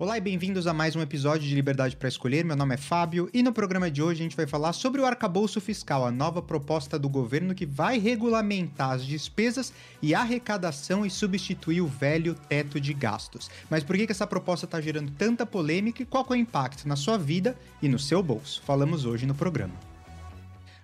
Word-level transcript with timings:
Olá 0.00 0.16
e 0.16 0.20
bem-vindos 0.22 0.66
a 0.66 0.72
mais 0.72 0.96
um 0.96 1.02
episódio 1.02 1.46
de 1.46 1.54
Liberdade 1.54 1.94
para 1.94 2.08
Escolher. 2.08 2.42
Meu 2.42 2.56
nome 2.56 2.72
é 2.72 2.78
Fábio 2.78 3.28
e 3.34 3.42
no 3.42 3.52
programa 3.52 3.90
de 3.90 4.02
hoje 4.02 4.20
a 4.20 4.22
gente 4.22 4.34
vai 4.34 4.46
falar 4.46 4.72
sobre 4.72 4.98
o 4.98 5.04
arcabouço 5.04 5.60
fiscal, 5.60 6.06
a 6.06 6.10
nova 6.10 6.40
proposta 6.40 6.98
do 6.98 7.06
governo 7.06 7.54
que 7.54 7.66
vai 7.66 7.98
regulamentar 7.98 8.92
as 8.92 9.04
despesas 9.04 9.74
e 10.00 10.14
arrecadação 10.14 11.04
e 11.04 11.10
substituir 11.10 11.82
o 11.82 11.86
velho 11.86 12.34
teto 12.34 12.80
de 12.80 12.94
gastos. 12.94 13.50
Mas 13.68 13.84
por 13.84 13.94
que, 13.94 14.06
que 14.06 14.12
essa 14.12 14.26
proposta 14.26 14.64
está 14.64 14.80
gerando 14.80 15.12
tanta 15.18 15.44
polêmica 15.44 16.02
e 16.02 16.06
qual 16.06 16.24
é 16.30 16.32
o 16.32 16.34
impacto 16.34 16.88
na 16.88 16.96
sua 16.96 17.18
vida 17.18 17.54
e 17.82 17.86
no 17.86 17.98
seu 17.98 18.22
bolso? 18.22 18.62
Falamos 18.64 19.04
hoje 19.04 19.26
no 19.26 19.34
programa. 19.34 19.89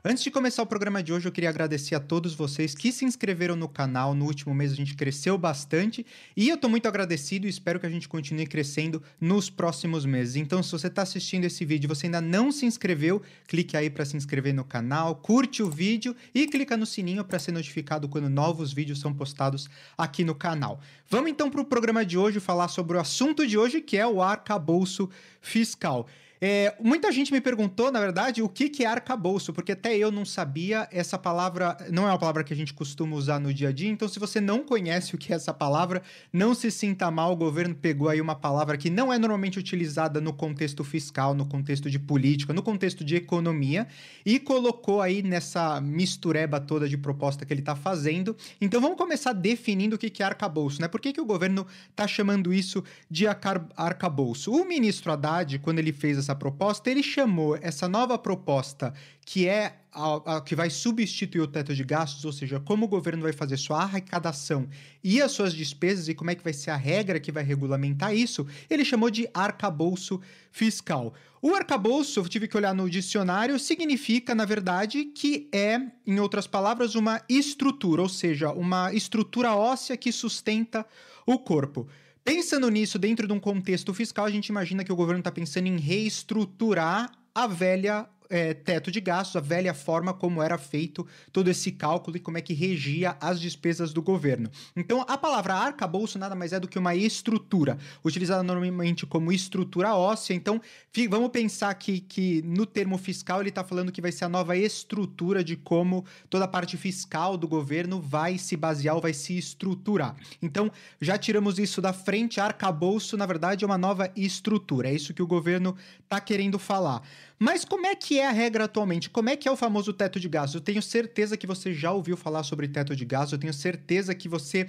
Antes 0.09 0.23
de 0.23 0.31
começar 0.31 0.63
o 0.63 0.67
programa 0.67 1.03
de 1.03 1.13
hoje, 1.13 1.27
eu 1.27 1.33
queria 1.33 1.51
agradecer 1.51 1.97
a 1.97 1.99
todos 1.99 2.33
vocês 2.33 2.77
que 2.77 2.93
se 2.93 3.05
inscreveram 3.05 3.57
no 3.57 3.69
canal. 3.69 4.15
No 4.15 4.27
último 4.27 4.55
mês 4.55 4.71
a 4.71 4.77
gente 4.77 4.95
cresceu 4.95 5.37
bastante 5.37 6.07
e 6.37 6.49
eu 6.49 6.57
tô 6.57 6.69
muito 6.69 6.87
agradecido 6.87 7.45
e 7.45 7.51
espero 7.51 7.81
que 7.81 7.87
a 7.87 7.91
gente 7.91 8.09
continue 8.09 8.47
crescendo 8.47 9.03
nos 9.21 9.51
próximos 9.51 10.05
meses. 10.05 10.37
Então, 10.37 10.63
se 10.63 10.71
você 10.71 10.87
está 10.87 11.03
assistindo 11.03 11.45
esse 11.45 11.65
vídeo 11.65 11.89
e 11.89 11.93
você 11.93 12.07
ainda 12.07 12.21
não 12.21 12.53
se 12.53 12.65
inscreveu, 12.65 13.21
clique 13.49 13.77
aí 13.77 13.91
para 13.91 14.05
se 14.05 14.17
inscrever 14.17 14.55
no 14.55 14.65
canal, 14.65 15.17
curte 15.17 15.61
o 15.61 15.69
vídeo 15.69 16.15
e 16.33 16.47
clica 16.47 16.77
no 16.77 16.87
sininho 16.87 17.25
para 17.25 17.41
ser 17.41 17.51
notificado 17.51 18.09
quando 18.09 18.31
novos 18.31 18.73
vídeos 18.73 19.01
são 19.01 19.13
postados 19.13 19.69
aqui 19.99 20.23
no 20.23 20.37
canal. 20.37 20.79
Vamos 21.11 21.33
então 21.33 21.51
para 21.51 21.63
o 21.63 21.65
programa 21.65 22.07
de 22.07 22.17
hoje 22.17 22.39
falar 22.39 22.69
sobre 22.69 22.97
o 22.97 23.01
assunto 23.01 23.45
de 23.45 23.59
hoje, 23.59 23.81
que 23.81 23.97
é 23.97 24.07
o 24.07 24.23
arcabouço 24.23 25.11
fiscal. 25.41 26.07
É, 26.41 26.75
muita 26.81 27.11
gente 27.11 27.33
me 27.33 27.41
perguntou, 27.41 27.91
na 27.91 28.01
verdade, 28.01 28.43
o 28.43 28.49
que, 28.49 28.69
que 28.69 28.85
é 28.85 28.87
arcabouço, 28.87 29.53
porque 29.53 29.73
até 29.73 29.97
eu 29.97 30.11
não 30.11 30.25
sabia. 30.25 30.89
Essa 30.93 31.19
palavra 31.19 31.77
não 31.91 32.05
é 32.05 32.11
uma 32.11 32.19
palavra 32.19 32.45
que 32.45 32.53
a 32.53 32.57
gente 32.57 32.75
costuma 32.75 33.17
usar 33.17 33.39
no 33.39 33.53
dia 33.53 33.71
a 33.71 33.73
dia, 33.73 33.89
então 33.89 34.09
se 34.09 34.19
você 34.19 34.41
não 34.41 34.65
conhece 34.65 35.15
o 35.15 35.19
que 35.19 35.33
é 35.33 35.37
essa 35.37 35.53
palavra, 35.53 36.03
não 36.33 36.55
se 36.55 36.71
sinta 36.71 37.11
mal. 37.11 37.33
O 37.33 37.37
governo 37.37 37.75
pegou 37.75 38.09
aí 38.09 38.21
uma 38.21 38.35
palavra 38.35 38.77
que 38.77 38.91
não 38.91 39.13
é 39.13 39.19
normalmente 39.19 39.59
utilizada 39.59 40.21
no 40.21 40.33
contexto 40.33 40.85
fiscal, 40.85 41.35
no 41.35 41.47
contexto 41.47 41.91
de 41.91 41.99
política, 41.99 42.53
no 42.53 42.63
contexto 42.63 43.05
de 43.05 43.17
economia, 43.17 43.87
e 44.25 44.39
colocou 44.39 45.01
aí 45.01 45.23
nessa 45.23 45.81
mistureba 45.81 46.61
toda 46.61 46.89
de 46.89 46.97
proposta 46.97 47.45
que 47.45 47.53
ele 47.53 47.61
está 47.61 47.75
fazendo. 47.75 48.37
Então 48.61 48.81
vamos 48.81 48.97
começar 48.97 49.33
definindo 49.33 49.97
o 49.97 49.99
que, 49.99 50.11
que 50.11 50.23
é 50.23 50.27
arcabouço, 50.27 50.81
né? 50.81 50.89
Por 50.89 51.01
que, 51.01 51.13
que 51.13 51.21
o 51.21 51.25
governo 51.25 51.67
está 51.91 52.07
chamando 52.07 52.53
isso 52.53 52.85
de 53.11 53.27
arcabouço? 53.27 54.53
O 54.53 54.65
ministro 54.67 55.13
Haddad, 55.13 55.59
quando 55.61 55.79
ele 55.79 55.93
fez 55.93 56.19
essa 56.19 56.26
proposta, 56.35 56.91
ele 56.91 57.03
chamou 57.03 57.57
essa 57.61 57.89
nova 57.89 58.19
proposta, 58.19 58.93
que 59.25 59.49
é 59.49 59.77
a, 59.93 60.37
a, 60.37 60.41
que 60.41 60.55
vai 60.55 60.69
substituir 60.69 61.41
o 61.41 61.47
teto 61.47 61.75
de 61.75 61.83
gastos, 61.83 62.25
ou 62.25 62.33
seja, 62.33 62.61
como 62.61 62.85
o 62.85 62.89
governo 62.89 63.23
vai 63.23 63.33
fazer 63.33 63.57
sua 63.57 63.83
arrecadação 63.83 64.69
e 65.03 65.23
as 65.23 65.33
suas 65.33 65.55
despesas 65.55 66.09
e 66.09 66.15
como 66.15 66.31
é 66.31 66.35
que 66.35 66.45
vai 66.45 66.53
ser 66.53 66.71
a 66.71 66.77
regra 66.77 67.19
que 67.19 67.33
vai 67.33 67.43
regulamentar 67.43 68.15
isso, 68.15 68.47
ele 68.69 68.85
chamou 68.85 69.11
de 69.11 69.29
arcabouço 69.33 70.21
fiscal. 70.51 71.15
O 71.41 71.55
arcabouço, 71.55 72.21
eu 72.21 72.29
tive 72.29 72.49
que 72.49 72.57
olhar 72.57 72.75
no 72.75 72.91
dicionário, 72.91 73.59
significa, 73.59 74.35
na 74.35 74.45
verdade, 74.45 75.05
que 75.05 75.49
é, 75.53 75.81
em 76.07 76.19
outras 76.19 76.47
palavras, 76.47 76.95
uma 76.95 77.23
estrutura, 77.29 78.03
ou 78.03 78.09
seja, 78.09 78.51
uma 78.51 78.93
estrutura 78.93 79.55
óssea 79.55 79.97
que 79.97 80.11
sustenta 80.11 80.85
o 81.27 81.39
corpo. 81.39 81.87
Pensando 82.27 82.69
nisso 82.69 82.99
dentro 82.99 83.25
de 83.25 83.33
um 83.33 83.39
contexto 83.39 83.95
fiscal, 83.95 84.25
a 84.25 84.31
gente 84.31 84.49
imagina 84.49 84.83
que 84.83 84.93
o 84.93 84.97
governo 84.97 85.21
está 85.21 85.31
pensando 85.31 85.69
em 85.69 85.79
reestruturar 85.79 87.13
a 87.33 87.47
velha 87.47 88.05
é, 88.29 88.55
teto 88.55 88.91
de 88.91 89.01
gastos, 89.01 89.37
a 89.37 89.41
velha 89.41 89.75
forma 89.75 90.13
como 90.13 90.43
era 90.43 90.59
feito 90.59 91.07
todo 91.33 91.49
esse 91.49 91.73
cálculo 91.73 92.17
e 92.17 92.21
como 92.21 92.39
é 92.39 92.41
que 92.41 92.55
regia 92.55 93.17
as 93.21 93.41
despesas 93.41 93.93
do 93.93 94.03
governo. 94.03 94.51
Então, 94.75 95.05
a 95.09 95.17
palavra 95.19 95.55
arcabouço 95.55 96.19
nada 96.19 96.35
mais 96.35 96.53
é 96.53 96.61
do 96.61 96.69
que 96.69 96.79
uma 96.79 96.95
estrutura, 96.95 97.79
utilizada 98.05 98.43
normalmente 98.43 99.07
como 99.07 99.33
estrutura 99.33 99.95
óssea. 99.95 100.35
Então, 100.35 100.61
vamos 101.09 101.31
pensar 101.31 101.75
que, 101.75 102.01
que 102.01 102.43
no 102.43 102.67
termo 102.67 102.99
fiscal 102.99 103.41
ele 103.41 103.51
está 103.51 103.65
falando 103.65 103.93
que 103.93 104.01
vai 104.01 104.13
ser 104.13 104.25
a 104.25 104.29
nova 104.29 104.57
estrutura 104.57 105.43
de 105.43 105.57
como 105.57 106.05
toda 106.29 106.45
a 106.45 106.49
parte 106.49 106.77
fiscal 106.77 107.37
do 107.37 107.49
governo 107.49 108.01
vai 108.01 108.39
se 108.39 108.57
basear 108.57 108.95
ou 108.95 109.01
vai 109.01 109.13
se 109.13 109.37
estruturar. 109.37 110.17
Então, 110.41 110.71
já 111.01 111.19
tiramos 111.19 111.59
isso 111.59 111.81
da 111.81 111.93
frente, 111.93 112.41
arcabouço, 112.41 113.17
na 113.17 113.27
verdade, 113.27 113.65
é 113.65 113.67
uma 113.67 113.79
nova 113.79 114.11
estrutura. 114.17 114.89
É 114.89 114.95
isso 114.95 115.15
que 115.15 115.23
o 115.23 115.27
governo 115.27 115.77
está 116.03 116.21
querendo 116.21 116.59
falar. 116.59 117.03
Mas 117.39 117.65
como 117.65 117.87
é 117.87 117.95
que 117.95 118.19
é 118.19 118.27
a 118.27 118.33
regra 118.33 118.65
atualmente? 118.65 119.11
Como 119.11 119.29
é 119.29 119.37
que 119.37 119.47
é 119.47 119.53
o 119.53 119.57
famoso 119.57 119.93
teto 119.93 120.19
de 120.19 120.29
gastos? 120.29 120.55
Eu 120.55 120.61
tenho 120.61 120.81
certeza 120.81 121.37
que 121.37 121.47
você 121.47 121.73
já 121.73 121.93
ouviu 121.93 122.17
falar 122.17 122.43
sobre 122.43 122.67
teto 122.67 122.97
de 122.97 123.05
gastos, 123.05 123.33
eu 123.33 123.39
tenho 123.39 123.53
certeza 123.53 124.15
que 124.15 124.29
você 124.29 124.67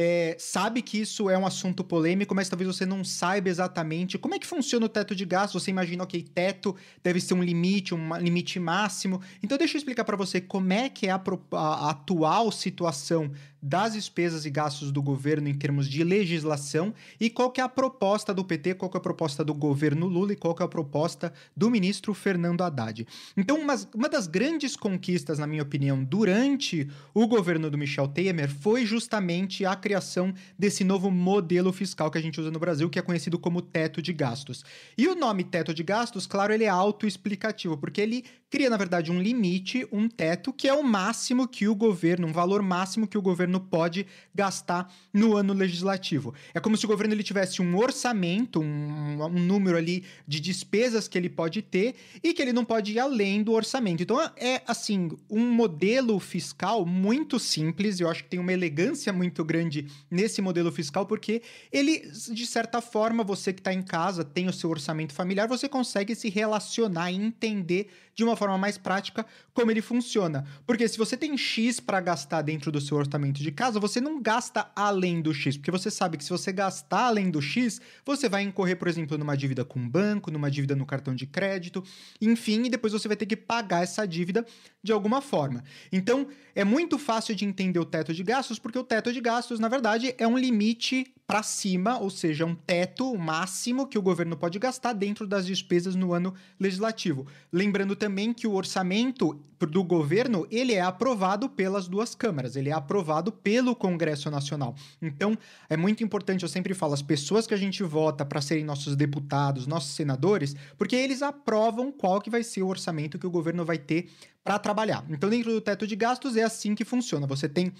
é, 0.00 0.36
sabe 0.38 0.80
que 0.80 1.00
isso 1.00 1.28
é 1.28 1.36
um 1.36 1.44
assunto 1.44 1.82
polêmico, 1.82 2.32
mas 2.32 2.48
talvez 2.48 2.68
você 2.68 2.86
não 2.86 3.02
saiba 3.02 3.48
exatamente 3.48 4.16
como 4.16 4.32
é 4.32 4.38
que 4.38 4.46
funciona 4.46 4.86
o 4.86 4.88
teto 4.88 5.12
de 5.12 5.24
gastos. 5.24 5.60
Você 5.60 5.72
imagina, 5.72 6.04
ok, 6.04 6.22
teto 6.22 6.76
deve 7.02 7.20
ser 7.20 7.34
um 7.34 7.42
limite, 7.42 7.96
um 7.96 8.16
limite 8.16 8.60
máximo. 8.60 9.20
Então, 9.42 9.58
deixa 9.58 9.76
eu 9.76 9.78
explicar 9.78 10.04
para 10.04 10.16
você 10.16 10.40
como 10.40 10.72
é 10.72 10.88
que 10.88 11.08
é 11.08 11.10
a, 11.10 11.20
a, 11.52 11.90
atual 11.90 12.52
situação 12.52 13.32
das 13.62 13.94
despesas 13.94 14.44
e 14.44 14.50
gastos 14.50 14.92
do 14.92 15.02
governo 15.02 15.48
em 15.48 15.54
termos 15.54 15.88
de 15.88 16.04
legislação 16.04 16.94
e 17.20 17.28
qual 17.28 17.50
que 17.50 17.60
é 17.60 17.64
a 17.64 17.68
proposta 17.68 18.32
do 18.32 18.44
PT, 18.44 18.74
qual 18.74 18.90
que 18.90 18.96
é 18.96 19.00
a 19.00 19.02
proposta 19.02 19.44
do 19.44 19.54
governo 19.54 20.06
Lula 20.06 20.32
e 20.32 20.36
qual 20.36 20.54
que 20.54 20.62
é 20.62 20.66
a 20.66 20.68
proposta 20.68 21.32
do 21.56 21.70
ministro 21.70 22.14
Fernando 22.14 22.62
Haddad. 22.62 23.06
Então, 23.36 23.58
uma, 23.58 23.74
uma 23.94 24.08
das 24.08 24.26
grandes 24.26 24.76
conquistas, 24.76 25.38
na 25.38 25.46
minha 25.46 25.62
opinião, 25.62 26.02
durante 26.04 26.88
o 27.12 27.26
governo 27.26 27.70
do 27.70 27.78
Michel 27.78 28.08
Temer 28.08 28.48
foi 28.48 28.86
justamente 28.86 29.64
a 29.64 29.74
criação 29.74 30.32
desse 30.58 30.84
novo 30.84 31.10
modelo 31.10 31.72
fiscal 31.72 32.10
que 32.10 32.18
a 32.18 32.22
gente 32.22 32.40
usa 32.40 32.50
no 32.50 32.58
Brasil, 32.58 32.88
que 32.88 32.98
é 32.98 33.02
conhecido 33.02 33.38
como 33.38 33.62
teto 33.62 34.00
de 34.00 34.12
gastos. 34.12 34.64
E 34.96 35.08
o 35.08 35.14
nome 35.14 35.44
teto 35.44 35.74
de 35.74 35.82
gastos, 35.82 36.26
claro, 36.26 36.52
ele 36.52 36.64
é 36.64 36.68
autoexplicativo, 36.68 37.76
porque 37.76 38.00
ele 38.00 38.24
cria, 38.50 38.70
na 38.70 38.76
verdade, 38.76 39.10
um 39.10 39.20
limite, 39.20 39.86
um 39.92 40.08
teto, 40.08 40.52
que 40.52 40.68
é 40.68 40.72
o 40.72 40.82
máximo 40.82 41.46
que 41.46 41.68
o 41.68 41.74
governo, 41.74 42.26
um 42.26 42.32
valor 42.32 42.62
máximo 42.62 43.06
que 43.06 43.18
o 43.18 43.22
governo 43.22 43.47
pode 43.58 44.06
gastar 44.34 44.92
no 45.12 45.36
ano 45.36 45.54
legislativo. 45.54 46.34
É 46.52 46.60
como 46.60 46.76
se 46.76 46.84
o 46.84 46.88
governo 46.88 47.14
ele 47.14 47.22
tivesse 47.22 47.62
um 47.62 47.76
orçamento, 47.76 48.60
um, 48.60 49.24
um 49.24 49.46
número 49.46 49.78
ali 49.78 50.04
de 50.26 50.40
despesas 50.40 51.08
que 51.08 51.16
ele 51.16 51.30
pode 51.30 51.62
ter 51.62 51.94
e 52.22 52.34
que 52.34 52.42
ele 52.42 52.52
não 52.52 52.64
pode 52.64 52.92
ir 52.92 52.98
além 52.98 53.42
do 53.42 53.52
orçamento. 53.52 54.02
Então 54.02 54.20
é 54.36 54.62
assim, 54.66 55.10
um 55.30 55.50
modelo 55.50 56.18
fiscal 56.20 56.84
muito 56.84 57.38
simples, 57.38 58.00
eu 58.00 58.08
acho 58.08 58.24
que 58.24 58.30
tem 58.30 58.40
uma 58.40 58.52
elegância 58.52 59.12
muito 59.12 59.44
grande 59.44 59.86
nesse 60.10 60.42
modelo 60.42 60.70
fiscal, 60.70 61.06
porque 61.06 61.42
ele, 61.72 62.10
de 62.30 62.46
certa 62.46 62.80
forma, 62.80 63.24
você 63.24 63.52
que 63.52 63.60
está 63.60 63.72
em 63.72 63.82
casa, 63.82 64.24
tem 64.24 64.48
o 64.48 64.52
seu 64.52 64.70
orçamento 64.70 65.12
familiar, 65.12 65.48
você 65.48 65.68
consegue 65.68 66.14
se 66.14 66.28
relacionar 66.28 67.10
e 67.10 67.16
entender 67.16 67.88
de 68.14 68.24
uma 68.24 68.36
forma 68.36 68.58
mais 68.58 68.76
prática 68.76 69.24
como 69.58 69.72
ele 69.72 69.82
funciona. 69.82 70.44
Porque 70.64 70.86
se 70.86 70.96
você 70.96 71.16
tem 71.16 71.36
X 71.36 71.80
para 71.80 72.00
gastar 72.00 72.42
dentro 72.42 72.70
do 72.70 72.80
seu 72.80 72.96
orçamento 72.96 73.42
de 73.42 73.50
casa, 73.50 73.80
você 73.80 74.00
não 74.00 74.22
gasta 74.22 74.70
além 74.76 75.20
do 75.20 75.34
X, 75.34 75.56
porque 75.56 75.72
você 75.72 75.90
sabe 75.90 76.16
que 76.16 76.22
se 76.22 76.30
você 76.30 76.52
gastar 76.52 77.06
além 77.06 77.28
do 77.28 77.42
X, 77.42 77.80
você 78.06 78.28
vai 78.28 78.44
incorrer, 78.44 78.76
por 78.76 78.86
exemplo, 78.86 79.18
numa 79.18 79.36
dívida 79.36 79.64
com 79.64 79.80
o 79.80 79.88
banco, 79.88 80.30
numa 80.30 80.48
dívida 80.48 80.76
no 80.76 80.86
cartão 80.86 81.12
de 81.12 81.26
crédito, 81.26 81.82
enfim, 82.20 82.66
e 82.66 82.70
depois 82.70 82.92
você 82.92 83.08
vai 83.08 83.16
ter 83.16 83.26
que 83.26 83.34
pagar 83.36 83.82
essa 83.82 84.06
dívida 84.06 84.46
de 84.80 84.92
alguma 84.92 85.20
forma. 85.20 85.64
Então, 85.90 86.28
é 86.54 86.62
muito 86.62 86.96
fácil 86.96 87.34
de 87.34 87.44
entender 87.44 87.80
o 87.80 87.84
teto 87.84 88.14
de 88.14 88.22
gastos, 88.22 88.60
porque 88.60 88.78
o 88.78 88.84
teto 88.84 89.12
de 89.12 89.20
gastos, 89.20 89.58
na 89.58 89.66
verdade, 89.66 90.14
é 90.18 90.28
um 90.28 90.38
limite 90.38 91.12
para 91.28 91.42
cima, 91.42 91.98
ou 91.98 92.08
seja, 92.08 92.46
um 92.46 92.54
teto 92.54 93.14
máximo 93.18 93.86
que 93.86 93.98
o 93.98 94.02
governo 94.02 94.34
pode 94.34 94.58
gastar 94.58 94.94
dentro 94.94 95.26
das 95.26 95.44
despesas 95.44 95.94
no 95.94 96.14
ano 96.14 96.32
legislativo. 96.58 97.26
Lembrando 97.52 97.94
também 97.94 98.32
que 98.32 98.46
o 98.46 98.54
orçamento 98.54 99.38
do 99.60 99.84
governo, 99.84 100.46
ele 100.50 100.72
é 100.72 100.80
aprovado 100.80 101.46
pelas 101.46 101.86
duas 101.86 102.14
câmaras, 102.14 102.56
ele 102.56 102.70
é 102.70 102.72
aprovado 102.72 103.30
pelo 103.30 103.76
Congresso 103.76 104.30
Nacional. 104.30 104.74
Então, 105.02 105.36
é 105.68 105.76
muito 105.76 106.02
importante, 106.02 106.44
eu 106.44 106.48
sempre 106.48 106.72
falo, 106.72 106.94
as 106.94 107.02
pessoas 107.02 107.46
que 107.46 107.52
a 107.52 107.58
gente 107.58 107.82
vota 107.82 108.24
para 108.24 108.40
serem 108.40 108.64
nossos 108.64 108.96
deputados, 108.96 109.66
nossos 109.66 109.94
senadores, 109.94 110.56
porque 110.78 110.96
eles 110.96 111.20
aprovam 111.20 111.92
qual 111.92 112.22
que 112.22 112.30
vai 112.30 112.42
ser 112.42 112.62
o 112.62 112.68
orçamento 112.68 113.18
que 113.18 113.26
o 113.26 113.30
governo 113.30 113.66
vai 113.66 113.76
ter 113.76 114.08
para 114.42 114.58
trabalhar. 114.58 115.04
Então, 115.10 115.28
dentro 115.28 115.52
do 115.52 115.60
teto 115.60 115.86
de 115.86 115.94
gastos 115.94 116.36
é 116.36 116.42
assim 116.42 116.74
que 116.74 116.86
funciona. 116.86 117.26
Você 117.26 117.46
tem 117.46 117.70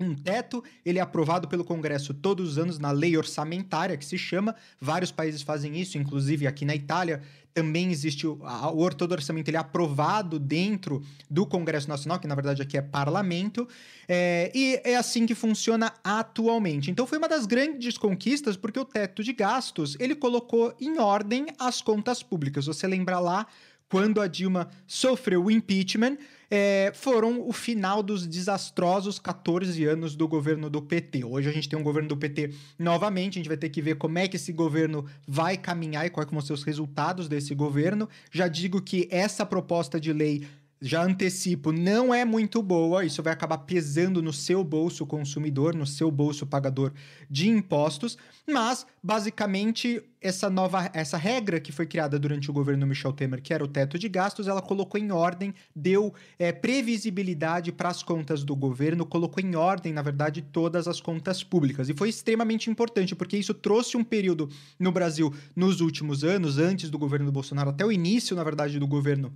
um 0.00 0.14
teto, 0.14 0.62
ele 0.84 0.98
é 0.98 1.02
aprovado 1.02 1.46
pelo 1.46 1.64
Congresso 1.64 2.12
todos 2.12 2.52
os 2.52 2.58
anos 2.58 2.78
na 2.78 2.90
lei 2.90 3.16
orçamentária, 3.16 3.96
que 3.96 4.04
se 4.04 4.18
chama. 4.18 4.54
Vários 4.80 5.12
países 5.12 5.42
fazem 5.42 5.78
isso, 5.80 5.96
inclusive 5.96 6.46
aqui 6.46 6.64
na 6.64 6.74
Itália 6.74 7.22
também 7.54 7.92
existe 7.92 8.26
o, 8.26 8.40
a, 8.42 8.68
o 8.70 8.80
orçamento 8.80 9.48
ele 9.48 9.56
é 9.56 9.60
aprovado 9.60 10.40
dentro 10.40 11.02
do 11.30 11.46
Congresso 11.46 11.88
Nacional, 11.88 12.18
que 12.18 12.26
na 12.26 12.34
verdade 12.34 12.60
aqui 12.60 12.76
é 12.76 12.82
parlamento, 12.82 13.66
é, 14.08 14.50
e 14.52 14.80
é 14.82 14.96
assim 14.96 15.24
que 15.24 15.36
funciona 15.36 15.94
atualmente. 16.02 16.90
Então 16.90 17.06
foi 17.06 17.16
uma 17.16 17.28
das 17.28 17.46
grandes 17.46 17.96
conquistas, 17.96 18.56
porque 18.56 18.78
o 18.78 18.84
teto 18.84 19.22
de 19.22 19.32
gastos 19.32 19.96
ele 20.00 20.16
colocou 20.16 20.74
em 20.80 20.98
ordem 20.98 21.46
as 21.56 21.80
contas 21.80 22.22
públicas. 22.22 22.66
Você 22.66 22.88
lembra 22.88 23.20
lá 23.20 23.46
quando 23.88 24.20
a 24.20 24.26
Dilma 24.26 24.68
sofreu 24.86 25.44
o 25.44 25.50
impeachment, 25.50 26.18
é, 26.50 26.92
foram 26.94 27.46
o 27.46 27.52
final 27.52 28.02
dos 28.02 28.26
desastrosos 28.26 29.18
14 29.18 29.84
anos 29.84 30.14
do 30.16 30.26
governo 30.28 30.68
do 30.68 30.82
PT. 30.82 31.24
Hoje 31.24 31.48
a 31.48 31.52
gente 31.52 31.68
tem 31.68 31.78
um 31.78 31.82
governo 31.82 32.08
do 32.08 32.16
PT 32.16 32.52
novamente, 32.78 33.38
a 33.38 33.40
gente 33.40 33.48
vai 33.48 33.56
ter 33.56 33.68
que 33.68 33.82
ver 33.82 33.96
como 33.96 34.18
é 34.18 34.28
que 34.28 34.36
esse 34.36 34.52
governo 34.52 35.04
vai 35.26 35.56
caminhar 35.56 36.06
e 36.06 36.10
quais 36.10 36.30
vão 36.30 36.40
ser 36.40 36.52
os 36.52 36.62
resultados 36.62 37.28
desse 37.28 37.54
governo. 37.54 38.08
Já 38.30 38.48
digo 38.48 38.80
que 38.80 39.08
essa 39.10 39.44
proposta 39.44 40.00
de 40.00 40.12
lei 40.12 40.46
já 40.84 41.02
antecipo, 41.02 41.72
não 41.72 42.12
é 42.12 42.26
muito 42.26 42.62
boa. 42.62 43.06
Isso 43.06 43.22
vai 43.22 43.32
acabar 43.32 43.56
pesando 43.56 44.20
no 44.20 44.34
seu 44.34 44.62
bolso 44.62 45.06
consumidor, 45.06 45.74
no 45.74 45.86
seu 45.86 46.10
bolso 46.10 46.46
pagador 46.46 46.92
de 47.30 47.48
impostos. 47.48 48.18
Mas, 48.46 48.86
basicamente, 49.02 50.02
essa 50.20 50.50
nova 50.50 50.90
essa 50.92 51.16
regra 51.16 51.58
que 51.58 51.72
foi 51.72 51.86
criada 51.86 52.18
durante 52.18 52.50
o 52.50 52.52
governo 52.52 52.86
Michel 52.86 53.14
Temer, 53.14 53.40
que 53.40 53.54
era 53.54 53.64
o 53.64 53.68
teto 53.68 53.98
de 53.98 54.10
gastos, 54.10 54.46
ela 54.46 54.60
colocou 54.60 55.00
em 55.00 55.10
ordem, 55.10 55.54
deu 55.74 56.12
é, 56.38 56.52
previsibilidade 56.52 57.72
para 57.72 57.88
as 57.88 58.02
contas 58.02 58.44
do 58.44 58.54
governo, 58.54 59.06
colocou 59.06 59.42
em 59.42 59.56
ordem, 59.56 59.90
na 59.90 60.02
verdade, 60.02 60.42
todas 60.42 60.86
as 60.86 61.00
contas 61.00 61.42
públicas. 61.42 61.88
E 61.88 61.94
foi 61.94 62.10
extremamente 62.10 62.68
importante, 62.68 63.16
porque 63.16 63.38
isso 63.38 63.54
trouxe 63.54 63.96
um 63.96 64.04
período 64.04 64.50
no 64.78 64.92
Brasil 64.92 65.32
nos 65.56 65.80
últimos 65.80 66.22
anos, 66.22 66.58
antes 66.58 66.90
do 66.90 66.98
governo 66.98 67.24
do 67.24 67.32
Bolsonaro, 67.32 67.70
até 67.70 67.86
o 67.86 67.90
início, 67.90 68.36
na 68.36 68.44
verdade, 68.44 68.78
do 68.78 68.86
governo 68.86 69.32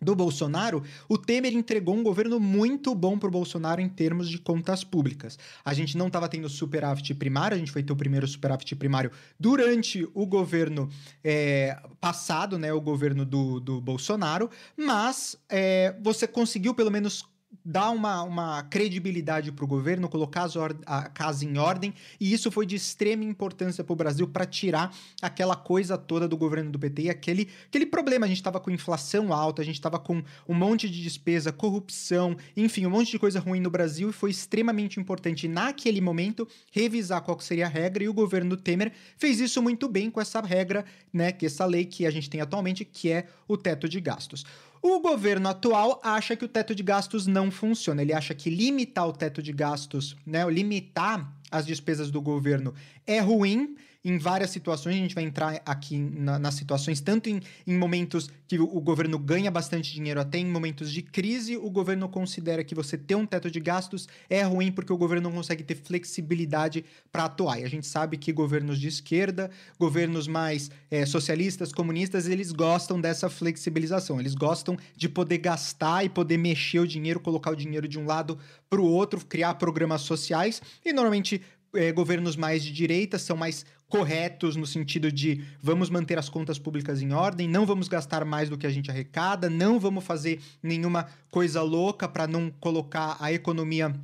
do 0.00 0.14
Bolsonaro, 0.14 0.82
o 1.08 1.18
Temer 1.18 1.54
entregou 1.54 1.94
um 1.94 2.02
governo 2.02 2.38
muito 2.40 2.94
bom 2.94 3.18
para 3.18 3.28
o 3.28 3.32
Bolsonaro 3.32 3.80
em 3.80 3.88
termos 3.88 4.28
de 4.28 4.38
contas 4.38 4.84
públicas. 4.84 5.38
A 5.64 5.74
gente 5.74 5.96
não 5.96 6.06
estava 6.06 6.28
tendo 6.28 6.48
superávit 6.48 7.14
primário, 7.14 7.54
a 7.54 7.58
gente 7.58 7.72
foi 7.72 7.82
ter 7.82 7.92
o 7.92 7.96
primeiro 7.96 8.26
superávit 8.26 8.74
primário 8.76 9.10
durante 9.38 10.08
o 10.14 10.26
governo 10.26 10.88
é, 11.22 11.80
passado, 12.00 12.58
né, 12.58 12.72
o 12.72 12.80
governo 12.80 13.24
do, 13.24 13.60
do 13.60 13.80
Bolsonaro, 13.80 14.50
mas 14.76 15.36
é, 15.48 15.94
você 16.00 16.26
conseguiu 16.26 16.74
pelo 16.74 16.90
menos 16.90 17.24
dar 17.64 17.90
uma, 17.90 18.22
uma 18.22 18.62
credibilidade 18.62 19.52
para 19.52 19.64
o 19.64 19.68
governo, 19.68 20.08
colocar 20.08 20.48
a 20.86 21.02
casa 21.08 21.44
em 21.44 21.58
ordem, 21.58 21.94
e 22.20 22.32
isso 22.32 22.50
foi 22.50 22.66
de 22.66 22.76
extrema 22.76 23.24
importância 23.24 23.82
para 23.82 23.92
o 23.92 23.96
Brasil 23.96 24.26
para 24.28 24.46
tirar 24.46 24.94
aquela 25.20 25.56
coisa 25.56 25.96
toda 25.96 26.28
do 26.28 26.36
governo 26.36 26.70
do 26.70 26.78
PT 26.78 27.02
e 27.02 27.10
aquele, 27.10 27.48
aquele 27.66 27.86
problema. 27.86 28.26
A 28.26 28.28
gente 28.28 28.38
estava 28.38 28.60
com 28.60 28.70
inflação 28.70 29.32
alta, 29.32 29.62
a 29.62 29.64
gente 29.64 29.74
estava 29.74 29.98
com 29.98 30.22
um 30.48 30.54
monte 30.54 30.88
de 30.88 31.02
despesa, 31.02 31.52
corrupção, 31.52 32.36
enfim, 32.56 32.86
um 32.86 32.90
monte 32.90 33.10
de 33.10 33.18
coisa 33.18 33.40
ruim 33.40 33.60
no 33.60 33.70
Brasil, 33.70 34.10
e 34.10 34.12
foi 34.12 34.30
extremamente 34.30 35.00
importante 35.00 35.48
naquele 35.48 36.00
momento 36.00 36.46
revisar 36.70 37.22
qual 37.22 37.38
seria 37.40 37.66
a 37.66 37.68
regra, 37.68 38.02
e 38.02 38.08
o 38.08 38.14
governo 38.14 38.56
Temer 38.56 38.92
fez 39.16 39.40
isso 39.40 39.62
muito 39.62 39.88
bem 39.88 40.10
com 40.10 40.20
essa 40.20 40.40
regra, 40.40 40.84
né, 41.12 41.32
que 41.32 41.46
essa 41.46 41.64
lei 41.64 41.84
que 41.84 42.06
a 42.06 42.10
gente 42.10 42.28
tem 42.28 42.40
atualmente, 42.40 42.84
que 42.84 43.10
é 43.10 43.26
o 43.46 43.56
teto 43.56 43.88
de 43.88 44.00
gastos. 44.00 44.44
O 44.80 45.00
governo 45.00 45.48
atual 45.48 46.00
acha 46.02 46.36
que 46.36 46.44
o 46.44 46.48
teto 46.48 46.74
de 46.74 46.82
gastos 46.82 47.26
não 47.26 47.50
funciona. 47.50 48.02
Ele 48.02 48.12
acha 48.12 48.34
que 48.34 48.48
limitar 48.50 49.06
o 49.08 49.12
teto 49.12 49.42
de 49.42 49.52
gastos, 49.52 50.16
né, 50.24 50.48
limitar 50.50 51.37
as 51.50 51.66
despesas 51.66 52.10
do 52.10 52.20
governo 52.20 52.74
é 53.06 53.20
ruim 53.20 53.76
em 54.04 54.16
várias 54.16 54.50
situações, 54.50 54.94
a 54.94 54.98
gente 54.98 55.14
vai 55.14 55.24
entrar 55.24 55.60
aqui 55.66 55.98
na, 55.98 56.38
nas 56.38 56.54
situações, 56.54 57.00
tanto 57.00 57.28
em, 57.28 57.40
em 57.66 57.76
momentos 57.76 58.30
que 58.46 58.58
o, 58.58 58.64
o, 58.64 58.80
governo 58.80 59.18
ganha 59.18 59.50
bastante 59.50 59.92
dinheiro, 59.92 60.20
até 60.20 60.38
em 60.38 60.46
momentos 60.46 60.90
de 60.92 61.02
crise, 61.02 61.56
o 61.56 61.68
governo 61.68 62.08
considera 62.08 62.62
que 62.62 62.74
você 62.74 62.96
ter 62.96 63.16
um 63.16 63.26
teto 63.26 63.50
de 63.50 63.58
gastos 63.60 64.08
é 64.30 64.42
ruim 64.42 64.70
porque 64.70 64.92
o 64.92 64.96
governo 64.96 65.28
não 65.28 65.36
consegue 65.36 65.62
ter 65.62 65.74
flexibilidade 65.74 66.84
para 67.10 67.24
atuar. 67.24 67.60
E 67.60 67.64
a 67.64 67.68
gente 67.68 67.86
sabe 67.86 68.16
que 68.16 68.32
governos 68.32 68.78
de 68.78 68.88
esquerda, 68.88 69.50
governos 69.78 70.26
mais 70.28 70.70
é, 70.90 71.04
socialistas, 71.04 71.72
comunistas, 71.72 72.28
eles 72.28 72.52
gostam 72.52 73.00
dessa 73.00 73.28
flexibilização, 73.28 74.20
eles 74.20 74.34
gostam 74.34 74.78
de 74.96 75.08
poder 75.08 75.38
gastar 75.38 76.04
e 76.04 76.08
poder 76.08 76.38
mexer 76.38 76.78
o 76.78 76.86
dinheiro, 76.86 77.20
colocar 77.20 77.50
o 77.50 77.56
dinheiro 77.56 77.88
de 77.88 77.98
um 77.98 78.06
lado 78.06 78.38
para 78.70 78.80
o 78.80 78.86
outro, 78.86 79.24
criar 79.24 79.54
programas 79.54 80.02
sociais, 80.02 80.62
e 80.84 80.92
normalmente 80.92 81.37
é, 81.74 81.92
governos 81.92 82.36
mais 82.36 82.62
de 82.62 82.72
direita 82.72 83.18
são 83.18 83.36
mais 83.36 83.64
corretos 83.88 84.56
no 84.56 84.66
sentido 84.66 85.10
de 85.10 85.42
vamos 85.62 85.88
manter 85.88 86.18
as 86.18 86.28
contas 86.28 86.58
públicas 86.58 87.00
em 87.00 87.12
ordem, 87.12 87.48
não 87.48 87.64
vamos 87.64 87.88
gastar 87.88 88.24
mais 88.24 88.50
do 88.50 88.58
que 88.58 88.66
a 88.66 88.70
gente 88.70 88.90
arrecada, 88.90 89.48
não 89.48 89.80
vamos 89.80 90.04
fazer 90.04 90.40
nenhuma 90.62 91.06
coisa 91.30 91.62
louca 91.62 92.06
para 92.06 92.26
não 92.26 92.50
colocar 92.60 93.16
a 93.18 93.32
economia 93.32 93.94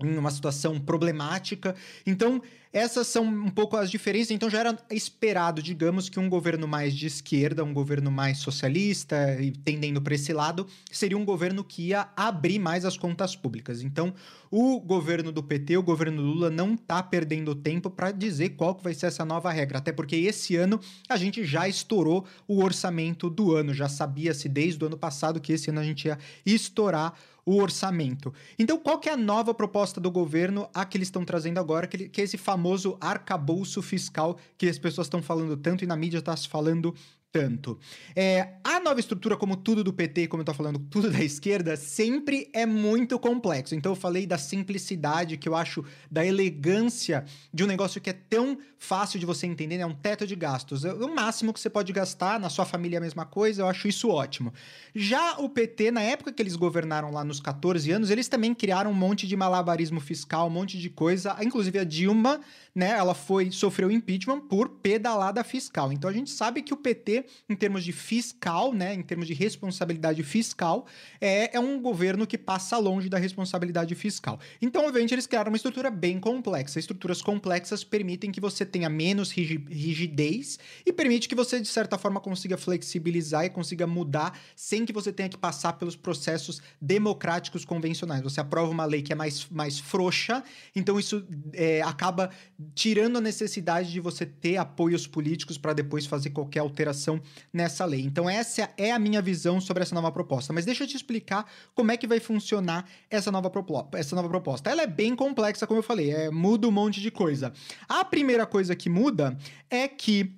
em 0.00 0.16
uma 0.16 0.30
situação 0.30 0.80
problemática. 0.80 1.74
Então, 2.06 2.40
essas 2.72 3.06
são 3.06 3.24
um 3.24 3.50
pouco 3.50 3.76
as 3.76 3.90
diferenças. 3.90 4.30
Então 4.30 4.48
já 4.48 4.60
era 4.60 4.78
esperado, 4.90 5.62
digamos, 5.62 6.08
que 6.08 6.18
um 6.18 6.28
governo 6.28 6.66
mais 6.66 6.94
de 6.94 7.06
esquerda, 7.06 7.62
um 7.62 7.74
governo 7.74 8.10
mais 8.10 8.38
socialista 8.38 9.38
e 9.40 9.50
tendendo 9.50 10.00
para 10.00 10.14
esse 10.14 10.32
lado, 10.32 10.66
seria 10.90 11.18
um 11.18 11.24
governo 11.24 11.62
que 11.62 11.88
ia 11.88 12.08
abrir 12.16 12.58
mais 12.58 12.84
as 12.86 12.96
contas 12.96 13.36
públicas. 13.36 13.82
Então, 13.82 14.14
o 14.50 14.80
governo 14.80 15.30
do 15.30 15.42
PT, 15.42 15.76
o 15.76 15.82
governo 15.82 16.22
Lula, 16.22 16.48
não 16.48 16.74
está 16.74 17.02
perdendo 17.02 17.54
tempo 17.54 17.90
para 17.90 18.10
dizer 18.10 18.50
qual 18.50 18.74
que 18.74 18.84
vai 18.84 18.94
ser 18.94 19.06
essa 19.06 19.24
nova 19.24 19.52
regra. 19.52 19.78
Até 19.78 19.92
porque 19.92 20.16
esse 20.16 20.56
ano 20.56 20.80
a 21.08 21.16
gente 21.16 21.44
já 21.44 21.68
estourou 21.68 22.24
o 22.48 22.62
orçamento 22.62 23.28
do 23.28 23.54
ano. 23.54 23.74
Já 23.74 23.88
sabia-se 23.88 24.48
desde 24.48 24.82
o 24.82 24.86
ano 24.86 24.96
passado 24.96 25.40
que 25.40 25.52
esse 25.52 25.68
ano 25.68 25.80
a 25.80 25.84
gente 25.84 26.08
ia 26.08 26.18
estourar 26.46 27.14
o 27.44 27.56
orçamento. 27.56 28.32
Então, 28.58 28.78
qual 28.78 28.98
que 28.98 29.08
é 29.08 29.12
a 29.12 29.16
nova 29.16 29.52
proposta 29.52 30.00
do 30.00 30.10
governo, 30.10 30.68
a 30.72 30.84
que 30.84 30.96
eles 30.96 31.08
estão 31.08 31.24
trazendo 31.24 31.58
agora, 31.58 31.86
que, 31.86 32.20
é 32.20 32.24
esse 32.24 32.38
famoso 32.38 32.96
arcabouço 33.00 33.82
fiscal 33.82 34.38
que 34.56 34.68
as 34.68 34.78
pessoas 34.78 35.06
estão 35.06 35.22
falando 35.22 35.56
tanto 35.56 35.82
e 35.82 35.86
na 35.86 35.96
mídia 35.96 36.18
está 36.18 36.36
se 36.36 36.48
falando 36.48 36.94
tanto. 37.32 37.78
É, 38.14 38.50
a 38.62 38.78
nova 38.78 39.00
estrutura, 39.00 39.36
como 39.36 39.56
tudo 39.56 39.82
do 39.82 39.92
PT, 39.92 40.28
como 40.28 40.42
eu 40.42 40.44
tô 40.44 40.52
falando, 40.52 40.78
tudo 40.78 41.10
da 41.10 41.24
esquerda, 41.24 41.74
sempre 41.76 42.50
é 42.52 42.66
muito 42.66 43.18
complexo. 43.18 43.74
Então 43.74 43.92
eu 43.92 43.96
falei 43.96 44.26
da 44.26 44.36
simplicidade, 44.36 45.38
que 45.38 45.48
eu 45.48 45.56
acho, 45.56 45.82
da 46.10 46.24
elegância 46.24 47.24
de 47.52 47.64
um 47.64 47.66
negócio 47.66 48.00
que 48.00 48.10
é 48.10 48.12
tão 48.12 48.58
fácil 48.76 49.18
de 49.18 49.24
você 49.24 49.46
entender, 49.46 49.76
é 49.76 49.78
né? 49.78 49.86
um 49.86 49.94
teto 49.94 50.26
de 50.26 50.36
gastos. 50.36 50.84
É 50.84 50.92
o 50.92 51.14
máximo 51.14 51.52
que 51.54 51.60
você 51.60 51.70
pode 51.70 51.90
gastar, 51.92 52.38
na 52.38 52.50
sua 52.50 52.66
família 52.66 52.96
é 52.96 52.98
a 52.98 53.02
mesma 53.02 53.24
coisa, 53.24 53.62
eu 53.62 53.66
acho 53.66 53.88
isso 53.88 54.10
ótimo. 54.10 54.52
Já 54.94 55.38
o 55.38 55.48
PT, 55.48 55.90
na 55.90 56.02
época 56.02 56.32
que 56.32 56.42
eles 56.42 56.54
governaram 56.54 57.10
lá 57.10 57.24
nos 57.24 57.40
14 57.40 57.90
anos, 57.90 58.10
eles 58.10 58.28
também 58.28 58.54
criaram 58.54 58.90
um 58.90 58.94
monte 58.94 59.26
de 59.26 59.34
malabarismo 59.34 60.00
fiscal, 60.00 60.48
um 60.48 60.50
monte 60.50 60.78
de 60.78 60.90
coisa, 60.90 61.34
inclusive 61.40 61.78
a 61.78 61.84
Dilma 61.84 62.40
né, 62.74 62.90
ela 62.90 63.14
foi 63.14 63.50
sofreu 63.50 63.90
impeachment 63.90 64.40
por 64.40 64.68
pedalada 64.68 65.44
fiscal. 65.44 65.92
Então 65.92 66.08
a 66.08 66.12
gente 66.12 66.30
sabe 66.30 66.62
que 66.62 66.72
o 66.72 66.76
PT, 66.76 67.21
em 67.48 67.54
termos 67.54 67.84
de 67.84 67.92
fiscal, 67.92 68.72
né, 68.72 68.94
em 68.94 69.02
termos 69.02 69.26
de 69.26 69.34
responsabilidade 69.34 70.22
fiscal, 70.22 70.86
é, 71.20 71.56
é 71.56 71.60
um 71.60 71.80
governo 71.80 72.26
que 72.26 72.38
passa 72.38 72.78
longe 72.78 73.08
da 73.08 73.18
responsabilidade 73.18 73.94
fiscal. 73.94 74.38
Então, 74.60 74.84
obviamente, 74.86 75.14
eles 75.14 75.26
criaram 75.26 75.50
uma 75.50 75.56
estrutura 75.56 75.90
bem 75.90 76.18
complexa. 76.18 76.78
Estruturas 76.78 77.22
complexas 77.22 77.84
permitem 77.84 78.30
que 78.30 78.40
você 78.40 78.64
tenha 78.64 78.88
menos 78.88 79.30
rigidez 79.30 80.58
e 80.84 80.92
permite 80.92 81.28
que 81.28 81.34
você, 81.34 81.60
de 81.60 81.68
certa 81.68 81.98
forma, 81.98 82.20
consiga 82.20 82.56
flexibilizar 82.56 83.44
e 83.44 83.50
consiga 83.50 83.86
mudar 83.86 84.38
sem 84.56 84.84
que 84.84 84.92
você 84.92 85.12
tenha 85.12 85.28
que 85.28 85.36
passar 85.36 85.74
pelos 85.74 85.96
processos 85.96 86.60
democráticos 86.80 87.64
convencionais. 87.64 88.22
Você 88.22 88.40
aprova 88.40 88.70
uma 88.70 88.84
lei 88.84 89.02
que 89.02 89.12
é 89.12 89.16
mais, 89.16 89.48
mais 89.50 89.78
frouxa, 89.78 90.42
então 90.74 90.98
isso 90.98 91.26
é, 91.52 91.82
acaba 91.82 92.30
tirando 92.74 93.18
a 93.18 93.20
necessidade 93.20 93.90
de 93.90 94.00
você 94.00 94.24
ter 94.24 94.56
apoios 94.56 95.06
políticos 95.06 95.58
para 95.58 95.72
depois 95.72 96.06
fazer 96.06 96.30
qualquer 96.30 96.60
alteração 96.60 97.11
nessa 97.52 97.84
lei. 97.84 98.02
Então 98.02 98.28
essa 98.28 98.70
é 98.76 98.92
a 98.92 98.98
minha 98.98 99.22
visão 99.22 99.60
sobre 99.60 99.82
essa 99.82 99.94
nova 99.94 100.12
proposta. 100.12 100.52
Mas 100.52 100.64
deixa 100.64 100.84
eu 100.84 100.88
te 100.88 100.96
explicar 100.96 101.50
como 101.74 101.90
é 101.90 101.96
que 101.96 102.06
vai 102.06 102.20
funcionar 102.20 102.88
essa 103.10 103.30
nova, 103.30 103.50
essa 103.94 104.14
nova 104.14 104.28
proposta. 104.28 104.70
Ela 104.70 104.82
é 104.82 104.86
bem 104.86 105.16
complexa, 105.16 105.66
como 105.66 105.78
eu 105.78 105.84
falei, 105.84 106.10
é, 106.10 106.30
muda 106.30 106.68
um 106.68 106.70
monte 106.70 107.00
de 107.00 107.10
coisa. 107.10 107.52
A 107.88 108.04
primeira 108.04 108.46
coisa 108.46 108.76
que 108.76 108.88
muda 108.88 109.36
é 109.70 109.88
que 109.88 110.34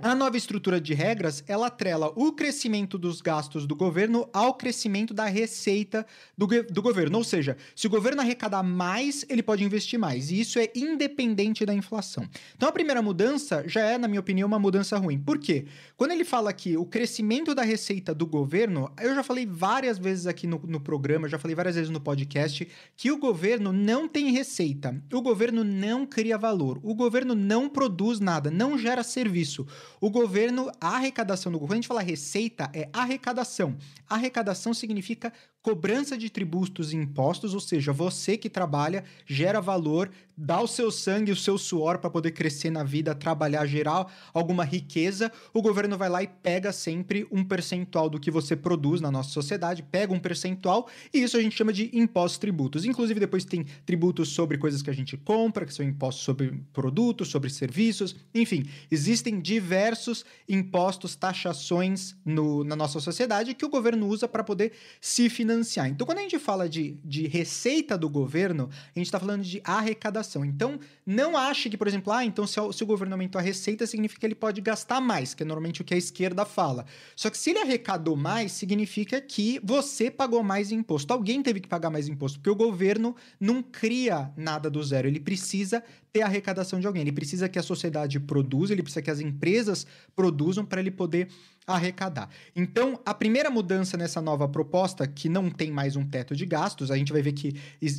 a 0.00 0.12
nova 0.12 0.36
estrutura 0.36 0.80
de 0.80 0.92
regras, 0.92 1.44
ela 1.46 1.68
atrela 1.68 2.12
o 2.16 2.32
crescimento 2.32 2.98
dos 2.98 3.20
gastos 3.20 3.64
do 3.64 3.76
governo 3.76 4.28
ao 4.32 4.54
crescimento 4.54 5.14
da 5.14 5.26
receita 5.26 6.04
do, 6.36 6.48
do 6.64 6.82
governo. 6.82 7.18
Ou 7.18 7.24
seja, 7.24 7.56
se 7.76 7.86
o 7.86 7.90
governo 7.90 8.20
arrecadar 8.20 8.64
mais, 8.64 9.24
ele 9.28 9.42
pode 9.42 9.62
investir 9.62 9.96
mais. 9.96 10.32
E 10.32 10.40
isso 10.40 10.58
é 10.58 10.68
independente 10.74 11.64
da 11.64 11.72
inflação. 11.72 12.28
Então, 12.56 12.68
a 12.68 12.72
primeira 12.72 13.00
mudança 13.00 13.62
já 13.68 13.82
é, 13.82 13.96
na 13.96 14.08
minha 14.08 14.18
opinião, 14.18 14.48
uma 14.48 14.58
mudança 14.58 14.98
ruim. 14.98 15.16
Por 15.16 15.38
quê? 15.38 15.66
Quando 15.96 16.10
ele 16.10 16.24
fala 16.24 16.52
que 16.52 16.76
o 16.76 16.84
crescimento 16.84 17.54
da 17.54 17.62
receita 17.62 18.12
do 18.12 18.26
governo, 18.26 18.92
eu 19.00 19.14
já 19.14 19.22
falei 19.22 19.46
várias 19.46 19.96
vezes 19.96 20.26
aqui 20.26 20.46
no, 20.46 20.60
no 20.66 20.80
programa, 20.80 21.28
já 21.28 21.38
falei 21.38 21.54
várias 21.54 21.76
vezes 21.76 21.90
no 21.90 22.00
podcast, 22.00 22.66
que 22.96 23.12
o 23.12 23.16
governo 23.16 23.72
não 23.72 24.08
tem 24.08 24.32
receita. 24.32 25.00
O 25.12 25.22
governo 25.22 25.62
não 25.62 26.04
cria 26.04 26.36
valor. 26.36 26.80
O 26.82 26.96
governo 26.96 27.34
não 27.36 27.68
produz 27.68 28.18
nada, 28.18 28.50
não 28.50 28.76
gera 28.76 29.04
serviço. 29.04 29.64
O 30.00 30.10
governo, 30.10 30.70
a 30.80 30.96
arrecadação 30.96 31.50
do 31.50 31.58
governo, 31.58 31.78
a 31.78 31.82
gente 31.82 31.88
fala 31.88 32.02
receita, 32.02 32.70
é 32.72 32.88
arrecadação. 32.92 33.76
Arrecadação 34.08 34.72
significa 34.74 35.32
cobrança 35.64 36.18
de 36.18 36.28
tributos 36.28 36.92
e 36.92 36.96
impostos, 36.96 37.54
ou 37.54 37.58
seja, 37.58 37.90
você 37.90 38.36
que 38.36 38.50
trabalha, 38.50 39.02
gera 39.24 39.62
valor, 39.62 40.10
dá 40.36 40.60
o 40.60 40.66
seu 40.66 40.90
sangue, 40.90 41.32
o 41.32 41.36
seu 41.36 41.56
suor 41.56 41.98
para 41.98 42.10
poder 42.10 42.32
crescer 42.32 42.68
na 42.68 42.84
vida, 42.84 43.14
trabalhar, 43.14 43.64
gerar 43.64 44.12
alguma 44.34 44.62
riqueza, 44.62 45.32
o 45.54 45.62
governo 45.62 45.96
vai 45.96 46.10
lá 46.10 46.22
e 46.22 46.26
pega 46.26 46.70
sempre 46.70 47.26
um 47.32 47.42
percentual 47.42 48.10
do 48.10 48.20
que 48.20 48.30
você 48.30 48.54
produz 48.54 49.00
na 49.00 49.10
nossa 49.10 49.30
sociedade, 49.30 49.82
pega 49.82 50.12
um 50.12 50.18
percentual 50.18 50.86
e 51.14 51.22
isso 51.22 51.38
a 51.38 51.40
gente 51.40 51.56
chama 51.56 51.72
de 51.72 51.88
impostos 51.94 52.38
tributos. 52.38 52.84
Inclusive 52.84 53.18
depois 53.18 53.46
tem 53.46 53.64
tributos 53.86 54.28
sobre 54.28 54.58
coisas 54.58 54.82
que 54.82 54.90
a 54.90 54.94
gente 54.94 55.16
compra, 55.16 55.64
que 55.64 55.72
são 55.72 55.86
impostos 55.86 56.24
sobre 56.24 56.60
produtos, 56.74 57.28
sobre 57.28 57.48
serviços, 57.48 58.14
enfim, 58.34 58.66
existem 58.90 59.40
diversos 59.40 60.26
impostos, 60.46 61.16
taxações 61.16 62.14
no, 62.22 62.64
na 62.64 62.76
nossa 62.76 63.00
sociedade 63.00 63.54
que 63.54 63.64
o 63.64 63.70
governo 63.70 64.06
usa 64.06 64.28
para 64.28 64.44
poder 64.44 64.72
se 65.00 65.30
financiar 65.30 65.53
financiar. 65.54 65.88
Então, 65.88 66.06
quando 66.06 66.18
a 66.18 66.22
gente 66.22 66.38
fala 66.38 66.68
de, 66.68 66.98
de 67.04 67.26
receita 67.26 67.96
do 67.96 68.08
governo, 68.08 68.68
a 68.94 68.98
gente 68.98 69.06
está 69.06 69.20
falando 69.20 69.42
de 69.42 69.60
arrecadação. 69.64 70.44
Então, 70.44 70.78
não 71.06 71.36
ache 71.36 71.70
que, 71.70 71.76
por 71.76 71.86
exemplo, 71.86 72.12
ah, 72.12 72.24
então 72.24 72.46
se, 72.46 72.60
se 72.72 72.82
o 72.82 72.86
governo 72.86 73.14
aumentou 73.14 73.38
a 73.38 73.42
receita, 73.42 73.86
significa 73.86 74.20
que 74.20 74.26
ele 74.26 74.34
pode 74.34 74.60
gastar 74.60 75.00
mais, 75.00 75.34
que 75.34 75.42
é 75.42 75.46
normalmente 75.46 75.80
o 75.80 75.84
que 75.84 75.94
a 75.94 75.96
esquerda 75.96 76.44
fala. 76.44 76.84
Só 77.14 77.30
que 77.30 77.38
se 77.38 77.50
ele 77.50 77.60
arrecadou 77.60 78.16
mais, 78.16 78.52
significa 78.52 79.20
que 79.20 79.60
você 79.62 80.10
pagou 80.10 80.42
mais 80.42 80.72
imposto. 80.72 81.12
Alguém 81.12 81.42
teve 81.42 81.60
que 81.60 81.68
pagar 81.68 81.90
mais 81.90 82.08
imposto, 82.08 82.38
porque 82.38 82.50
o 82.50 82.56
governo 82.56 83.14
não 83.38 83.62
cria 83.62 84.32
nada 84.36 84.68
do 84.68 84.82
zero. 84.82 85.06
Ele 85.08 85.20
precisa 85.20 85.82
ter 86.12 86.22
arrecadação 86.22 86.78
de 86.78 86.86
alguém. 86.86 87.02
Ele 87.02 87.12
precisa 87.12 87.48
que 87.48 87.58
a 87.58 87.62
sociedade 87.62 88.20
produza, 88.20 88.72
ele 88.72 88.82
precisa 88.82 89.02
que 89.02 89.10
as 89.10 89.20
empresas 89.20 89.86
produzam 90.14 90.64
para 90.64 90.80
ele 90.80 90.90
poder 90.90 91.28
arrecadar. 91.66 92.28
Então, 92.54 93.00
a 93.04 93.14
primeira 93.14 93.50
mudança 93.50 93.96
nessa 93.96 94.20
nova 94.20 94.46
proposta, 94.46 95.06
que 95.06 95.28
não 95.28 95.50
tem 95.50 95.70
mais 95.70 95.96
um 95.96 96.04
teto 96.04 96.36
de 96.36 96.44
gastos, 96.44 96.90
a 96.90 96.96
gente 96.96 97.12
vai 97.12 97.22
ver 97.22 97.32
que 97.32 97.54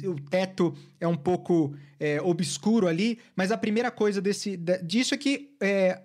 o 0.07 0.15
teto 0.15 0.73
é 0.99 1.07
um 1.07 1.15
pouco 1.15 1.73
é, 1.99 2.21
obscuro 2.21 2.87
ali, 2.87 3.17
mas 3.35 3.51
a 3.51 3.57
primeira 3.57 3.89
coisa 3.89 4.21
desse, 4.21 4.59
disso 4.83 5.15
é 5.15 5.17
que 5.17 5.55
é, 5.59 6.01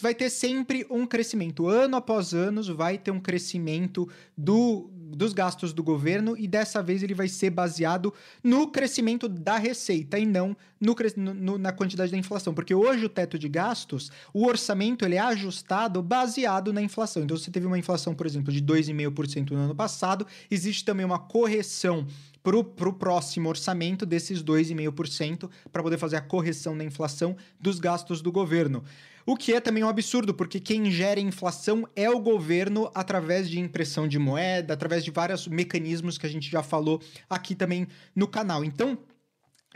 vai 0.00 0.14
ter 0.14 0.30
sempre 0.30 0.86
um 0.88 1.06
crescimento. 1.06 1.66
Ano 1.66 1.96
após 1.96 2.32
ano 2.32 2.62
vai 2.74 2.96
ter 2.96 3.10
um 3.10 3.20
crescimento 3.20 4.08
do, 4.36 4.90
dos 5.16 5.32
gastos 5.32 5.72
do 5.72 5.82
governo 5.82 6.36
e 6.36 6.46
dessa 6.46 6.82
vez 6.82 7.02
ele 7.02 7.14
vai 7.14 7.28
ser 7.28 7.50
baseado 7.50 8.12
no 8.42 8.68
crescimento 8.68 9.28
da 9.28 9.56
receita 9.56 10.18
e 10.18 10.24
não 10.24 10.56
no, 10.80 10.94
no, 11.16 11.58
na 11.58 11.72
quantidade 11.72 12.10
da 12.10 12.18
inflação. 12.18 12.54
Porque 12.54 12.74
hoje 12.74 13.04
o 13.04 13.08
teto 13.08 13.38
de 13.38 13.48
gastos, 13.48 14.10
o 14.32 14.46
orçamento 14.46 15.04
ele 15.04 15.16
é 15.16 15.20
ajustado 15.20 16.02
baseado 16.02 16.72
na 16.72 16.80
inflação. 16.80 17.22
Então, 17.22 17.36
você 17.36 17.50
teve 17.50 17.66
uma 17.66 17.78
inflação, 17.78 18.14
por 18.14 18.26
exemplo, 18.26 18.52
de 18.52 18.62
2,5% 18.62 19.50
no 19.50 19.58
ano 19.58 19.74
passado, 19.74 20.26
existe 20.50 20.84
também 20.84 21.04
uma 21.04 21.18
correção 21.18 22.06
para 22.42 22.56
o 22.56 22.92
próximo 22.92 23.48
orçamento 23.48 24.06
desses 24.06 24.42
2,5% 24.42 25.50
para 25.70 25.82
poder 25.82 25.98
fazer 25.98 26.16
a 26.16 26.22
correção 26.22 26.76
da 26.76 26.84
inflação 26.84 27.36
dos 27.60 27.78
gastos 27.78 28.22
do 28.22 28.32
governo. 28.32 28.82
O 29.26 29.36
que 29.36 29.52
é 29.52 29.60
também 29.60 29.84
um 29.84 29.88
absurdo, 29.88 30.34
porque 30.34 30.58
quem 30.58 30.90
gera 30.90 31.20
inflação 31.20 31.86
é 31.94 32.08
o 32.10 32.18
governo 32.18 32.90
através 32.94 33.48
de 33.48 33.58
impressão 33.58 34.08
de 34.08 34.18
moeda, 34.18 34.74
através 34.74 35.04
de 35.04 35.10
vários 35.10 35.46
mecanismos 35.46 36.18
que 36.18 36.26
a 36.26 36.30
gente 36.30 36.50
já 36.50 36.62
falou 36.62 37.00
aqui 37.28 37.54
também 37.54 37.86
no 38.14 38.26
canal. 38.26 38.64
Então, 38.64 38.98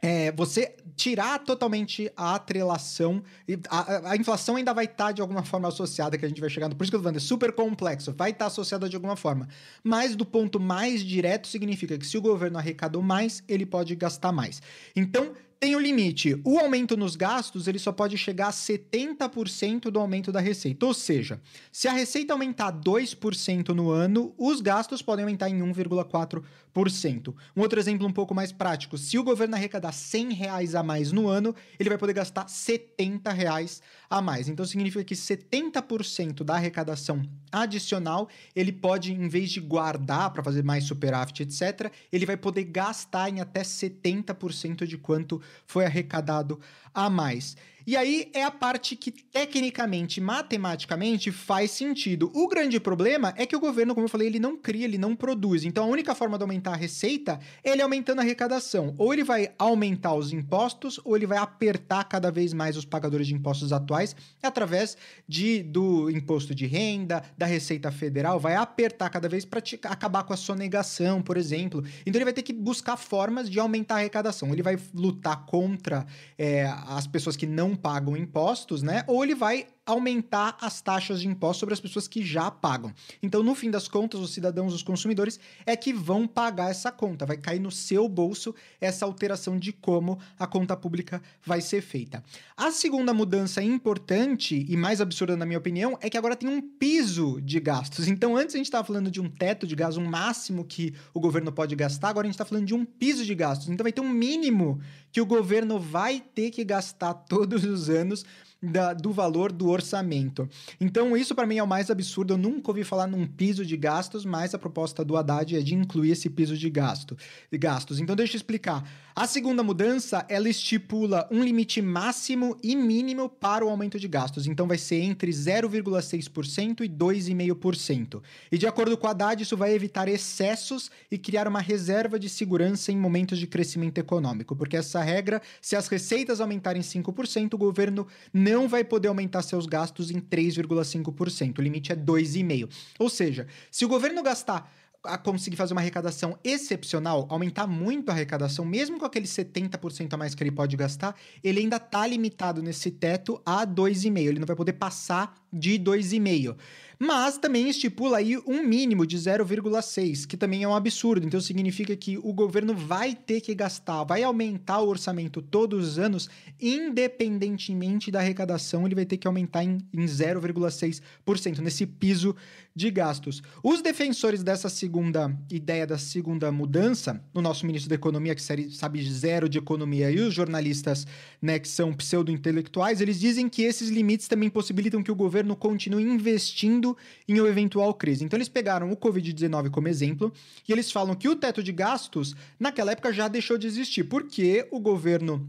é, 0.05 0.31
você 0.33 0.77
tirar 0.95 1.39
totalmente 1.39 2.13
a 2.15 2.35
atrelação. 2.35 3.23
A, 3.71 4.11
a, 4.11 4.17
inflação 4.17 4.57
ainda 4.57 4.75
vai 4.75 4.85
estar 4.85 5.07
tá 5.07 5.13
de 5.13 5.23
alguma 5.23 5.43
forma 5.43 5.69
associada, 5.69 6.19
que 6.19 6.25
a 6.27 6.29
gente 6.29 6.43
vai 6.43 6.51
chegando. 6.51 6.77
Por 6.77 6.85
isso 6.85 6.91
que 6.91 6.97
eu 6.97 7.01
tô 7.01 7.05
falando, 7.05 7.17
é 7.17 7.21
super 7.21 7.53
complexo, 7.53 8.13
vai 8.13 8.31
estar 8.31 8.45
tá 8.45 8.47
associada 8.49 8.87
de 8.87 8.97
alguma 8.97 9.17
forma. 9.17 9.49
Mas 9.83 10.15
do 10.15 10.27
ponto 10.27 10.61
mais 10.61 11.03
direto 11.03 11.49
significa 11.49 11.97
que 11.97 12.07
se 12.07 12.19
o 12.19 12.21
governo 12.21 12.59
arrecadou 12.59 13.03
mais, 13.03 13.43
ele 13.49 13.65
pode 13.65 13.95
gastar 13.97 14.31
mais. 14.31 14.61
Então, 14.95 15.33
tem 15.65 15.75
o 15.75 15.79
um 15.79 15.81
limite. 15.81 16.39
O 16.45 16.59
aumento 16.59 16.95
nos 16.95 17.17
gastos 17.17 17.67
ele 17.67 17.79
só 17.79 17.91
pode 17.91 18.19
chegar 18.19 18.49
a 18.49 18.53
70% 18.53 19.91
do 19.91 19.99
aumento 19.99 20.31
da 20.31 20.39
receita. 20.39 20.85
Ou 20.85 20.93
seja, 20.93 21.41
se 21.73 21.89
a 21.89 21.93
receita 21.95 22.35
aumentar 22.35 22.71
2% 22.71 23.71
no 23.71 23.91
ano, 23.91 24.35
os 24.37 24.61
gastos 24.61 25.01
podem 25.01 25.25
aumentar 25.25 25.49
em 25.49 25.61
1,4%. 25.61 27.35
Um 27.57 27.63
outro 27.63 27.81
exemplo 27.81 28.07
um 28.07 28.13
pouco 28.13 28.35
mais 28.35 28.53
prático: 28.53 28.99
se 28.99 29.17
o 29.17 29.25
governo 29.25 29.55
arrecadar 29.55 29.93
100 29.93 30.35
reais 30.35 30.75
a 30.75 30.83
mais 30.83 31.13
no 31.13 31.29
ano, 31.29 31.55
ele 31.79 31.89
vai 31.89 31.97
poder 31.97 32.13
gastar 32.13 32.47
70 32.47 33.33
reais 33.33 33.81
a 34.11 34.21
mais. 34.21 34.49
Então 34.49 34.67
significa 34.67 35.05
que 35.05 35.15
70% 35.15 36.45
da 36.45 36.55
arrecadação 36.55 37.23
adicional 37.51 38.29
ele 38.55 38.73
pode, 38.73 39.13
em 39.13 39.29
vez 39.29 39.51
de 39.51 39.61
guardar 39.61 40.31
para 40.33 40.43
fazer 40.43 40.63
mais 40.65 40.85
superávit, 40.85 41.43
etc., 41.43 41.93
ele 42.13 42.27
vai 42.27 42.37
poder 42.37 42.65
gastar 42.65 43.31
em 43.31 43.41
até 43.41 43.63
70% 43.63 44.85
de 44.85 44.99
quanto 44.99 45.41
foi 45.67 45.85
arrecadado 45.85 46.61
a 46.93 47.09
mais. 47.11 47.57
E 47.87 47.97
aí 47.97 48.31
é 48.33 48.43
a 48.43 48.51
parte 48.51 48.97
que 48.97 49.11
tecnicamente, 49.11 50.21
matematicamente 50.21 51.31
faz 51.31 51.71
sentido. 51.71 52.31
O 52.35 52.49
grande 52.49 52.81
problema 52.81 53.35
é 53.37 53.45
que 53.45 53.55
o 53.55 53.61
governo, 53.61 53.95
como 53.95 54.07
eu 54.07 54.11
falei, 54.11 54.29
ele 54.29 54.39
não 54.39 54.57
cria, 54.57 54.85
ele 54.85 54.97
não 54.97 55.15
produz. 55.15 55.65
Então 55.65 55.85
a 55.85 55.89
única 55.89 56.15
forma 56.15 56.39
de 56.39 56.43
aumentar 56.43 56.73
a 56.73 56.77
receita 56.77 57.39
é 57.63 57.71
ele 57.71 57.83
aumentando 57.83 58.21
a 58.21 58.23
arrecadação. 58.23 58.95
Ou 58.97 59.13
ele 59.13 59.23
vai 59.23 59.53
aumentar 59.59 60.15
os 60.15 60.33
impostos, 60.33 60.99
ou 61.05 61.17
ele 61.17 61.27
vai 61.27 61.39
apertar 61.39 62.05
cada 62.05 62.31
vez 62.31 62.53
mais 62.53 62.77
os 62.77 62.85
pagadores 62.85 63.27
de 63.27 63.35
impostos 63.35 63.73
atuais 63.73 64.17
através 64.43 64.97
de 65.29 65.63
do 65.63 66.11
imposto 66.11 66.55
de 66.55 66.67
renda, 66.67 67.23
da 67.37 67.47
Receita 67.47 67.91
Federal, 67.91 68.39
vai 68.39 68.55
apertar 68.55 69.11
cada 69.11 69.29
vez 69.29 69.45
para 69.45 69.63
acabar 69.85 70.23
com 70.25 70.33
a 70.33 70.37
sonegação, 70.37 71.21
por 71.21 71.37
exemplo. 71.37 71.85
Então 72.07 72.19
ele 72.19 72.25
vai 72.25 72.33
ter 72.33 72.43
que 72.43 72.53
buscar 72.53 72.97
formas 72.97 73.51
de 73.51 73.59
aumentar 73.59 73.97
a 73.97 73.99
arrecadação. 73.99 74.53
Ele 74.53 74.63
vai 74.63 74.79
lutar 74.95 75.45
contra 75.47 76.07
é, 76.39 76.67
as 76.87 77.07
pessoas 77.07 77.37
que 77.37 77.47
não 77.47 77.74
pagam 77.75 78.17
impostos, 78.17 78.83
né? 78.83 79.05
Ou 79.07 79.23
ele 79.23 79.35
vai 79.35 79.67
aumentar 79.87 80.57
as 80.61 80.81
taxas 80.81 81.21
de 81.21 81.29
impostos 81.29 81.61
sobre 81.61 81.75
as 81.75 81.81
pessoas 81.81 82.09
que 82.09 82.25
já 82.25 82.51
pagam. 82.51 82.93
Então, 83.23 83.43
no 83.43 83.55
fim 83.55 83.71
das 83.71 83.87
contas, 83.87 84.21
os 84.21 84.33
cidadãos, 84.33 84.73
os 84.73 84.83
consumidores, 84.83 85.39
é 85.67 85.77
que 85.77 85.93
vão 85.93 86.27
pagar 86.27 86.71
essa 86.71 86.91
conta. 86.91 87.27
Vai 87.27 87.37
cair 87.37 87.61
no 87.61 87.71
seu 87.71 88.09
bolso 88.09 88.55
essa 88.81 89.05
alteração 89.05 89.59
de 89.59 89.73
como 89.73 90.19
a 90.39 90.47
conta 90.47 90.77
pública 90.77 91.23
vai 91.45 91.61
ser 91.61 91.83
feita. 91.83 92.23
A 92.57 92.71
segunda 92.71 93.13
mudança 93.13 93.63
importante 93.63 94.65
e 94.69 94.77
mais 94.77 95.01
absurda, 95.01 95.37
na 95.37 95.45
minha 95.45 95.59
opinião, 95.59 95.99
é 96.01 96.09
que 96.09 96.17
agora 96.17 96.37
tem 96.37 96.49
um 96.49 96.63
piso 96.63 97.41
de 97.43 97.61
gastos. 97.61 98.09
Então, 98.09 98.37
antes 98.37 98.55
a 98.55 98.59
gente 98.59 98.67
estava 98.67 98.87
falando 98.87 99.11
de 99.11 99.21
um 99.21 99.29
teto 99.29 99.67
de 99.67 99.75
gastos, 99.75 99.99
um 99.99 100.09
máximo 100.09 100.65
que 100.65 100.95
o 101.13 101.21
governo 101.21 101.53
pode 101.53 101.77
gastar, 101.77 102.09
agora 102.09 102.27
a 102.27 102.29
gente 102.29 102.35
está 102.35 102.45
falando 102.45 102.67
de 102.67 102.75
um 102.75 102.85
piso 102.85 103.25
de 103.25 103.35
gastos. 103.35 103.69
Então, 103.69 103.85
vai 103.85 103.93
ter 103.93 104.01
um 104.01 104.09
mínimo 104.09 104.81
que 105.13 105.21
o 105.21 105.27
governo 105.27 105.79
vai 105.79 106.21
ter 106.21 106.51
que 106.51 106.65
gastar 106.65 107.15
todos 107.15 107.65
os 107.65 107.91
anos 107.91 108.25
da, 108.65 108.93
do 108.93 109.13
valor 109.13 109.53
do 109.53 109.69
orçamento. 109.69 110.49
Então, 110.81 111.17
isso 111.17 111.35
para 111.35 111.47
mim 111.47 111.59
é 111.59 111.63
o 111.63 111.67
mais 111.67 111.91
absurdo. 111.91 112.35
Eu 112.35 112.39
nunca 112.39 112.71
ouvi 112.71 112.85
falar 112.85 113.07
num 113.07 113.27
piso 113.27 113.65
de 113.65 113.77
gastos, 113.77 114.25
mas 114.25 114.55
a 114.55 114.59
proposta 114.59 115.05
do 115.05 115.17
Haddad 115.17 115.57
é 115.57 115.61
de 115.61 115.75
incluir 115.75 116.11
esse 116.11 116.31
piso 116.31 116.57
de 116.57 116.71
gasto, 116.71 117.17
de 117.51 117.59
gastos. 117.59 118.01
Então, 118.01 118.17
deixa 118.17 118.35
eu 118.35 118.39
explicar. 118.39 118.89
A 119.15 119.27
segunda 119.27 119.63
mudança, 119.63 120.27
ela 120.29 120.49
estipula 120.49 121.29
um 121.31 121.43
limite 121.43 121.81
máximo 121.81 122.57
e 122.63 122.75
mínimo 122.75 123.29
para 123.29 123.65
o 123.65 123.69
aumento 123.69 123.99
de 123.99 124.09
gastos. 124.09 124.47
Então, 124.47 124.67
vai 124.67 124.79
ser 124.79 124.97
entre 124.97 125.31
0,6% 125.31 126.81
e 126.81 126.89
2,5%. 126.89 128.23
E 128.51 128.59
de 128.59 128.67
acordo 128.67 128.97
com 128.97 129.07
o 129.07 129.11
Haddad, 129.11 129.43
isso 129.43 129.57
vai 129.57 129.73
evitar 129.73 130.09
excessos 130.09 130.91
e 131.11 131.19
criar 131.19 131.47
uma 131.47 131.61
reserva 131.61 132.19
de 132.19 132.29
segurança 132.29 132.91
em 132.91 132.97
momentos 132.97 133.39
de 133.39 133.47
crescimento 133.47 133.99
econômico. 133.99 134.57
Porque 134.57 134.77
essa 134.77 135.01
regra, 135.03 135.41
se 135.61 135.77
as 135.77 135.89
receitas 135.89 136.41
aumentarem 136.41 136.83
5%, 136.83 137.55
o 137.55 137.59
governo 137.59 138.07
não 138.33 138.54
não 138.55 138.69
vai 138.69 138.85
poder 138.85 139.09
aumentar 139.09 139.43
seus 139.43 139.67
gastos 139.67 140.11
em 140.11 140.21
3,5%. 140.21 141.59
O 141.59 141.63
limite 141.63 141.93
é 141.93 141.97
2,5%. 141.97 142.71
Ou 142.99 143.11
seja, 143.11 143.47
se 143.71 143.85
o 143.85 143.89
governo 143.89 144.23
gastar 144.23 144.73
a 145.03 145.19
conseguir 145.19 145.57
fazer 145.57 145.75
uma 145.75 145.83
arrecadação 145.83 146.39
excepcional, 146.43 147.27
aumentar 147.29 147.67
muito 147.67 148.09
a 148.09 148.13
arrecadação, 148.13 148.65
mesmo 148.65 148.99
com 148.99 149.05
aquele 149.05 149.27
70% 149.27 150.15
a 150.15 150.17
mais 150.17 150.35
que 150.35 150.43
ele 150.43 150.51
pode 150.51 150.75
gastar, 150.77 151.15
ele 151.43 151.61
ainda 151.61 151.77
está 151.77 152.07
limitado 152.07 152.63
nesse 152.63 152.91
teto 152.91 153.41
a 153.45 153.67
2,5. 153.67 154.19
Ele 154.19 154.39
não 154.39 154.47
vai 154.47 154.57
poder 154.57 154.75
passar 154.75 155.35
de 155.53 155.79
2,5 155.79 156.57
mas 156.99 157.39
também 157.39 157.69
estipula 157.69 158.19
aí 158.19 158.37
um 158.47 158.63
mínimo 158.63 159.07
de 159.07 159.17
0,6, 159.17 160.27
que 160.27 160.37
também 160.37 160.63
é 160.63 160.69
um 160.69 160.75
absurdo. 160.75 161.27
Então 161.27 161.41
significa 161.41 161.97
que 161.97 162.19
o 162.19 162.33
governo 162.33 162.75
vai 162.75 163.15
ter 163.15 163.41
que 163.41 163.55
gastar, 163.55 164.05
vai 164.05 164.23
aumentar 164.23 164.81
o 164.81 164.89
orçamento 164.89 165.43
todos 165.43 165.89
os 165.89 165.99
anos, 165.99 166.29
independentemente 166.61 168.11
da 168.11 168.21
arrecadação, 168.21 168.87
ele 168.87 168.95
vai 168.95 169.05
ter 169.05 169.17
que 169.17 169.27
aumentar 169.27 169.65
em, 169.65 169.79
em 169.93 170.05
0,6% 170.05 171.59
nesse 171.59 171.87
piso 171.87 172.35
de 172.75 172.91
gastos. 172.91 173.41
Os 173.63 173.81
defensores 173.81 174.43
dessa, 174.43 174.69
segunda 174.69 175.33
ideia, 175.51 175.87
da 175.87 175.97
segunda 175.97 176.51
mudança, 176.51 177.23
o 177.33 177.41
nosso 177.41 177.65
ministro 177.65 177.89
da 177.89 177.95
Economia, 177.95 178.35
que 178.35 178.43
sabe 178.43 179.03
zero 179.09 179.49
de 179.49 179.59
economia, 179.59 180.11
e 180.11 180.19
os 180.19 180.35
jornalistas 180.35 181.07
né, 181.41 181.59
que 181.59 181.69
são 181.69 181.93
pseudo-intelectuais, 181.93 183.01
eles 183.01 183.21
dizem 183.21 183.49
que 183.49 183.63
esses 183.63 183.89
limites 183.89 184.27
também 184.27 184.51
possibilitam 184.51 185.03
que 185.03 185.13
o 185.13 185.15
governo 185.15 185.55
continue 185.55 186.03
investindo 186.03 186.84
em 187.29 187.41
uma 187.41 187.49
eventual 187.49 187.95
crise. 187.95 188.25
Então, 188.25 188.37
eles 188.37 188.49
pegaram 188.49 188.91
o 188.91 188.97
Covid-19 188.97 189.71
como 189.71 189.89
exemplo 189.89 190.33
e 190.69 190.73
eles 190.73 190.91
falam 190.91 191.15
que 191.15 191.29
o 191.29 191.37
teto 191.37 191.63
de 191.63 191.73
gastos, 191.73 192.35
naquela 192.59 192.93
época, 192.93 193.13
já 193.13 193.29
deixou 193.29 193.57
de 193.57 193.67
existir, 193.67 194.05
porque 194.05 194.67
o 194.71 194.79
governo 194.79 195.47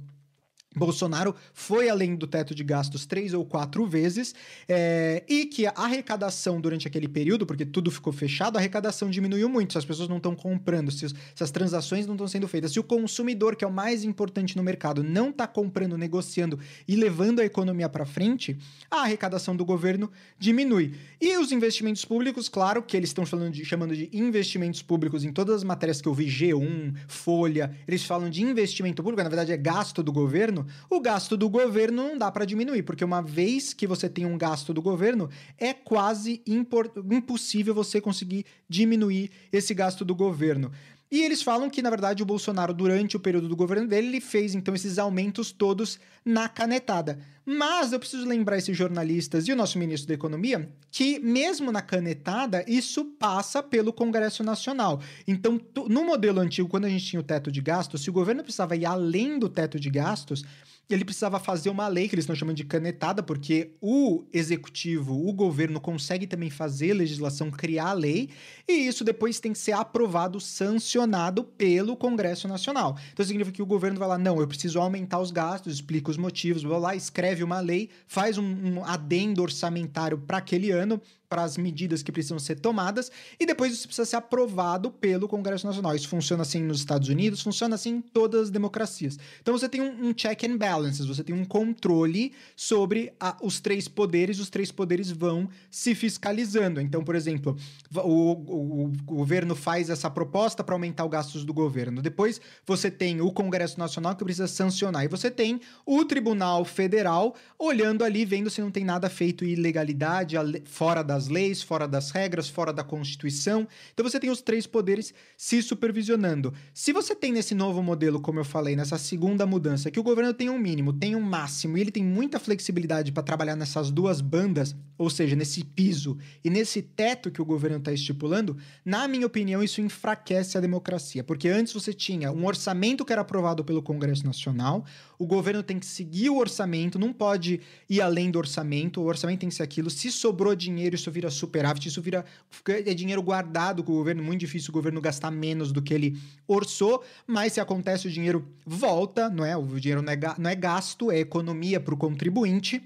Bolsonaro 0.75 1.36
foi 1.53 1.89
além 1.89 2.15
do 2.15 2.27
teto 2.27 2.53
de 2.53 2.63
gastos 2.63 3.05
três 3.05 3.34
ou 3.34 3.46
quatro 3.46 3.86
vezes 3.86 4.36
é, 4.67 5.24
e 5.27 5.46
que 5.46 5.65
a 5.65 5.74
arrecadação 5.75 6.60
durante 6.60 6.88
aquele 6.88 7.08
período, 7.08 7.46
porque 7.46 7.65
tudo 7.65 7.89
ficou 7.89 8.12
fechado, 8.12 8.58
a 8.58 8.60
arrecadação 8.60 9.10
diminuiu 9.10 9.48
muito. 9.48 9.74
Se 9.74 9.77
as 9.77 9.86
pessoas 9.86 10.10
não 10.10 10.17
estão 10.17 10.36
comprando, 10.36 10.91
se, 10.91 11.08
se, 11.10 11.44
as 11.44 11.51
transações 11.51 12.05
não 12.05 12.15
estão 12.15 12.27
sendo 12.27 12.48
feitas, 12.48 12.72
se 12.74 12.79
o 12.79 12.84
consumidor, 12.84 13.55
que 13.55 13.63
é 13.63 13.67
o 13.67 13.72
mais 13.72 14.03
importante 14.03 14.58
no 14.58 14.63
mercado, 14.63 15.03
não 15.03 15.29
está 15.29 15.48
comprando, 15.48 15.98
negociando 15.98 16.60
e 16.88 16.96
levando 16.96 17.39
a 17.39 17.46
economia 17.46 17.88
para 17.88 18.05
frente, 18.05 18.58
a 18.89 19.01
arrecadação 19.01 19.55
do 19.55 19.63
governo 19.63 20.12
diminui. 20.38 20.94
E 21.22 21.38
os 21.38 21.51
investimentos 21.51 22.03
públicos, 22.03 22.50
claro 22.50 22.82
que 22.82 22.98
eles 22.98 23.10
estão 23.10 23.24
de, 23.50 23.63
chamando 23.65 23.96
de 23.96 24.10
investimentos 24.13 24.82
públicos 24.82 25.24
em 25.24 25.32
todas 25.32 25.55
as 25.55 25.63
matérias 25.63 26.01
que 26.01 26.08
eu 26.08 26.13
vi, 26.13 26.25
G1, 26.25 26.96
Folha, 27.08 27.75
eles 27.88 28.03
falam 28.03 28.29
de 28.29 28.41
investimento 28.44 29.01
público, 29.01 29.24
na 29.24 29.29
verdade 29.29 29.51
é 29.51 29.58
gasto 29.58 30.03
do 30.03 30.12
governo 30.12 30.64
o 30.89 31.00
gasto 31.00 31.36
do 31.36 31.50
governo 31.50 32.03
não 32.03 32.17
dá 32.17 32.31
para 32.31 32.45
diminuir, 32.45 32.84
porque 32.84 33.03
uma 33.03 33.22
vez 33.22 33.74
que 33.74 33.88
você 33.88 34.10
tem 34.10 34.25
um 34.25 34.38
gasto 34.38 34.74
do 34.74 34.81
governo, 34.81 35.29
é 35.57 35.74
quase 35.74 36.43
impossível 36.45 37.74
você 37.74 38.00
conseguir 38.01 38.45
diminuir 38.69 39.31
esse 39.51 39.74
gasto 39.74 40.03
do 40.03 40.15
governo. 40.15 40.72
E 41.12 41.24
eles 41.24 41.41
falam 41.41 41.69
que, 41.69 41.81
na 41.81 41.89
verdade, 41.89 42.24
o 42.24 42.25
Bolsonaro, 42.25 42.74
durante 42.74 43.15
o 43.15 43.19
período 43.19 43.48
do 43.48 43.55
governo 43.55 43.88
dele, 43.88 44.07
ele 44.07 44.22
fez 44.22 44.55
então 44.55 44.74
esses 44.74 44.98
aumentos 44.98 45.51
todos 45.51 46.00
na 46.25 46.50
canetada. 46.50 47.19
Mas 47.45 47.93
eu 47.93 47.99
preciso 47.99 48.25
lembrar 48.25 48.57
esses 48.57 48.75
jornalistas 48.75 49.47
e 49.47 49.51
o 49.51 49.55
nosso 49.55 49.77
ministro 49.77 50.07
da 50.07 50.15
Economia 50.15 50.67
que, 50.89 51.19
mesmo 51.19 51.71
na 51.71 51.81
canetada, 51.81 52.65
isso 52.67 53.05
passa 53.19 53.61
pelo 53.61 53.93
Congresso 53.93 54.43
Nacional. 54.43 54.99
Então, 55.27 55.61
no 55.87 56.03
modelo 56.03 56.39
antigo, 56.39 56.67
quando 56.67 56.85
a 56.85 56.89
gente 56.89 57.05
tinha 57.05 57.19
o 57.19 57.23
teto 57.23 57.51
de 57.51 57.61
gastos, 57.61 58.01
se 58.01 58.09
o 58.09 58.13
governo 58.13 58.41
precisava 58.41 58.75
ir 58.75 58.85
além 58.85 59.37
do 59.37 59.47
teto 59.47 59.79
de 59.79 59.89
gastos, 59.89 60.43
ele 60.89 61.04
precisava 61.04 61.39
fazer 61.39 61.70
uma 61.70 61.88
lei 61.88 62.08
que 62.08 62.15
eles 62.15 62.24
estão 62.24 62.36
chamando 62.36 62.58
de 62.58 62.63
canetada, 62.63 63.24
porque 63.24 63.72
o 63.82 64.24
executivo, 64.32 65.27
o 65.27 65.34
governo 65.34 65.80
consegue 65.80 66.27
também 66.27 66.50
fazer 66.50 66.94
legislação, 66.94 67.50
criar 67.50 67.94
lei, 67.94 68.30
e 68.68 68.74
isso 68.88 69.04
depois 69.04 69.39
tem 69.39 69.54
que 69.54 69.60
ser 69.60 69.72
aprovado, 69.72 70.39
sancionado 70.39 71.44
pelo 71.44 71.96
Congresso 71.96 72.48
Nacional. 72.48 72.98
Então 73.13 73.25
significa 73.25 73.56
que 73.56 73.62
o 73.62 73.65
governo 73.65 73.98
vai 73.98 74.08
lá, 74.08 74.18
não, 74.18 74.39
eu 74.39 74.48
preciso 74.48 74.80
aumentar 74.80 75.20
os 75.20 75.32
gastos, 75.32 75.74
explica 75.74 76.12
os 76.12 76.18
motivos, 76.18 76.63
vai 76.63 76.80
lá, 76.80 76.96
escreve 76.96 77.44
uma 77.44 77.60
lei, 77.60 77.89
faz 78.08 78.38
um, 78.38 78.44
um 78.44 78.86
adendo 78.86 79.42
orçamentário 79.42 80.18
para 80.20 80.38
aquele 80.38 80.72
ano, 80.72 81.01
para 81.27 81.44
as 81.44 81.58
medidas 81.58 82.03
que 82.03 82.12
precisam 82.12 82.39
ser 82.39 82.60
tomadas 82.60 83.12
e 83.39 83.46
depois 83.46 83.74
isso 83.74 83.88
precisa 83.88 84.05
ser 84.05 84.15
aprovado 84.15 84.91
pelo 84.91 85.27
Congresso 85.27 85.65
Nacional. 85.65 85.96
Isso 85.96 86.08
funciona 86.08 86.44
assim 86.44 86.62
nos 86.62 86.79
Estados 86.79 87.10
Unidos, 87.10 87.41
funciona 87.41 87.75
assim 87.75 87.96
em 87.96 88.01
todas 88.01 88.44
as 88.44 88.50
democracias. 88.50 89.17
Então 89.41 89.58
você 89.58 89.67
tem 89.67 89.82
um, 89.82 90.10
um 90.10 90.13
check 90.13 90.44
and 90.44 90.58
balances, 90.58 91.05
você 91.05 91.24
tem 91.24 91.36
um 91.36 91.46
controle 91.46 92.34
sobre 92.55 93.13
a, 93.20 93.38
os 93.41 93.60
três 93.60 93.88
poderes, 93.88 94.39
os 94.39 94.50
três 94.50 94.72
poderes 94.72 95.12
vão 95.12 95.50
se 95.70 95.96
fiscalizando. 95.96 96.79
Então, 96.79 97.03
por 97.03 97.15
exemplo, 97.15 97.58
o, 97.96 98.00
o, 98.00 98.84
o 98.86 98.91
governo 99.03 99.55
faz 99.55 99.89
essa 99.89 100.10
proposta 100.10 100.63
para 100.63 100.75
aumentar 100.75 101.05
os 101.05 101.12
gastos 101.12 101.44
do 101.44 101.53
governo. 101.53 102.01
Depois 102.01 102.39
você 102.65 102.91
tem 102.91 103.22
o 103.22 103.32
Congresso 103.32 103.79
Nacional 103.79 104.15
que 104.15 104.24
precisa 104.24 104.48
sancionar 104.48 105.03
e 105.03 105.08
você 105.08 105.32
tem 105.32 105.60
o 105.86 106.03
Tribunal 106.05 106.65
Federal 106.65 107.36
olhando 107.58 108.03
ali, 108.03 108.25
vendo 108.25 108.50
se 108.50 108.62
não 108.62 108.72
tem 108.72 108.84
nada 108.84 109.10
feito 109.10 109.46
ilegalidade 109.46 110.36
fora 110.65 111.03
da 111.03 111.14
das 111.15 111.29
leis, 111.29 111.62
fora 111.62 111.88
das 111.88 112.12
regras, 112.12 112.50
fora 112.50 112.74
da 112.74 112.84
Constituição. 112.84 113.67
Então 113.93 114.07
você 114.07 114.19
tem 114.19 114.29
os 114.29 114.41
três 114.41 114.67
poderes 114.67 115.13
se 115.38 115.62
supervisionando. 115.62 116.53
Se 116.74 116.91
você 116.91 117.15
tem 117.15 117.31
nesse 117.31 117.55
novo 117.55 117.81
modelo, 117.81 118.19
como 118.19 118.39
eu 118.39 118.45
falei, 118.45 118.75
nessa 118.75 118.98
segunda 118.98 119.45
mudança, 119.45 119.89
que 119.89 120.00
o 120.00 120.03
governo 120.03 120.34
tem 120.34 120.50
um 120.50 120.60
mínimo, 120.60 120.91
tem 120.91 121.15
um 121.15 121.22
máximo, 121.22 121.77
e 121.77 121.81
ele 121.81 121.91
tem 121.91 122.03
muita 122.03 122.39
flexibilidade 122.39 123.12
para 123.12 123.24
trabalhar 123.24 123.55
nessas 123.55 123.89
duas 123.89 124.19
bandas, 124.19 124.75
ou 124.98 125.10
seja, 125.10 125.36
nesse 125.36 125.63
piso 125.63 126.17
e 126.43 126.50
nesse 126.50 126.81
teto 126.81 127.31
que 127.31 127.41
o 127.41 127.45
governo 127.45 127.77
está 127.77 127.91
estipulando, 127.91 128.57
na 128.84 129.07
minha 129.07 129.25
opinião, 129.25 129.63
isso 129.63 129.81
enfraquece 129.81 130.57
a 130.57 130.62
democracia. 130.62 131.24
Porque 131.24 131.48
antes 131.48 131.74
você 131.74 131.93
tinha 131.93 132.31
um 132.31 132.45
orçamento 132.45 133.05
que 133.05 133.13
era 133.13 133.22
aprovado 133.22 133.63
pelo 133.63 133.81
Congresso 133.81 134.25
Nacional, 134.25 134.86
o 135.17 135.25
governo 135.25 135.63
tem 135.63 135.79
que 135.79 135.86
seguir 135.86 136.29
o 136.29 136.38
orçamento, 136.38 137.00
não 137.00 137.13
pode 137.13 137.62
ir 137.89 138.01
além 138.01 138.29
do 138.29 138.39
orçamento, 138.39 139.01
o 139.01 139.05
orçamento 139.05 139.39
tem 139.39 139.50
que 139.50 139.55
ser 139.55 139.63
aquilo. 139.63 139.89
Se 139.89 140.12
sobrou 140.12 140.55
dinheiro, 140.55 140.95
isso 140.95 141.12
vira 141.12 141.29
superávit, 141.29 141.88
isso 141.88 142.01
vira 142.01 142.25
é 142.67 142.93
dinheiro 142.93 143.22
guardado 143.22 143.84
com 143.84 143.91
o 143.91 143.95
governo, 143.95 144.23
muito 144.23 144.39
difícil 144.41 144.69
o 144.69 144.73
governo 144.73 145.01
gastar 145.01 145.32
menos 145.32 145.71
do 145.71 145.82
que 145.82 145.93
ele 145.93 146.17
orçou, 146.47 147.04
mas 147.25 147.54
se 147.54 147.60
acontece 147.60 148.08
o 148.08 148.12
dinheiro 148.12 148.47
volta, 148.65 149.30
não 149.30 149.45
é? 149.45 149.56
O 149.56 149.80
dinheiro 149.80 150.01
não 150.01 150.12
é, 150.12 150.19
não 150.38 150.49
é 150.49 150.56
gasto, 150.56 151.12
é 151.12 151.19
economia 151.19 151.80
para 151.80 151.93
o 151.93 151.97
contribuinte. 151.97 152.82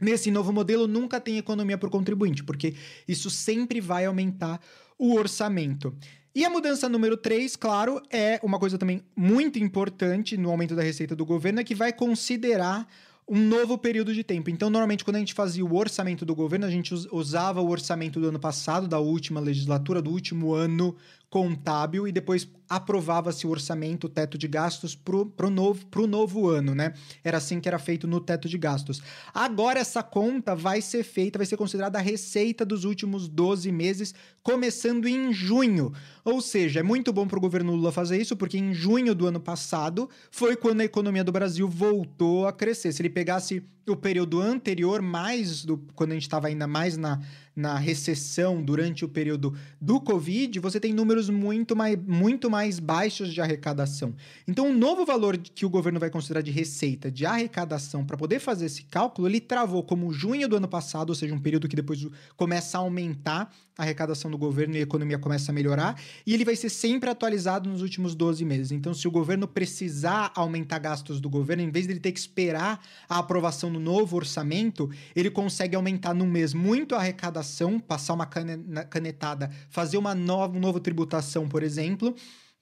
Nesse 0.00 0.30
novo 0.30 0.52
modelo 0.52 0.88
nunca 0.88 1.20
tem 1.20 1.38
economia 1.38 1.78
para 1.78 1.86
o 1.86 1.90
contribuinte, 1.90 2.42
porque 2.42 2.74
isso 3.06 3.30
sempre 3.30 3.80
vai 3.80 4.04
aumentar 4.04 4.60
o 4.98 5.14
orçamento. 5.14 5.94
E 6.34 6.46
a 6.46 6.50
mudança 6.50 6.88
número 6.88 7.16
3, 7.16 7.56
claro, 7.56 8.00
é 8.10 8.40
uma 8.42 8.58
coisa 8.58 8.78
também 8.78 9.02
muito 9.14 9.58
importante 9.58 10.36
no 10.38 10.50
aumento 10.50 10.74
da 10.74 10.82
receita 10.82 11.14
do 11.14 11.26
governo, 11.26 11.60
é 11.60 11.64
que 11.64 11.74
vai 11.74 11.92
considerar 11.92 12.88
um 13.28 13.38
novo 13.38 13.76
período 13.76 14.14
de 14.14 14.24
tempo. 14.24 14.48
Então, 14.48 14.70
normalmente, 14.70 15.04
quando 15.04 15.16
a 15.16 15.18
gente 15.18 15.34
fazia 15.34 15.64
o 15.64 15.76
orçamento 15.76 16.24
do 16.24 16.34
governo, 16.34 16.64
a 16.64 16.70
gente 16.70 16.94
usava 17.12 17.60
o 17.60 17.68
orçamento 17.68 18.18
do 18.18 18.28
ano 18.28 18.38
passado, 18.38 18.88
da 18.88 18.98
última 18.98 19.40
legislatura, 19.40 20.00
do 20.00 20.10
último 20.10 20.54
ano 20.54 20.96
contábil, 21.32 22.06
e 22.06 22.12
depois 22.12 22.46
aprovava-se 22.68 23.46
o 23.46 23.50
orçamento, 23.50 24.06
o 24.06 24.10
teto 24.10 24.36
de 24.36 24.46
gastos 24.46 24.94
para 24.94 25.46
o 25.46 25.50
novo, 25.50 25.86
novo 26.06 26.46
ano, 26.46 26.74
né? 26.74 26.92
Era 27.24 27.38
assim 27.38 27.58
que 27.58 27.66
era 27.66 27.78
feito 27.78 28.06
no 28.06 28.20
teto 28.20 28.50
de 28.50 28.58
gastos. 28.58 29.02
Agora, 29.32 29.80
essa 29.80 30.02
conta 30.02 30.54
vai 30.54 30.82
ser 30.82 31.02
feita, 31.02 31.38
vai 31.38 31.46
ser 31.46 31.56
considerada 31.56 31.98
a 31.98 32.02
receita 32.02 32.66
dos 32.66 32.84
últimos 32.84 33.28
12 33.28 33.72
meses, 33.72 34.14
começando 34.42 35.06
em 35.06 35.32
junho. 35.32 35.90
Ou 36.22 36.42
seja, 36.42 36.80
é 36.80 36.82
muito 36.82 37.14
bom 37.14 37.26
para 37.26 37.38
o 37.38 37.40
governo 37.40 37.74
Lula 37.74 37.92
fazer 37.92 38.20
isso, 38.20 38.36
porque 38.36 38.58
em 38.58 38.74
junho 38.74 39.14
do 39.14 39.26
ano 39.26 39.40
passado 39.40 40.10
foi 40.30 40.54
quando 40.54 40.82
a 40.82 40.84
economia 40.84 41.24
do 41.24 41.32
Brasil 41.32 41.66
voltou 41.66 42.46
a 42.46 42.52
crescer. 42.52 42.92
Se 42.92 43.00
ele 43.00 43.08
pegasse 43.08 43.64
o 43.88 43.96
período 43.96 44.40
anterior, 44.40 45.02
mais 45.02 45.64
do 45.64 45.78
quando 45.94 46.12
a 46.12 46.14
gente 46.14 46.22
estava 46.22 46.46
ainda 46.46 46.66
mais 46.66 46.96
na, 46.96 47.20
na 47.54 47.76
recessão 47.76 48.62
durante 48.62 49.04
o 49.04 49.08
período 49.08 49.54
do 49.80 50.00
Covid, 50.00 50.58
você 50.58 50.80
tem 50.80 50.92
números 50.92 51.28
muito 51.28 51.76
mais, 51.76 51.98
muito 52.06 52.50
mais 52.50 52.78
baixos 52.78 53.32
de 53.32 53.40
arrecadação. 53.40 54.14
Então, 54.48 54.70
o 54.70 54.74
novo 54.74 55.04
valor 55.04 55.36
que 55.36 55.66
o 55.66 55.70
governo 55.70 56.00
vai 56.00 56.10
considerar 56.10 56.42
de 56.42 56.50
receita 56.50 57.10
de 57.10 57.26
arrecadação 57.26 58.04
para 58.04 58.16
poder 58.16 58.40
fazer 58.40 58.66
esse 58.66 58.84
cálculo, 58.84 59.28
ele 59.28 59.40
travou 59.40 59.82
como 59.82 60.12
junho 60.12 60.48
do 60.48 60.56
ano 60.56 60.68
passado, 60.68 61.10
ou 61.10 61.14
seja, 61.14 61.34
um 61.34 61.40
período 61.40 61.68
que 61.68 61.76
depois 61.76 62.06
começa 62.36 62.78
a 62.78 62.80
aumentar 62.80 63.52
a 63.76 63.82
arrecadação 63.82 64.30
do 64.30 64.36
governo 64.36 64.76
e 64.76 64.78
a 64.78 64.82
economia 64.82 65.18
começa 65.18 65.50
a 65.50 65.54
melhorar, 65.54 65.98
e 66.26 66.34
ele 66.34 66.44
vai 66.44 66.54
ser 66.54 66.68
sempre 66.68 67.08
atualizado 67.08 67.68
nos 67.70 67.80
últimos 67.80 68.14
12 68.14 68.44
meses. 68.44 68.72
Então, 68.72 68.92
se 68.92 69.08
o 69.08 69.10
governo 69.10 69.48
precisar 69.48 70.30
aumentar 70.34 70.78
gastos 70.78 71.20
do 71.20 71.30
governo, 71.30 71.62
em 71.62 71.70
vez 71.70 71.86
de 71.86 71.92
ele 71.92 72.00
ter 72.00 72.12
que 72.12 72.20
esperar 72.20 72.80
a 73.08 73.18
aprovação 73.18 73.70
no 73.70 73.80
novo 73.80 74.16
orçamento, 74.16 74.90
ele 75.16 75.30
consegue 75.30 75.74
aumentar 75.74 76.14
num 76.14 76.26
mês 76.26 76.52
muito 76.52 76.94
a 76.94 76.98
arrecadação, 76.98 77.41
passar 77.78 78.14
uma 78.14 78.26
canetada, 78.26 79.50
fazer 79.68 79.96
uma 79.98 80.14
nova, 80.14 80.52
uma 80.52 80.60
nova 80.60 80.80
tributação, 80.80 81.48
por 81.48 81.62
exemplo, 81.62 82.14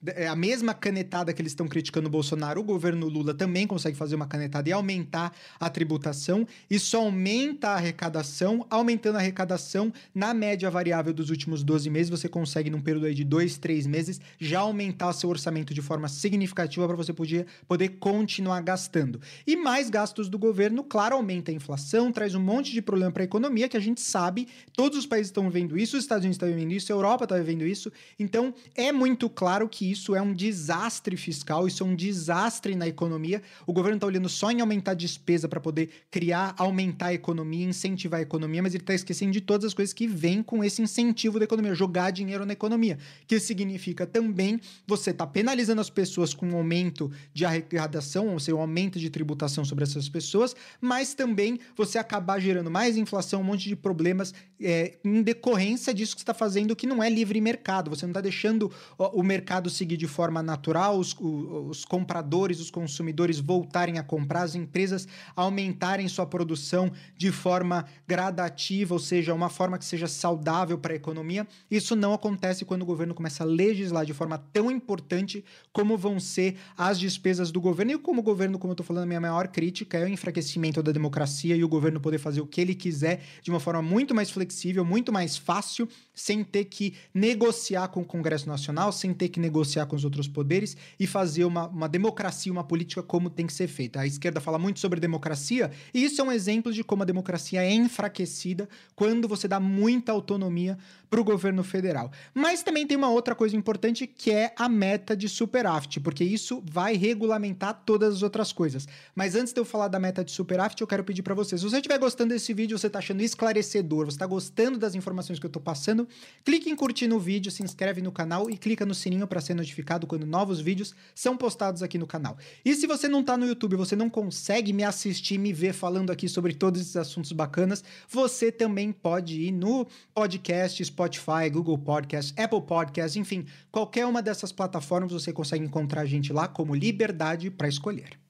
é 0.05 0.27
a 0.27 0.35
mesma 0.35 0.73
canetada 0.73 1.31
que 1.33 1.41
eles 1.41 1.51
estão 1.51 1.67
criticando 1.67 2.07
o 2.07 2.11
Bolsonaro, 2.11 2.61
o 2.61 2.63
governo 2.63 3.07
Lula 3.07 3.33
também 3.33 3.67
consegue 3.67 3.95
fazer 3.95 4.15
uma 4.15 4.25
canetada 4.25 4.67
e 4.69 4.71
aumentar 4.71 5.33
a 5.59 5.69
tributação. 5.69 6.47
Isso 6.69 6.97
aumenta 6.97 7.69
a 7.69 7.75
arrecadação. 7.75 8.65
Aumentando 8.69 9.17
a 9.17 9.19
arrecadação, 9.19 9.93
na 10.13 10.33
média 10.33 10.69
variável 10.69 11.13
dos 11.13 11.29
últimos 11.29 11.63
12 11.63 11.89
meses, 11.89 12.09
você 12.09 12.27
consegue, 12.27 12.69
num 12.69 12.81
período 12.81 13.13
de 13.13 13.23
2, 13.23 13.57
3 13.57 13.85
meses, 13.85 14.19
já 14.39 14.61
aumentar 14.61 15.13
seu 15.13 15.29
orçamento 15.29 15.73
de 15.73 15.81
forma 15.81 16.07
significativa 16.07 16.87
para 16.87 16.95
você 16.95 17.13
poder, 17.13 17.45
poder 17.67 17.89
continuar 17.99 18.61
gastando. 18.61 19.21
E 19.45 19.55
mais 19.55 19.89
gastos 19.89 20.29
do 20.29 20.39
governo, 20.39 20.83
claro, 20.83 21.15
aumenta 21.15 21.51
a 21.51 21.53
inflação, 21.53 22.11
traz 22.11 22.33
um 22.33 22.41
monte 22.41 22.71
de 22.71 22.81
problema 22.81 23.11
para 23.11 23.23
a 23.23 23.25
economia, 23.25 23.69
que 23.69 23.77
a 23.77 23.81
gente 23.81 24.01
sabe, 24.01 24.47
todos 24.73 24.97
os 24.97 25.05
países 25.05 25.27
estão 25.27 25.49
vendo 25.49 25.77
isso, 25.77 25.97
os 25.97 26.03
Estados 26.03 26.23
Unidos 26.23 26.35
estão 26.35 26.49
vendo 26.49 26.71
isso, 26.71 26.91
a 26.91 26.95
Europa 26.95 27.25
está 27.25 27.37
vendo 27.37 27.65
isso. 27.65 27.91
Então, 28.17 28.53
é 28.75 28.91
muito 28.91 29.29
claro 29.29 29.69
que 29.69 29.90
isso 29.91 30.15
é 30.15 30.21
um 30.21 30.33
desastre 30.33 31.15
fiscal, 31.17 31.67
isso 31.67 31.83
é 31.83 31.85
um 31.85 31.95
desastre 31.95 32.75
na 32.75 32.87
economia. 32.87 33.41
O 33.65 33.73
governo 33.73 33.97
está 33.97 34.07
olhando 34.07 34.29
só 34.29 34.51
em 34.51 34.61
aumentar 34.61 34.91
a 34.91 34.95
despesa 34.95 35.47
para 35.47 35.59
poder 35.59 35.89
criar, 36.09 36.55
aumentar 36.57 37.07
a 37.07 37.13
economia, 37.13 37.65
incentivar 37.65 38.19
a 38.19 38.23
economia, 38.23 38.61
mas 38.63 38.73
ele 38.73 38.83
está 38.83 38.93
esquecendo 38.93 39.31
de 39.31 39.41
todas 39.41 39.65
as 39.65 39.73
coisas 39.73 39.93
que 39.93 40.07
vêm 40.07 40.41
com 40.41 40.63
esse 40.63 40.81
incentivo 40.81 41.37
da 41.39 41.45
economia, 41.45 41.73
jogar 41.73 42.11
dinheiro 42.11 42.45
na 42.45 42.53
economia, 42.53 42.97
que 43.27 43.39
significa 43.39 44.05
também 44.05 44.59
você 44.87 45.13
tá 45.13 45.27
penalizando 45.27 45.81
as 45.81 45.89
pessoas 45.89 46.33
com 46.33 46.47
um 46.47 46.55
aumento 46.55 47.11
de 47.33 47.45
arrecadação, 47.45 48.29
ou 48.29 48.39
seja, 48.39 48.55
um 48.55 48.61
aumento 48.61 48.99
de 48.99 49.09
tributação 49.09 49.65
sobre 49.65 49.83
essas 49.83 50.07
pessoas, 50.09 50.55
mas 50.79 51.13
também 51.13 51.59
você 51.75 51.97
acabar 51.97 52.39
gerando 52.39 52.71
mais 52.71 52.97
inflação, 52.97 53.41
um 53.41 53.43
monte 53.43 53.67
de 53.67 53.75
problemas 53.75 54.33
é, 54.59 54.97
em 55.03 55.21
decorrência 55.21 55.93
disso 55.93 56.15
que 56.15 56.21
está 56.21 56.33
fazendo, 56.33 56.75
que 56.75 56.87
não 56.87 57.03
é 57.03 57.09
livre 57.09 57.41
mercado. 57.41 57.89
Você 57.89 58.05
não 58.05 58.11
está 58.11 58.21
deixando 58.21 58.71
o 58.97 59.23
mercado 59.23 59.69
seguir 59.81 59.97
de 59.97 60.07
forma 60.07 60.43
natural, 60.43 60.99
os, 60.99 61.15
os 61.19 61.83
compradores, 61.83 62.59
os 62.59 62.69
consumidores 62.69 63.39
voltarem 63.39 63.97
a 63.97 64.03
comprar, 64.03 64.43
as 64.43 64.53
empresas 64.53 65.07
aumentarem 65.35 66.07
sua 66.07 66.25
produção 66.25 66.91
de 67.17 67.31
forma 67.31 67.85
gradativa, 68.07 68.93
ou 68.93 68.99
seja, 68.99 69.33
uma 69.33 69.49
forma 69.49 69.79
que 69.79 69.85
seja 69.85 70.07
saudável 70.07 70.77
para 70.77 70.93
a 70.93 70.95
economia. 70.95 71.47
Isso 71.69 71.95
não 71.95 72.13
acontece 72.13 72.63
quando 72.63 72.83
o 72.83 72.85
governo 72.85 73.15
começa 73.15 73.43
a 73.43 73.47
legislar 73.47 74.05
de 74.05 74.13
forma 74.13 74.37
tão 74.53 74.69
importante 74.69 75.43
como 75.73 75.97
vão 75.97 76.19
ser 76.19 76.57
as 76.77 76.99
despesas 76.99 77.51
do 77.51 77.59
governo. 77.59 77.93
E 77.93 77.97
como 77.97 78.21
o 78.21 78.23
governo, 78.23 78.59
como 78.59 78.71
eu 78.71 78.73
estou 78.73 78.85
falando, 78.85 79.05
a 79.05 79.07
minha 79.07 79.21
maior 79.21 79.47
crítica 79.47 79.97
é 79.97 80.05
o 80.05 80.07
enfraquecimento 80.07 80.83
da 80.83 80.91
democracia 80.91 81.55
e 81.55 81.63
o 81.63 81.67
governo 81.67 81.99
poder 81.99 82.19
fazer 82.19 82.41
o 82.41 82.45
que 82.45 82.61
ele 82.61 82.75
quiser 82.75 83.21
de 83.41 83.49
uma 83.49 83.59
forma 83.59 83.81
muito 83.81 84.13
mais 84.13 84.29
flexível, 84.29 84.85
muito 84.85 85.11
mais 85.11 85.37
fácil, 85.37 85.89
sem 86.13 86.43
ter 86.43 86.65
que 86.65 86.93
negociar 87.13 87.87
com 87.87 88.01
o 88.01 88.05
Congresso 88.05 88.47
Nacional, 88.47 88.91
sem 88.91 89.11
ter 89.11 89.29
que 89.29 89.39
negociar 89.71 89.85
com 89.85 89.95
os 89.95 90.03
outros 90.03 90.27
poderes 90.27 90.75
e 90.99 91.07
fazer 91.07 91.45
uma, 91.45 91.67
uma 91.67 91.87
democracia, 91.87 92.51
uma 92.51 92.63
política 92.63 93.01
como 93.01 93.29
tem 93.29 93.47
que 93.47 93.53
ser 93.53 93.67
feita. 93.67 94.01
A 94.01 94.07
esquerda 94.07 94.41
fala 94.41 94.59
muito 94.59 94.79
sobre 94.79 94.99
democracia 94.99 95.71
e 95.93 96.03
isso 96.03 96.21
é 96.21 96.23
um 96.23 96.31
exemplo 96.31 96.71
de 96.71 96.83
como 96.83 97.03
a 97.03 97.05
democracia 97.05 97.63
é 97.63 97.71
enfraquecida 97.71 98.67
quando 98.95 99.27
você 99.27 99.47
dá 99.47 99.59
muita 99.59 100.11
autonomia 100.11 100.77
para 101.09 101.19
o 101.19 101.23
governo 101.25 101.61
federal. 101.61 102.09
Mas 102.33 102.63
também 102.63 102.87
tem 102.87 102.97
uma 102.97 103.09
outra 103.09 103.35
coisa 103.35 103.55
importante 103.55 104.07
que 104.07 104.31
é 104.31 104.53
a 104.57 104.69
meta 104.69 105.15
de 105.15 105.27
superávit, 105.27 105.99
porque 105.99 106.23
isso 106.23 106.63
vai 106.65 106.95
regulamentar 106.95 107.83
todas 107.85 108.15
as 108.15 108.23
outras 108.23 108.53
coisas. 108.53 108.87
Mas 109.13 109.35
antes 109.35 109.51
de 109.51 109.59
eu 109.59 109.65
falar 109.65 109.89
da 109.89 109.99
meta 109.99 110.23
de 110.23 110.31
superávit, 110.31 110.79
eu 110.79 110.87
quero 110.87 111.03
pedir 111.03 111.21
para 111.21 111.35
vocês, 111.35 111.59
se 111.59 111.69
você 111.69 111.77
estiver 111.77 111.99
gostando 111.99 112.33
desse 112.33 112.53
vídeo, 112.53 112.79
você 112.79 112.87
está 112.87 112.99
achando 112.99 113.21
esclarecedor, 113.21 114.05
você 114.05 114.15
está 114.15 114.25
gostando 114.25 114.77
das 114.77 114.95
informações 114.95 115.37
que 115.37 115.45
eu 115.45 115.49
estou 115.49 115.61
passando, 115.61 116.07
clique 116.45 116.69
em 116.69 116.75
curtir 116.77 117.07
no 117.07 117.19
vídeo, 117.19 117.51
se 117.51 117.61
inscreve 117.61 118.01
no 118.01 118.11
canal 118.11 118.49
e 118.49 118.57
clica 118.57 118.85
no 118.85 118.95
sininho 118.95 119.27
para 119.27 119.41
ser 119.41 119.50
notificado 119.53 120.07
quando 120.07 120.25
novos 120.25 120.59
vídeos 120.61 120.93
são 121.13 121.35
postados 121.35 121.83
aqui 121.83 121.97
no 121.97 122.07
canal. 122.07 122.37
E 122.63 122.75
se 122.75 122.87
você 122.87 123.07
não 123.07 123.21
está 123.21 123.35
no 123.35 123.45
YouTube, 123.45 123.75
você 123.75 123.95
não 123.95 124.09
consegue 124.09 124.71
me 124.73 124.83
assistir, 124.83 125.37
me 125.37 125.51
ver 125.51 125.73
falando 125.73 126.11
aqui 126.11 126.29
sobre 126.29 126.53
todos 126.53 126.81
esses 126.81 126.95
assuntos 126.95 127.31
bacanas, 127.31 127.83
você 128.07 128.51
também 128.51 128.91
pode 128.91 129.41
ir 129.41 129.51
no 129.51 129.87
podcast, 130.13 130.83
Spotify, 130.83 131.49
Google 131.51 131.77
Podcast, 131.77 132.39
Apple 132.39 132.61
Podcast, 132.61 133.19
enfim, 133.19 133.45
qualquer 133.71 134.05
uma 134.05 134.21
dessas 134.21 134.51
plataformas 134.51 135.11
você 135.11 135.33
consegue 135.33 135.65
encontrar 135.65 136.01
a 136.01 136.05
gente 136.05 136.31
lá 136.31 136.47
como 136.47 136.75
liberdade 136.75 137.49
para 137.49 137.67
escolher. 137.67 138.20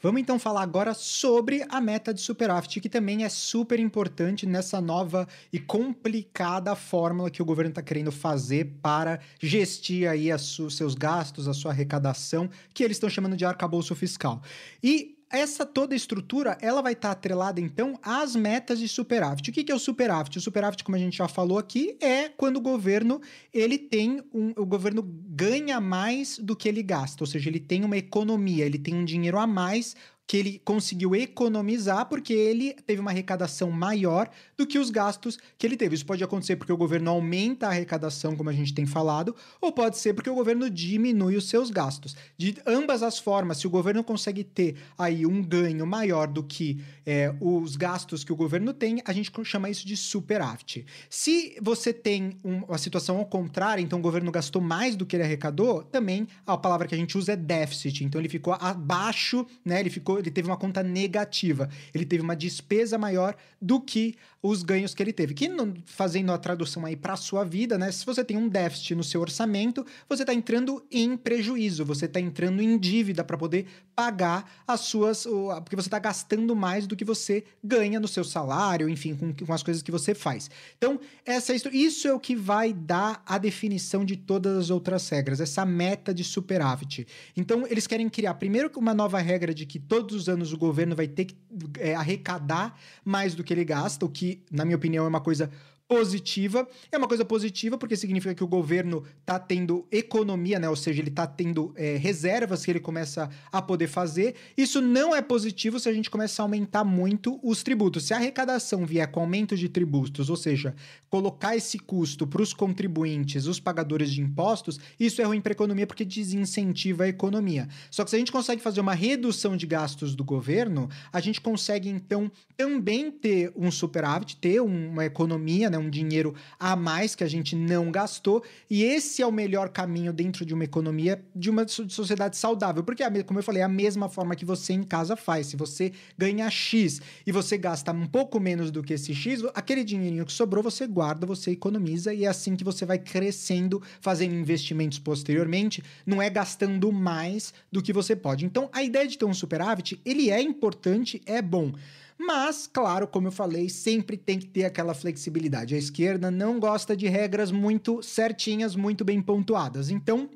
Vamos 0.00 0.20
então 0.20 0.38
falar 0.38 0.62
agora 0.62 0.94
sobre 0.94 1.64
a 1.68 1.80
meta 1.80 2.14
de 2.14 2.20
superávit, 2.20 2.80
que 2.80 2.88
também 2.88 3.24
é 3.24 3.28
super 3.28 3.78
importante 3.78 4.46
nessa 4.46 4.80
nova 4.80 5.26
e 5.52 5.58
complicada 5.58 6.74
fórmula 6.74 7.30
que 7.30 7.42
o 7.42 7.44
governo 7.44 7.70
está 7.70 7.82
querendo 7.82 8.12
fazer 8.12 8.76
para 8.80 9.20
gestir 9.40 10.08
aí 10.08 10.32
os 10.32 10.76
seus 10.76 10.94
gastos, 10.94 11.48
a 11.48 11.52
sua 11.52 11.72
arrecadação, 11.72 12.48
que 12.72 12.82
eles 12.84 12.96
estão 12.96 13.10
chamando 13.10 13.36
de 13.36 13.44
arcabouço 13.44 13.94
fiscal. 13.94 14.40
E 14.82 15.17
essa 15.30 15.64
toda 15.66 15.94
estrutura, 15.94 16.56
ela 16.60 16.80
vai 16.80 16.92
estar 16.92 17.08
tá 17.08 17.12
atrelada, 17.12 17.60
então, 17.60 17.98
às 18.02 18.34
metas 18.34 18.78
de 18.78 18.88
superávit. 18.88 19.50
O 19.50 19.52
que, 19.52 19.64
que 19.64 19.72
é 19.72 19.74
o 19.74 19.78
superávit? 19.78 20.38
O 20.38 20.40
superávit, 20.40 20.82
como 20.82 20.96
a 20.96 20.98
gente 20.98 21.16
já 21.16 21.28
falou 21.28 21.58
aqui, 21.58 21.96
é 22.00 22.28
quando 22.28 22.56
o 22.56 22.60
governo, 22.60 23.20
ele 23.52 23.78
tem 23.78 24.22
um, 24.32 24.52
o 24.56 24.66
governo 24.66 25.02
ganha 25.02 25.80
mais 25.80 26.38
do 26.38 26.56
que 26.56 26.68
ele 26.68 26.82
gasta, 26.82 27.22
ou 27.22 27.26
seja, 27.26 27.48
ele 27.48 27.60
tem 27.60 27.84
uma 27.84 27.96
economia, 27.96 28.64
ele 28.64 28.78
tem 28.78 28.94
um 28.94 29.04
dinheiro 29.04 29.38
a 29.38 29.46
mais 29.46 29.94
que 30.28 30.36
ele 30.36 30.60
conseguiu 30.62 31.16
economizar 31.16 32.06
porque 32.06 32.34
ele 32.34 32.74
teve 32.86 33.00
uma 33.00 33.10
arrecadação 33.10 33.70
maior 33.70 34.28
do 34.58 34.66
que 34.66 34.78
os 34.78 34.90
gastos 34.90 35.38
que 35.56 35.66
ele 35.66 35.74
teve. 35.74 35.94
Isso 35.94 36.04
pode 36.04 36.22
acontecer 36.22 36.56
porque 36.56 36.72
o 36.72 36.76
governo 36.76 37.10
aumenta 37.10 37.66
a 37.66 37.70
arrecadação, 37.70 38.36
como 38.36 38.50
a 38.50 38.52
gente 38.52 38.74
tem 38.74 38.84
falado, 38.84 39.34
ou 39.58 39.72
pode 39.72 39.96
ser 39.96 40.12
porque 40.12 40.28
o 40.28 40.34
governo 40.34 40.68
diminui 40.68 41.34
os 41.34 41.48
seus 41.48 41.70
gastos. 41.70 42.14
De 42.36 42.54
ambas 42.66 43.02
as 43.02 43.18
formas, 43.18 43.56
se 43.56 43.66
o 43.66 43.70
governo 43.70 44.04
consegue 44.04 44.44
ter 44.44 44.76
aí 44.98 45.24
um 45.24 45.42
ganho 45.42 45.86
maior 45.86 46.28
do 46.28 46.42
que 46.42 46.78
é, 47.06 47.34
os 47.40 47.74
gastos 47.74 48.22
que 48.22 48.32
o 48.32 48.36
governo 48.36 48.74
tem, 48.74 49.00
a 49.06 49.14
gente 49.14 49.32
chama 49.44 49.70
isso 49.70 49.86
de 49.86 49.96
superávit. 49.96 50.84
Se 51.08 51.56
você 51.62 51.90
tem 51.90 52.36
uma 52.44 52.76
situação 52.76 53.16
ao 53.16 53.24
contrário, 53.24 53.82
então 53.82 53.98
o 53.98 54.02
governo 54.02 54.30
gastou 54.30 54.60
mais 54.60 54.94
do 54.94 55.06
que 55.06 55.16
ele 55.16 55.22
arrecadou, 55.22 55.82
também 55.84 56.28
a 56.46 56.54
palavra 56.58 56.86
que 56.86 56.94
a 56.94 56.98
gente 56.98 57.16
usa 57.16 57.32
é 57.32 57.36
déficit. 57.36 58.04
Então 58.04 58.20
ele 58.20 58.28
ficou 58.28 58.54
abaixo, 58.60 59.46
né? 59.64 59.80
Ele 59.80 59.88
ficou 59.88 60.17
ele 60.18 60.30
teve 60.30 60.48
uma 60.48 60.56
conta 60.56 60.82
negativa. 60.82 61.68
Ele 61.94 62.04
teve 62.04 62.22
uma 62.22 62.34
despesa 62.34 62.96
maior 62.96 63.36
do 63.60 63.80
que 63.80 64.16
os 64.42 64.62
ganhos 64.62 64.94
que 64.94 65.02
ele 65.02 65.12
teve. 65.12 65.34
Que, 65.34 65.50
fazendo 65.84 66.32
a 66.32 66.38
tradução 66.38 66.86
aí 66.86 66.96
para 66.96 67.14
a 67.14 67.16
sua 67.16 67.44
vida, 67.44 67.76
né? 67.76 67.90
Se 67.90 68.06
você 68.06 68.24
tem 68.24 68.36
um 68.36 68.48
déficit 68.48 68.94
no 68.94 69.04
seu 69.04 69.20
orçamento, 69.20 69.84
você 70.08 70.22
está 70.22 70.32
entrando 70.32 70.84
em 70.90 71.16
prejuízo, 71.16 71.84
você 71.84 72.06
está 72.06 72.20
entrando 72.20 72.62
em 72.62 72.78
dívida 72.78 73.24
para 73.24 73.36
poder 73.36 73.66
pagar 73.94 74.62
as 74.66 74.80
suas. 74.80 75.26
Porque 75.62 75.76
você 75.76 75.88
está 75.88 75.98
gastando 75.98 76.54
mais 76.54 76.86
do 76.86 76.96
que 76.96 77.04
você 77.04 77.44
ganha 77.62 77.98
no 77.98 78.08
seu 78.08 78.24
salário, 78.24 78.88
enfim, 78.88 79.14
com, 79.14 79.32
com 79.32 79.52
as 79.52 79.62
coisas 79.62 79.82
que 79.82 79.90
você 79.90 80.14
faz. 80.14 80.50
Então, 80.76 81.00
essa, 81.24 81.52
isso 81.72 82.08
é 82.08 82.12
o 82.12 82.20
que 82.20 82.36
vai 82.36 82.72
dar 82.72 83.22
a 83.26 83.38
definição 83.38 84.04
de 84.04 84.16
todas 84.16 84.56
as 84.56 84.70
outras 84.70 85.08
regras, 85.08 85.40
essa 85.40 85.64
meta 85.66 86.14
de 86.14 86.22
superávit. 86.24 87.06
Então, 87.36 87.66
eles 87.66 87.86
querem 87.86 88.08
criar 88.08 88.34
primeiro 88.34 88.70
uma 88.78 88.94
nova 88.94 89.18
regra 89.18 89.52
de 89.52 89.66
que 89.66 89.78
todos 90.08 90.22
os 90.22 90.28
anos 90.28 90.52
o 90.52 90.58
governo 90.58 90.96
vai 90.96 91.06
ter 91.06 91.26
que 91.26 91.36
é, 91.78 91.94
arrecadar 91.94 92.76
mais 93.04 93.34
do 93.34 93.44
que 93.44 93.52
ele 93.52 93.64
gasta, 93.64 94.04
o 94.04 94.08
que 94.08 94.42
na 94.50 94.64
minha 94.64 94.76
opinião, 94.76 95.04
é 95.04 95.08
uma 95.08 95.20
coisa 95.20 95.50
positiva. 95.88 96.68
É 96.92 96.98
uma 96.98 97.08
coisa 97.08 97.24
positiva 97.24 97.78
porque 97.78 97.96
significa 97.96 98.34
que 98.34 98.44
o 98.44 98.46
governo 98.46 99.02
está 99.20 99.38
tendo 99.38 99.86
economia, 99.90 100.58
né? 100.58 100.68
Ou 100.68 100.76
seja, 100.76 101.00
ele 101.00 101.08
está 101.08 101.26
tendo 101.26 101.72
é, 101.74 101.96
reservas 101.96 102.62
que 102.62 102.70
ele 102.70 102.78
começa 102.78 103.30
a 103.50 103.62
poder 103.62 103.88
fazer. 103.88 104.34
Isso 104.56 104.82
não 104.82 105.16
é 105.16 105.22
positivo 105.22 105.80
se 105.80 105.88
a 105.88 105.92
gente 105.92 106.10
começar 106.10 106.42
a 106.42 106.44
aumentar 106.44 106.84
muito 106.84 107.40
os 107.42 107.62
tributos. 107.62 108.04
Se 108.04 108.12
a 108.12 108.18
arrecadação 108.18 108.84
vier 108.84 109.10
com 109.10 109.20
aumento 109.20 109.56
de 109.56 109.68
tributos, 109.68 110.28
ou 110.28 110.36
seja, 110.36 110.74
colocar 111.08 111.56
esse 111.56 111.78
custo 111.78 112.26
para 112.26 112.42
os 112.42 112.52
contribuintes, 112.52 113.46
os 113.46 113.58
pagadores 113.58 114.12
de 114.12 114.20
impostos, 114.20 114.78
isso 115.00 115.22
é 115.22 115.24
ruim 115.24 115.40
para 115.40 115.52
a 115.52 115.54
economia 115.54 115.86
porque 115.86 116.04
desincentiva 116.04 117.04
a 117.04 117.08
economia. 117.08 117.66
Só 117.90 118.04
que 118.04 118.10
se 118.10 118.16
a 118.16 118.18
gente 118.18 118.30
consegue 118.30 118.60
fazer 118.60 118.80
uma 118.80 118.94
redução 118.94 119.56
de 119.56 119.66
gastos 119.66 120.14
do 120.14 120.22
governo, 120.22 120.90
a 121.10 121.20
gente 121.20 121.40
consegue 121.40 121.88
então 121.88 122.30
também 122.58 123.10
ter 123.10 123.50
um 123.56 123.70
superávit, 123.70 124.36
ter 124.36 124.60
uma 124.60 125.06
economia, 125.06 125.70
né? 125.70 125.77
Né, 125.78 125.86
um 125.86 125.88
dinheiro 125.88 126.34
a 126.58 126.74
mais 126.74 127.14
que 127.14 127.24
a 127.24 127.28
gente 127.28 127.54
não 127.54 127.90
gastou, 127.90 128.42
e 128.68 128.82
esse 128.82 129.22
é 129.22 129.26
o 129.26 129.32
melhor 129.32 129.68
caminho 129.68 130.12
dentro 130.12 130.44
de 130.44 130.52
uma 130.52 130.64
economia 130.64 131.22
de 131.34 131.48
uma 131.48 131.66
sociedade 131.66 132.36
saudável, 132.36 132.82
porque 132.82 133.04
como 133.24 133.38
eu 133.38 133.42
falei, 133.42 133.62
é 133.62 133.64
a 133.64 133.68
mesma 133.68 134.08
forma 134.08 134.34
que 134.34 134.44
você 134.44 134.72
em 134.72 134.82
casa 134.82 135.16
faz. 135.16 135.46
Se 135.46 135.56
você 135.56 135.92
ganha 136.16 136.50
X 136.50 137.00
e 137.26 137.32
você 137.32 137.56
gasta 137.56 137.92
um 137.92 138.06
pouco 138.06 138.40
menos 138.40 138.70
do 138.70 138.82
que 138.82 138.94
esse 138.94 139.14
X, 139.14 139.42
aquele 139.54 139.84
dinheirinho 139.84 140.26
que 140.26 140.32
sobrou 140.32 140.62
você 140.62 140.86
guarda, 140.86 141.26
você 141.26 141.52
economiza 141.52 142.12
e 142.12 142.24
é 142.24 142.28
assim 142.28 142.56
que 142.56 142.64
você 142.64 142.84
vai 142.84 142.98
crescendo, 142.98 143.82
fazendo 144.00 144.34
investimentos 144.34 144.98
posteriormente, 144.98 145.82
não 146.04 146.20
é 146.20 146.28
gastando 146.28 146.92
mais 146.92 147.54
do 147.70 147.82
que 147.82 147.92
você 147.92 148.16
pode. 148.16 148.44
Então, 148.44 148.68
a 148.72 148.82
ideia 148.82 149.06
de 149.06 149.16
ter 149.16 149.24
um 149.24 149.34
superávit, 149.34 150.00
ele 150.04 150.30
é 150.30 150.40
importante, 150.40 151.22
é 151.26 151.40
bom. 151.40 151.72
Mas, 152.18 152.66
claro, 152.66 153.06
como 153.06 153.28
eu 153.28 153.32
falei, 153.32 153.68
sempre 153.68 154.16
tem 154.16 154.38
que 154.38 154.46
ter 154.46 154.64
aquela 154.64 154.92
flexibilidade. 154.92 155.74
A 155.74 155.78
esquerda 155.78 156.30
não 156.30 156.58
gosta 156.58 156.96
de 156.96 157.06
regras 157.06 157.52
muito 157.52 158.02
certinhas, 158.02 158.74
muito 158.74 159.04
bem 159.04 159.22
pontuadas. 159.22 159.88
Então, 159.88 160.28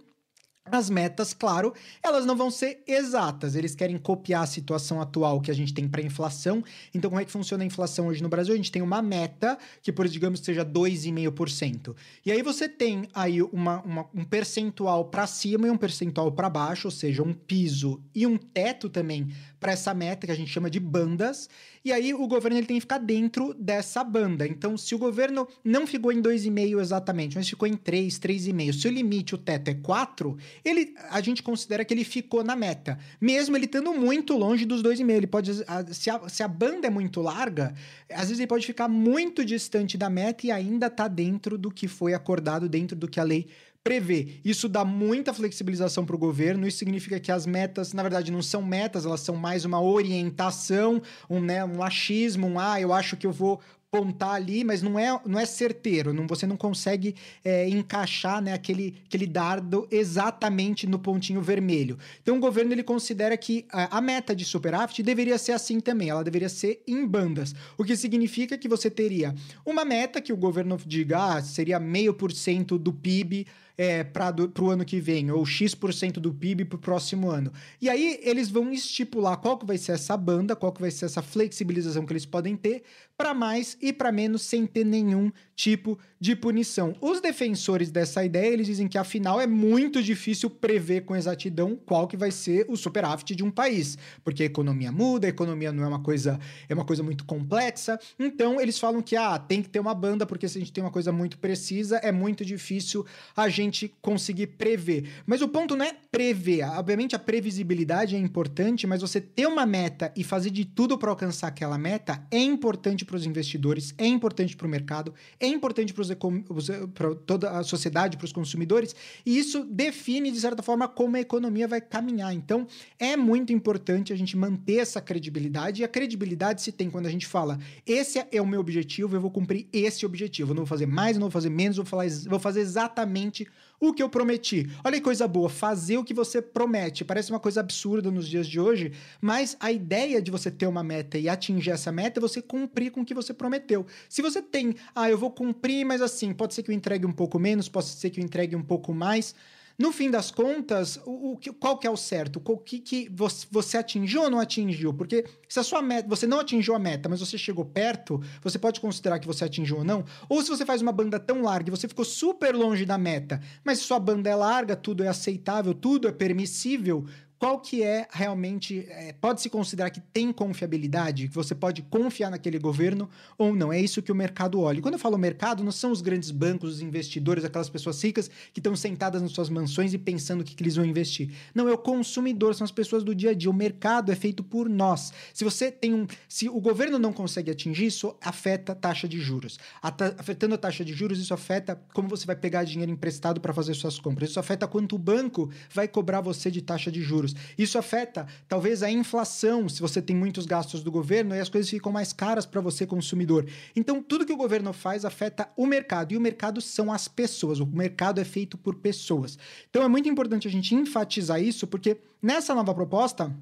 as 0.65 0.89
metas, 0.89 1.35
claro, 1.35 1.75
elas 2.03 2.25
não 2.25 2.37
vão 2.37 2.51
ser 2.51 2.83
exatas. 2.87 3.57
Eles 3.57 3.75
querem 3.75 3.99
copiar 3.99 4.45
a 4.45 4.47
situação 4.47 5.01
atual 5.01 5.41
que 5.41 5.51
a 5.51 5.55
gente 5.55 5.75
tem 5.75 5.89
para 5.89 6.01
inflação. 6.01 6.63
Então, 6.95 7.11
como 7.11 7.21
é 7.21 7.25
que 7.25 7.33
funciona 7.33 7.65
a 7.65 7.67
inflação 7.67 8.07
hoje 8.07 8.23
no 8.23 8.29
Brasil? 8.29 8.55
A 8.55 8.57
gente 8.57 8.71
tem 8.71 8.81
uma 8.81 9.03
meta 9.03 9.59
que, 9.83 9.93
por 9.93 10.07
digamos, 10.07 10.41
seja 10.41 10.65
2,5%. 10.65 11.97
E 12.25 12.31
aí 12.31 12.43
você 12.43 12.69
tem 12.69 13.09
aí 13.13 13.43
uma, 13.43 13.83
uma 13.83 14.09
um 14.15 14.25
percentual 14.25 15.07
para 15.07 15.27
cima 15.27 15.67
e 15.67 15.71
um 15.71 15.77
percentual 15.77 16.31
para 16.31 16.49
baixo, 16.49 16.87
ou 16.87 16.93
seja, 16.93 17.23
um 17.25 17.35
piso 17.35 18.01
e 18.15 18.25
um 18.25 18.37
teto 18.37 18.89
também 18.89 19.29
para 19.59 19.73
essa 19.73 19.93
meta 19.93 20.27
que 20.27 20.33
a 20.33 20.37
gente 20.37 20.51
chama 20.51 20.71
de 20.71 20.79
bandas. 20.79 21.49
E 21.85 21.93
aí 21.93 22.15
o 22.15 22.27
governo 22.27 22.59
ele 22.59 22.67
tem 22.67 22.77
que 22.77 22.83
ficar 22.83 22.99
dentro 22.99 23.53
dessa 23.55 24.05
banda. 24.05 24.47
Então, 24.47 24.77
se 24.77 24.95
o 24.95 24.99
governo 24.99 25.49
não 25.65 25.87
ficou 25.87 26.13
em 26.13 26.23
2,5 26.23 26.81
exatamente, 26.81 27.37
mas 27.37 27.49
ficou 27.49 27.67
em 27.67 27.77
3, 27.77 28.19
3,5, 28.19 28.73
se 28.73 28.89
o 28.89 28.91
limite, 28.91 29.35
o 29.35 29.39
teto 29.39 29.69
é 29.69 29.75
4, 29.75 30.37
ele, 30.65 30.95
a 31.11 31.21
gente 31.21 31.43
considera 31.43 31.85
que 31.85 31.93
ele 31.93 32.05
ficou 32.05 32.45
na 32.45 32.55
meta. 32.55 32.99
Mesmo 33.21 33.57
ele 33.57 33.65
estando 33.65 33.93
muito 33.93 34.37
longe 34.37 34.65
dos 34.65 34.83
2,5. 34.83 35.11
Ele 35.11 35.27
pode. 35.27 35.53
Se 35.93 36.11
a, 36.11 36.29
se 36.29 36.43
a 36.43 36.49
banda 36.49 36.87
é 36.87 36.91
muito 36.91 37.21
larga, 37.21 37.75
às 38.11 38.29
vezes 38.29 38.39
ele 38.39 38.47
pode 38.47 38.67
ficar 38.67 38.89
muito 38.89 39.45
distante 39.45 39.99
da 39.99 40.09
meta 40.09 40.47
e 40.47 40.51
ainda 40.51 40.89
tá 40.89 41.09
dentro 41.09 41.59
do 41.59 41.71
que 41.71 41.89
foi 41.89 42.15
acordado, 42.15 42.69
dentro 42.69 42.97
do 42.97 43.09
que 43.09 43.19
a 43.19 43.25
lei 43.25 43.49
prevê. 43.83 44.41
Isso 44.45 44.69
dá 44.69 44.85
muita 44.85 45.35
flexibilização 45.35 46.05
para 46.05 46.17
o 46.17 46.19
governo. 46.19 46.67
Isso 46.67 46.79
significa 46.79 47.19
que 47.19 47.33
as 47.33 47.47
metas, 47.47 47.93
na 47.93 48.03
verdade, 48.03 48.31
não 48.31 48.43
são 48.43 48.63
metas, 48.63 49.05
elas 49.05 49.21
são 49.21 49.37
mais 49.37 49.65
uma 49.65 49.81
orientação, 49.81 51.03
um, 51.29 51.41
né, 51.41 51.65
um 51.65 51.83
achismo, 51.83 52.47
um 52.47 52.59
ah, 52.59 52.81
eu 52.81 52.93
acho 52.93 53.17
que 53.17 53.27
eu 53.27 53.33
vou 53.33 53.61
pontar 53.93 54.33
ali, 54.33 54.65
mas 54.65 54.81
não 54.81 54.99
é, 54.99 55.21
não 55.27 55.39
é 55.39 55.45
certeiro, 55.45 56.15
não, 56.15 56.27
você 56.27 56.47
não 56.47 56.57
consegue 56.57 57.15
é, 57.45 57.69
encaixar 57.69 58.41
né, 58.41 58.55
aquele, 58.55 58.95
aquele 59.05 59.27
dardo 59.27 59.87
exatamente 59.91 60.87
no 60.87 60.99
pontinho 60.99 61.43
vermelho. 61.43 61.99
Então 62.23 62.39
o 62.39 62.41
governo 62.41 62.73
ele 62.73 62.83
considera 62.83 63.37
que 63.37 63.67
a, 63.71 63.99
a, 63.99 64.01
meta 64.01 64.35
de 64.35 64.47
superávit 64.47 65.03
deveria 65.03 65.37
ser 65.37 65.53
assim 65.53 65.79
também, 65.79 66.09
ela 66.09 66.25
deveria 66.25 66.49
ser 66.49 66.83
em 66.87 67.07
bandas, 67.07 67.55
o 67.77 67.85
que 67.85 67.95
significa 67.95 68.57
que 68.57 68.67
você 68.67 68.89
teria 68.89 69.35
uma 69.63 69.85
meta 69.85 70.23
que 70.23 70.33
o 70.33 70.39
governo 70.39 70.79
diga 70.87 71.37
ah, 71.37 71.43
seria 71.43 71.79
meio 71.79 72.15
por 72.15 72.33
cento 72.33 72.79
do 72.79 72.95
PIB 72.95 73.47
é, 73.77 74.05
para 74.05 74.35
o 74.61 74.71
ano 74.71 74.85
que 74.85 75.01
vem, 75.01 75.31
ou 75.31 75.45
X% 75.45 76.21
do 76.21 76.33
PIB 76.33 76.65
para 76.65 76.77
o 76.77 76.81
próximo 76.81 77.31
ano. 77.31 77.53
E 77.81 77.89
aí 77.89 78.21
eles 78.23 78.49
vão 78.49 78.73
estipular 78.73 79.37
qual 79.37 79.59
que 79.59 79.67
vai 79.67 79.79
ser 79.79 79.93
essa 79.93 80.17
banda, 80.17 80.57
qual 80.57 80.73
que 80.73 80.81
vai 80.81 80.91
ser 80.91 81.07
essa 81.07 81.23
flexibilização 81.23 82.05
que 82.05 82.13
eles 82.13 82.27
podem 82.27 82.57
ter, 82.57 82.83
para 83.23 83.33
mais 83.33 83.79
e 83.81 83.93
para 83.93 84.11
menos, 84.11 84.43
sem 84.43 84.67
ter 84.67 84.85
nenhum 84.85 85.31
tipo 85.55 85.97
de 86.19 86.35
punição. 86.35 86.95
Os 87.01 87.21
defensores 87.21 87.89
dessa 87.89 88.25
ideia, 88.25 88.53
eles 88.53 88.67
dizem 88.67 88.89
que 88.89 88.99
afinal 88.99 89.41
é 89.41 89.47
muito 89.47 90.03
difícil 90.03 90.51
prever 90.51 91.03
com 91.03 91.15
exatidão 91.15 91.77
qual 91.87 92.09
que 92.09 92.17
vai 92.17 92.33
ser 92.33 92.67
o 92.69 92.77
superávit 92.77 93.37
de 93.37 93.45
um 93.45 93.51
país, 93.51 93.97
porque 94.25 94.43
a 94.43 94.47
economia 94.47 94.91
muda, 94.91 95.27
a 95.27 95.31
economia 95.31 95.71
não 95.71 95.85
é 95.85 95.87
uma 95.87 96.01
coisa, 96.01 96.39
é 96.69 96.75
uma 96.75 96.85
coisa 96.85 97.03
muito 97.03 97.25
complexa. 97.25 97.99
Então 98.19 98.61
eles 98.61 98.79
falam 98.79 99.01
que 99.01 99.15
ah, 99.15 99.39
tem 99.39 99.63
que 99.63 99.69
ter 99.69 99.79
uma 99.79 99.95
banda, 99.95 100.27
porque 100.27 100.49
se 100.49 100.59
a 100.59 100.61
gente 100.61 100.73
tem 100.73 100.83
uma 100.83 100.91
coisa 100.91 101.13
muito 101.13 101.39
precisa, 101.39 101.99
é 101.99 102.11
muito 102.11 102.45
difícil 102.45 103.07
a 103.37 103.49
gente 103.49 103.95
conseguir 104.01 104.49
prever. 104.49 105.09
Mas 105.25 105.43
o 105.43 105.49
ponto 105.49 105.77
não 105.77 105.85
é 105.85 105.95
prever. 106.11 106.65
Obviamente 106.65 107.15
a 107.15 107.21
previsibilidade 107.21 108.17
é 108.17 108.19
importante, 108.19 108.85
mas 108.85 109.01
você 109.01 109.21
ter 109.21 109.47
uma 109.47 109.65
meta 109.65 110.13
e 110.17 110.25
fazer 110.25 110.51
de 110.51 110.65
tudo 110.65 110.99
para 110.99 111.11
alcançar 111.11 111.49
aquela 111.49 111.79
meta 111.79 112.21
é 112.31 112.39
importante 112.39 113.05
para 113.13 113.19
os 113.19 113.27
investidores, 113.27 113.95
é 113.99 114.07
importante 114.07 114.57
para 114.57 114.67
o 114.67 114.71
mercado, 114.71 115.13
é 115.39 115.47
importante 115.47 115.93
para 115.93 117.15
toda 117.27 117.51
a 117.51 117.63
sociedade, 117.63 118.17
para 118.17 118.25
os 118.25 118.33
consumidores, 118.33 118.97
e 119.25 119.39
isso 119.39 119.65
define, 119.65 120.33
de 120.33 120.41
certa 120.41 120.63
forma, 120.63 120.89
como 120.89 121.17
a 121.17 121.21
economia 121.21 121.69
vai 121.69 121.81
caminhar. 121.81 122.35
Então, 122.35 122.67
é 122.99 123.15
muito 123.15 123.53
importante 123.53 124.15
a 124.15 124.17
gente 124.17 124.35
manter 124.35 124.79
essa 124.79 125.01
credibilidade, 125.01 125.83
e 125.83 125.85
a 125.85 125.89
credibilidade 125.89 126.63
se 126.63 126.73
tem 126.73 126.89
quando 126.89 127.07
a 127.07 127.11
gente 127.11 127.27
fala: 127.27 127.59
esse 127.87 128.25
é 128.33 128.41
o 128.41 128.47
meu 128.47 128.61
objetivo, 128.61 129.15
eu 129.15 129.21
vou 129.21 129.31
cumprir 129.31 129.69
esse 129.73 130.07
objetivo. 130.07 130.53
Eu 130.53 130.55
não 130.55 130.63
vou 130.63 130.67
fazer 130.67 130.87
mais, 130.87 131.17
não 131.17 131.23
vou 131.23 131.31
fazer 131.31 131.51
menos, 131.51 131.77
vou, 131.77 131.85
falar, 131.85 132.07
vou 132.27 132.41
fazer 132.41 132.61
exatamente 132.61 133.47
o 133.89 133.93
que 133.93 134.03
eu 134.03 134.09
prometi. 134.09 134.71
Olha 134.85 134.97
que 134.97 135.03
coisa 135.03 135.27
boa, 135.27 135.51
fazer 135.51 135.99
o 135.99 136.05
que 136.05 136.15
você 136.15 136.41
promete. 136.41 137.05
Parece 137.05 137.31
uma 137.31 137.41
coisa 137.41 137.59
absurda 137.59 138.13
nos 138.13 138.29
dias 138.29 138.47
de 138.47 138.61
hoje, 138.61 138.93
mas 139.21 139.57
a 139.59 139.73
ideia 139.73 140.23
de 140.23 140.31
você 140.31 140.53
ter 140.53 140.69
uma 140.69 140.85
meta 140.85 141.19
e 141.19 141.29
atingir 141.29 141.71
essa 141.71 141.91
meta 141.91 142.21
é 142.21 142.23
você 142.23 142.41
cumprir 142.41 142.93
com 142.93 143.01
o 143.01 143.05
que 143.05 143.13
você 143.13 143.35
prometeu. 143.35 143.85
Se 144.09 144.23
você 144.23 144.41
tem, 144.41 144.77
ah, 144.95 145.11
eu 145.11 145.19
vou 145.19 145.33
cumprir, 145.33 145.85
mas 145.85 146.01
assim, 146.01 146.33
pode 146.33 146.55
ser 146.55 146.63
que 146.63 146.71
eu 146.71 146.75
entregue 146.75 147.05
um 147.05 147.13
pouco 147.13 147.41
menos, 147.41 147.69
pode 147.69 147.87
ser 147.87 148.11
que 148.11 148.21
eu 148.21 148.25
entregue 148.25 148.55
um 148.55 148.63
pouco 148.63 148.95
mais. 148.95 149.35
No 149.79 149.93
fim 149.93 150.11
das 150.11 150.31
contas, 150.31 151.01
o, 151.05 151.33
o, 151.33 151.39
qual 151.59 151.79
que 151.79 151.87
é 151.87 151.91
o 151.91 151.97
certo? 151.97 152.41
O 152.45 152.59
que, 152.59 152.79
que 152.79 153.09
você, 153.11 153.47
você 153.51 153.79
atingiu 153.79 154.23
ou 154.23 154.31
não 154.31 154.39
atingiu? 154.39 154.93
Porque 154.93 155.25
se 155.49 155.59
a 155.59 155.63
sua 155.63 155.83
meta, 155.83 156.09
você 156.09 156.27
não 156.27 156.41
atingiu 156.41 156.75
a 156.75 156.79
meta, 156.79 157.09
mas 157.09 157.21
você 157.21 157.39
chegou 157.39 157.65
perto, 157.65 158.21
você 158.43 158.59
pode 158.59 158.81
considerar 158.81 159.19
que 159.19 159.27
você 159.27 159.45
atingiu 159.45 159.79
ou 159.79 159.85
não. 159.85 160.05
Ou 160.29 160.43
se 160.43 160.49
você 160.49 160.65
faz 160.65 160.83
uma 160.83 160.93
banda 160.93 161.19
tão 161.19 161.43
larga 161.43 161.69
e 161.69 161.71
você 161.71 161.89
ficou 161.89 162.05
super 162.05 162.55
longe 162.55 162.85
da 162.85 162.99
meta, 162.99 163.41
mas 163.65 163.79
se 163.79 163.85
sua 163.85 163.99
banda 163.99 164.29
é 164.29 164.35
larga, 164.35 164.77
tudo 164.77 165.03
é 165.03 165.09
aceitável, 165.09 165.75
tudo 165.75 166.09
é 166.09 166.13
permissível, 166.13 167.05
qual 167.43 167.59
que 167.59 167.83
é 167.83 168.07
realmente, 168.13 168.87
é, 168.89 169.13
pode-se 169.21 169.51
considerar 169.51 169.91
que 169.91 169.99
tem 169.99 170.33
confiabilidade, 170.33 171.27
que 171.27 171.35
você 171.35 171.57
pode 171.57 171.83
confiar 171.83 172.31
naquele 172.31 172.57
governo 172.57 173.11
ou 173.37 173.53
não. 173.53 173.73
É 173.73 173.81
isso 173.81 174.01
que 174.01 174.13
o 174.13 174.15
mercado 174.15 174.61
olha. 174.61 174.79
E 174.79 174.81
quando 174.81 174.95
eu 174.95 175.01
falo 175.01 175.19
mercado, 175.19 175.65
não 175.65 175.73
são 175.73 175.91
os 175.91 176.01
grandes 176.01 176.31
bancos, 176.31 176.75
os 176.75 176.81
investidores, 176.81 177.45
aquelas 177.45 177.69
pessoas 177.69 178.01
ricas 178.01 178.31
que 178.53 178.61
estão 178.61 178.77
sentadas 178.77 179.21
nas 179.21 179.33
suas 179.33 179.49
mansões 179.49 179.93
e 179.93 179.99
pensando 179.99 180.43
o 180.43 180.45
que, 180.45 180.55
que 180.55 180.63
eles 180.63 180.77
vão 180.77 180.85
investir. 180.85 181.33
Não, 181.53 181.69
é 181.69 181.73
o 181.73 181.79
consumidor, 181.79 182.55
são 182.55 182.65
as 182.65 182.71
pessoas 182.71 183.03
do 183.03 183.13
dia 183.13 183.31
a 183.31 183.35
dia. 183.35 183.51
O 183.51 183.53
mercado 183.53 184.13
é 184.13 184.15
feito 184.15 184.45
por 184.45 184.69
nós. 184.69 185.13
Se 185.35 185.43
você 185.43 185.69
tem 185.69 185.93
um. 185.93 186.07
Se 186.29 186.49
o 186.49 186.61
governo 186.61 186.97
não 186.97 187.13
consegue 187.13 187.51
atingir 187.51 187.87
isso, 187.87 188.15
afeta 188.21 188.71
a 188.71 188.77
taxa 188.77 189.09
de 189.09 189.19
juros. 189.19 189.59
Afetando 189.83 190.55
a 190.55 190.59
taxa 190.59 190.85
de 190.85 190.93
juros, 190.93 191.19
isso 191.19 191.35
afeta 191.35 191.75
como 191.93 192.09
você 192.09 192.25
vai 192.25 192.37
pegar 192.37 192.63
dinheiro 192.63 192.93
emprestado 192.93 193.41
para 193.41 193.53
fazer 193.53 193.75
suas 193.75 193.99
compras. 193.99 194.31
Isso 194.31 194.39
afeta 194.39 194.69
quanto 194.69 194.95
o 194.95 194.99
banco 194.99 195.51
vai 195.75 195.89
cobrar 195.89 196.21
você 196.21 196.49
de 196.49 196.63
taxa 196.63 196.89
de 196.89 197.03
juros. 197.03 197.32
Isso 197.57 197.79
afeta 197.79 198.27
talvez 198.49 198.83
a 198.83 198.91
inflação, 198.91 199.69
se 199.69 199.81
você 199.81 200.01
tem 200.01 200.15
muitos 200.15 200.47
gastos 200.47 200.83
do 200.83 200.91
governo 200.91 201.35
e 201.35 201.41
as 201.41 201.49
coisas 201.49 201.71
ficam 201.71 201.93
mais 201.93 202.13
caras 202.13 202.47
para 202.47 202.61
você 202.61 202.87
consumidor. 202.87 203.47
Então, 203.75 204.03
tudo 204.03 204.27
que 204.27 204.33
o 204.33 204.37
governo 204.37 204.73
faz 204.73 205.05
afeta 205.05 205.49
o 205.57 205.67
mercado 205.67 206.13
e 206.13 206.17
o 206.17 206.21
mercado 206.21 206.61
são 206.61 206.93
as 206.93 207.09
pessoas. 207.09 207.61
O 207.61 207.67
mercado 207.67 208.21
é 208.21 208.25
feito 208.25 208.57
por 208.57 208.77
pessoas. 208.77 209.39
Então, 209.69 209.83
é 209.83 209.89
muito 209.89 210.09
importante 210.09 210.49
a 210.49 210.51
gente 210.51 210.75
enfatizar 210.75 211.43
isso 211.43 211.67
porque 211.67 211.99
nessa 212.21 212.55
nova 212.55 212.75
proposta 212.75 213.35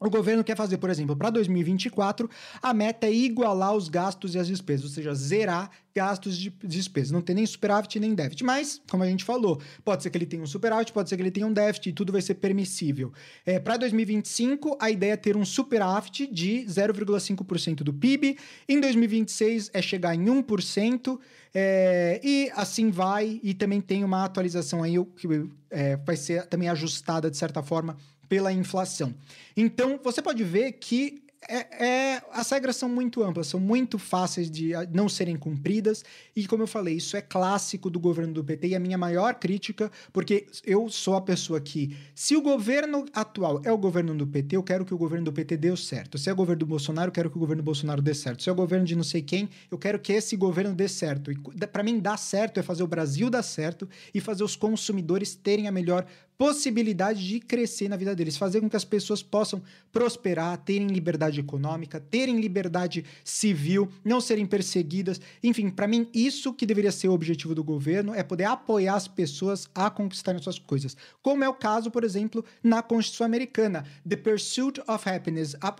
o 0.00 0.08
governo 0.08 0.44
quer 0.44 0.56
fazer, 0.56 0.78
por 0.78 0.90
exemplo, 0.90 1.16
para 1.16 1.30
2024, 1.30 2.30
a 2.62 2.72
meta 2.72 3.06
é 3.06 3.12
igualar 3.12 3.74
os 3.74 3.88
gastos 3.88 4.34
e 4.34 4.38
as 4.38 4.46
despesas, 4.46 4.84
ou 4.84 4.90
seja, 4.90 5.12
zerar 5.14 5.70
gastos 5.92 6.38
de 6.38 6.50
despesas. 6.62 7.10
Não 7.10 7.20
tem 7.20 7.34
nem 7.34 7.44
superávit 7.44 7.98
nem 7.98 8.14
déficit. 8.14 8.44
Mas, 8.44 8.80
como 8.88 9.02
a 9.02 9.06
gente 9.06 9.24
falou, 9.24 9.60
pode 9.84 10.04
ser 10.04 10.10
que 10.10 10.18
ele 10.18 10.26
tenha 10.26 10.42
um 10.42 10.46
superávit, 10.46 10.92
pode 10.92 11.08
ser 11.08 11.16
que 11.16 11.22
ele 11.22 11.30
tenha 11.32 11.46
um 11.46 11.52
déficit 11.52 11.88
e 11.88 11.92
tudo 11.92 12.12
vai 12.12 12.22
ser 12.22 12.34
permissível. 12.34 13.12
É, 13.44 13.58
para 13.58 13.76
2025, 13.76 14.78
a 14.80 14.88
ideia 14.88 15.14
é 15.14 15.16
ter 15.16 15.36
um 15.36 15.44
superávit 15.44 16.28
de 16.32 16.64
0,5% 16.68 17.82
do 17.82 17.92
PIB. 17.92 18.38
Em 18.68 18.80
2026 18.80 19.70
é 19.74 19.82
chegar 19.82 20.14
em 20.14 20.24
1%. 20.24 21.18
É, 21.52 22.20
e 22.22 22.52
assim 22.54 22.90
vai. 22.90 23.40
E 23.42 23.52
também 23.52 23.80
tem 23.80 24.04
uma 24.04 24.24
atualização 24.24 24.84
aí 24.84 24.94
que 25.16 25.26
é, 25.70 25.96
vai 25.96 26.16
ser 26.16 26.46
também 26.46 26.68
ajustada 26.68 27.28
de 27.28 27.36
certa 27.36 27.62
forma 27.62 27.96
pela 28.28 28.52
inflação. 28.52 29.14
Então, 29.56 29.98
você 30.02 30.20
pode 30.20 30.44
ver 30.44 30.72
que 30.72 31.22
é, 31.46 31.84
é, 31.86 32.22
as 32.32 32.50
regras 32.50 32.76
são 32.76 32.88
muito 32.88 33.22
amplas, 33.22 33.46
são 33.46 33.60
muito 33.60 33.98
fáceis 33.98 34.50
de 34.50 34.74
ah, 34.74 34.88
não 34.92 35.08
serem 35.08 35.36
cumpridas, 35.36 36.04
e 36.34 36.46
como 36.46 36.62
eu 36.62 36.66
falei, 36.66 36.96
isso 36.96 37.16
é 37.16 37.22
clássico 37.22 37.88
do 37.88 38.00
governo 38.00 38.32
do 38.32 38.44
PT 38.44 38.68
e 38.68 38.74
a 38.74 38.80
minha 38.80 38.98
maior 38.98 39.34
crítica, 39.34 39.90
porque 40.12 40.46
eu 40.64 40.88
sou 40.88 41.14
a 41.14 41.20
pessoa 41.20 41.60
que, 41.60 41.96
se 42.14 42.34
o 42.34 42.42
governo 42.42 43.04
atual 43.12 43.60
é 43.64 43.70
o 43.70 43.78
governo 43.78 44.14
do 44.14 44.26
PT, 44.26 44.56
eu 44.56 44.62
quero 44.62 44.84
que 44.84 44.92
o 44.92 44.98
governo 44.98 45.26
do 45.26 45.32
PT 45.32 45.56
dê 45.56 45.76
certo. 45.76 46.18
Se 46.18 46.28
é 46.28 46.32
o 46.32 46.36
governo 46.36 46.60
do 46.60 46.66
Bolsonaro, 46.66 47.08
eu 47.08 47.12
quero 47.12 47.30
que 47.30 47.36
o 47.36 47.40
governo 47.40 47.62
do 47.62 47.66
Bolsonaro 47.66 48.02
dê 48.02 48.14
certo. 48.14 48.42
Se 48.42 48.48
é 48.48 48.52
o 48.52 48.56
governo 48.56 48.84
de 48.84 48.96
não 48.96 49.04
sei 49.04 49.22
quem, 49.22 49.48
eu 49.70 49.78
quero 49.78 49.98
que 49.98 50.12
esse 50.12 50.36
governo 50.36 50.74
dê 50.74 50.88
certo. 50.88 51.30
E 51.30 51.36
para 51.66 51.82
mim, 51.82 52.00
dar 52.00 52.16
certo 52.16 52.58
é 52.58 52.62
fazer 52.62 52.82
o 52.82 52.86
Brasil 52.86 53.30
dar 53.30 53.42
certo 53.42 53.88
e 54.12 54.20
fazer 54.20 54.42
os 54.42 54.56
consumidores 54.56 55.34
terem 55.34 55.68
a 55.68 55.72
melhor 55.72 56.06
possibilidade 56.38 57.26
de 57.26 57.40
crescer 57.40 57.88
na 57.88 57.96
vida 57.96 58.14
deles, 58.14 58.36
fazer 58.36 58.60
com 58.60 58.70
que 58.70 58.76
as 58.76 58.84
pessoas 58.84 59.22
possam 59.24 59.60
prosperar, 59.92 60.56
terem 60.58 60.86
liberdade 60.86 61.40
econômica, 61.40 61.98
terem 62.00 62.40
liberdade 62.40 63.04
civil, 63.24 63.88
não 64.04 64.20
serem 64.20 64.46
perseguidas. 64.46 65.20
Enfim, 65.42 65.68
para 65.68 65.88
mim, 65.88 66.08
isso 66.14 66.54
que 66.54 66.64
deveria 66.64 66.92
ser 66.92 67.08
o 67.08 67.12
objetivo 67.12 67.56
do 67.56 67.64
governo 67.64 68.14
é 68.14 68.22
poder 68.22 68.44
apoiar 68.44 68.94
as 68.94 69.08
pessoas 69.08 69.68
a 69.74 69.90
conquistarem 69.90 70.40
suas 70.40 70.60
coisas. 70.60 70.96
Como 71.20 71.42
é 71.42 71.48
o 71.48 71.54
caso, 71.54 71.90
por 71.90 72.04
exemplo, 72.04 72.44
na 72.62 72.82
Constituição 72.82 73.26
Americana, 73.26 73.84
The 74.08 74.16
Pursuit 74.16 74.80
of 74.86 75.08
Happiness, 75.08 75.56
a, 75.60 75.72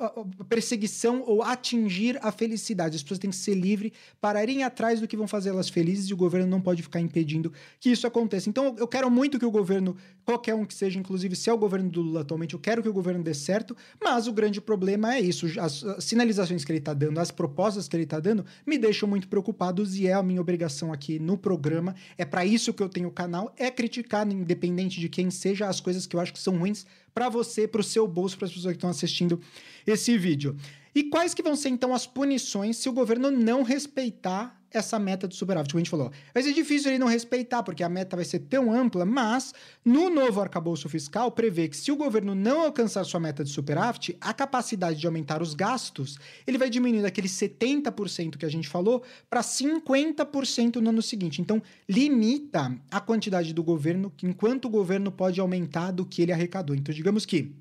perseguição 0.49 1.23
ou 1.25 1.43
atingir 1.43 2.19
a 2.21 2.33
felicidade. 2.33 2.97
As 2.97 3.03
pessoas 3.03 3.21
têm 3.21 3.31
que 3.31 3.37
ser 3.37 3.55
livres 3.55 3.93
para 4.21 4.43
irem 4.43 4.65
atrás 4.65 5.01
do 5.01 5.07
que 5.07 5.17
vão 5.17 5.29
fazer 5.29 5.51
elas 5.51 5.69
felizes 5.69 6.09
e 6.09 6.15
o 6.15 6.17
governo 6.17 6.49
não 6.49 6.61
pode 6.61 6.83
ficar 6.83 7.01
impedindo 7.01 7.53
que 7.79 7.91
isso 7.91 8.07
aconteça. 8.07 8.49
Então, 8.49 8.75
eu 8.77 8.89
quero 8.89 9.09
muito 9.09 9.39
que 9.39 9.47
o 9.47 9.51
governo, 9.51 9.97
qualquer 10.25 10.48
qualquer 10.49 10.55
um 10.55 10.65
que 10.65 10.75
seja, 10.75 10.99
inclusive 10.99 11.37
se 11.37 11.51
é 11.51 11.53
o 11.53 11.59
governo 11.59 11.91
do 11.91 12.01
Lula 12.01 12.23
atualmente, 12.23 12.55
eu 12.55 12.61
quero 12.61 12.83
que 12.83 12.89
o 12.89 12.93
governo 12.93 13.23
dê 13.23 13.35
certo, 13.35 13.77
mas 14.03 14.27
o 14.27 14.33
grande 14.33 14.61
problema 14.61 15.15
é 15.15 15.21
isso, 15.21 15.47
as, 15.61 15.85
as 15.85 16.05
sinalizações 16.05 16.65
que 16.65 16.73
ele 16.73 16.79
está 16.79 16.95
dando, 16.95 17.19
as 17.19 17.31
propostas 17.31 17.87
que 17.87 17.95
ele 17.97 18.05
está 18.05 18.19
dando, 18.19 18.45
me 18.67 18.79
deixam 18.79 19.09
muito 19.09 19.29
preocupados 19.29 19.97
e 19.97 20.07
é 20.07 20.15
a 20.15 20.23
minha 20.23 20.41
obrigação 20.41 20.93
aqui 20.93 21.19
no 21.19 21.37
programa, 21.37 21.95
é 22.17 22.25
para 22.25 22.47
isso 22.47 22.73
que 22.73 22.83
eu 22.83 22.89
tenho 22.89 23.09
o 23.09 23.13
canal, 23.13 23.53
é 23.57 23.71
criticar, 23.71 24.27
independente 24.31 24.99
de 25.01 25.09
quem 25.09 25.31
seja, 25.31 25.69
as 25.69 25.81
coisas 25.81 26.07
que 26.07 26.17
eu 26.17 26.21
acho 26.21 26.33
que 26.33 26.39
são 26.39 26.57
ruins 26.57 26.87
para 27.13 27.29
você, 27.29 27.67
para 27.69 27.81
o 27.81 27.85
seu 27.85 28.07
bolso, 28.07 28.39
para 28.39 28.47
as 28.47 28.53
pessoas 28.53 28.73
que 28.73 28.79
estão 28.79 28.91
assistindo 28.91 29.41
esse 29.87 30.17
vídeo. 30.17 30.57
E 30.95 31.05
quais 31.05 31.35
que 31.35 31.43
vão 31.43 31.57
ser 31.57 31.69
então 31.69 31.93
as 31.93 32.07
punições 32.07 32.77
se 32.77 32.89
o 32.89 32.93
governo 32.93 33.31
não 33.31 33.63
respeitar 33.63 34.58
essa 34.73 34.99
meta 34.99 35.27
do 35.27 35.35
superávit, 35.35 35.73
como 35.73 35.79
a 35.79 35.83
gente 35.83 35.91
falou. 35.91 36.11
Vai 36.33 36.43
ser 36.43 36.53
difícil 36.53 36.91
ele 36.91 36.99
não 36.99 37.07
respeitar, 37.07 37.63
porque 37.63 37.83
a 37.83 37.89
meta 37.89 38.17
vai 38.17 38.25
ser 38.25 38.41
tão 38.41 38.73
ampla, 38.73 39.05
mas 39.05 39.55
no 39.85 40.11
novo 40.11 40.41
arcabouço 40.41 40.89
fiscal 40.89 41.31
prevê 41.31 41.69
que 41.69 41.77
se 41.77 41.91
o 41.91 41.97
governo 41.97 42.35
não 42.35 42.63
alcançar 42.63 43.05
sua 43.05 43.21
meta 43.21 43.43
de 43.43 43.51
superávit, 43.51 44.17
a 44.21 44.33
capacidade 44.33 44.99
de 44.99 45.07
aumentar 45.07 45.43
os 45.43 45.55
gastos, 45.55 46.19
ele 46.47 46.59
vai 46.59 46.69
diminuir 46.69 47.03
daquele 47.03 47.29
70% 47.29 48.37
que 48.37 48.47
a 48.47 48.51
gente 48.51 48.69
falou 48.69 49.03
para 49.29 49.41
50% 49.41 50.77
no 50.77 50.91
ano 50.91 51.03
seguinte. 51.03 51.41
Então, 51.41 51.63
limita 51.89 52.75
a 52.91 53.01
quantidade 53.01 53.53
do 53.53 53.63
governo, 53.63 54.13
enquanto 54.23 54.67
o 54.67 54.71
governo 54.71 55.11
pode 55.11 55.41
aumentar 55.41 55.91
do 55.91 56.05
que 56.05 56.23
ele 56.23 56.33
arrecadou. 56.33 56.77
Então, 56.77 56.95
digamos 56.95 57.25
que 57.25 57.55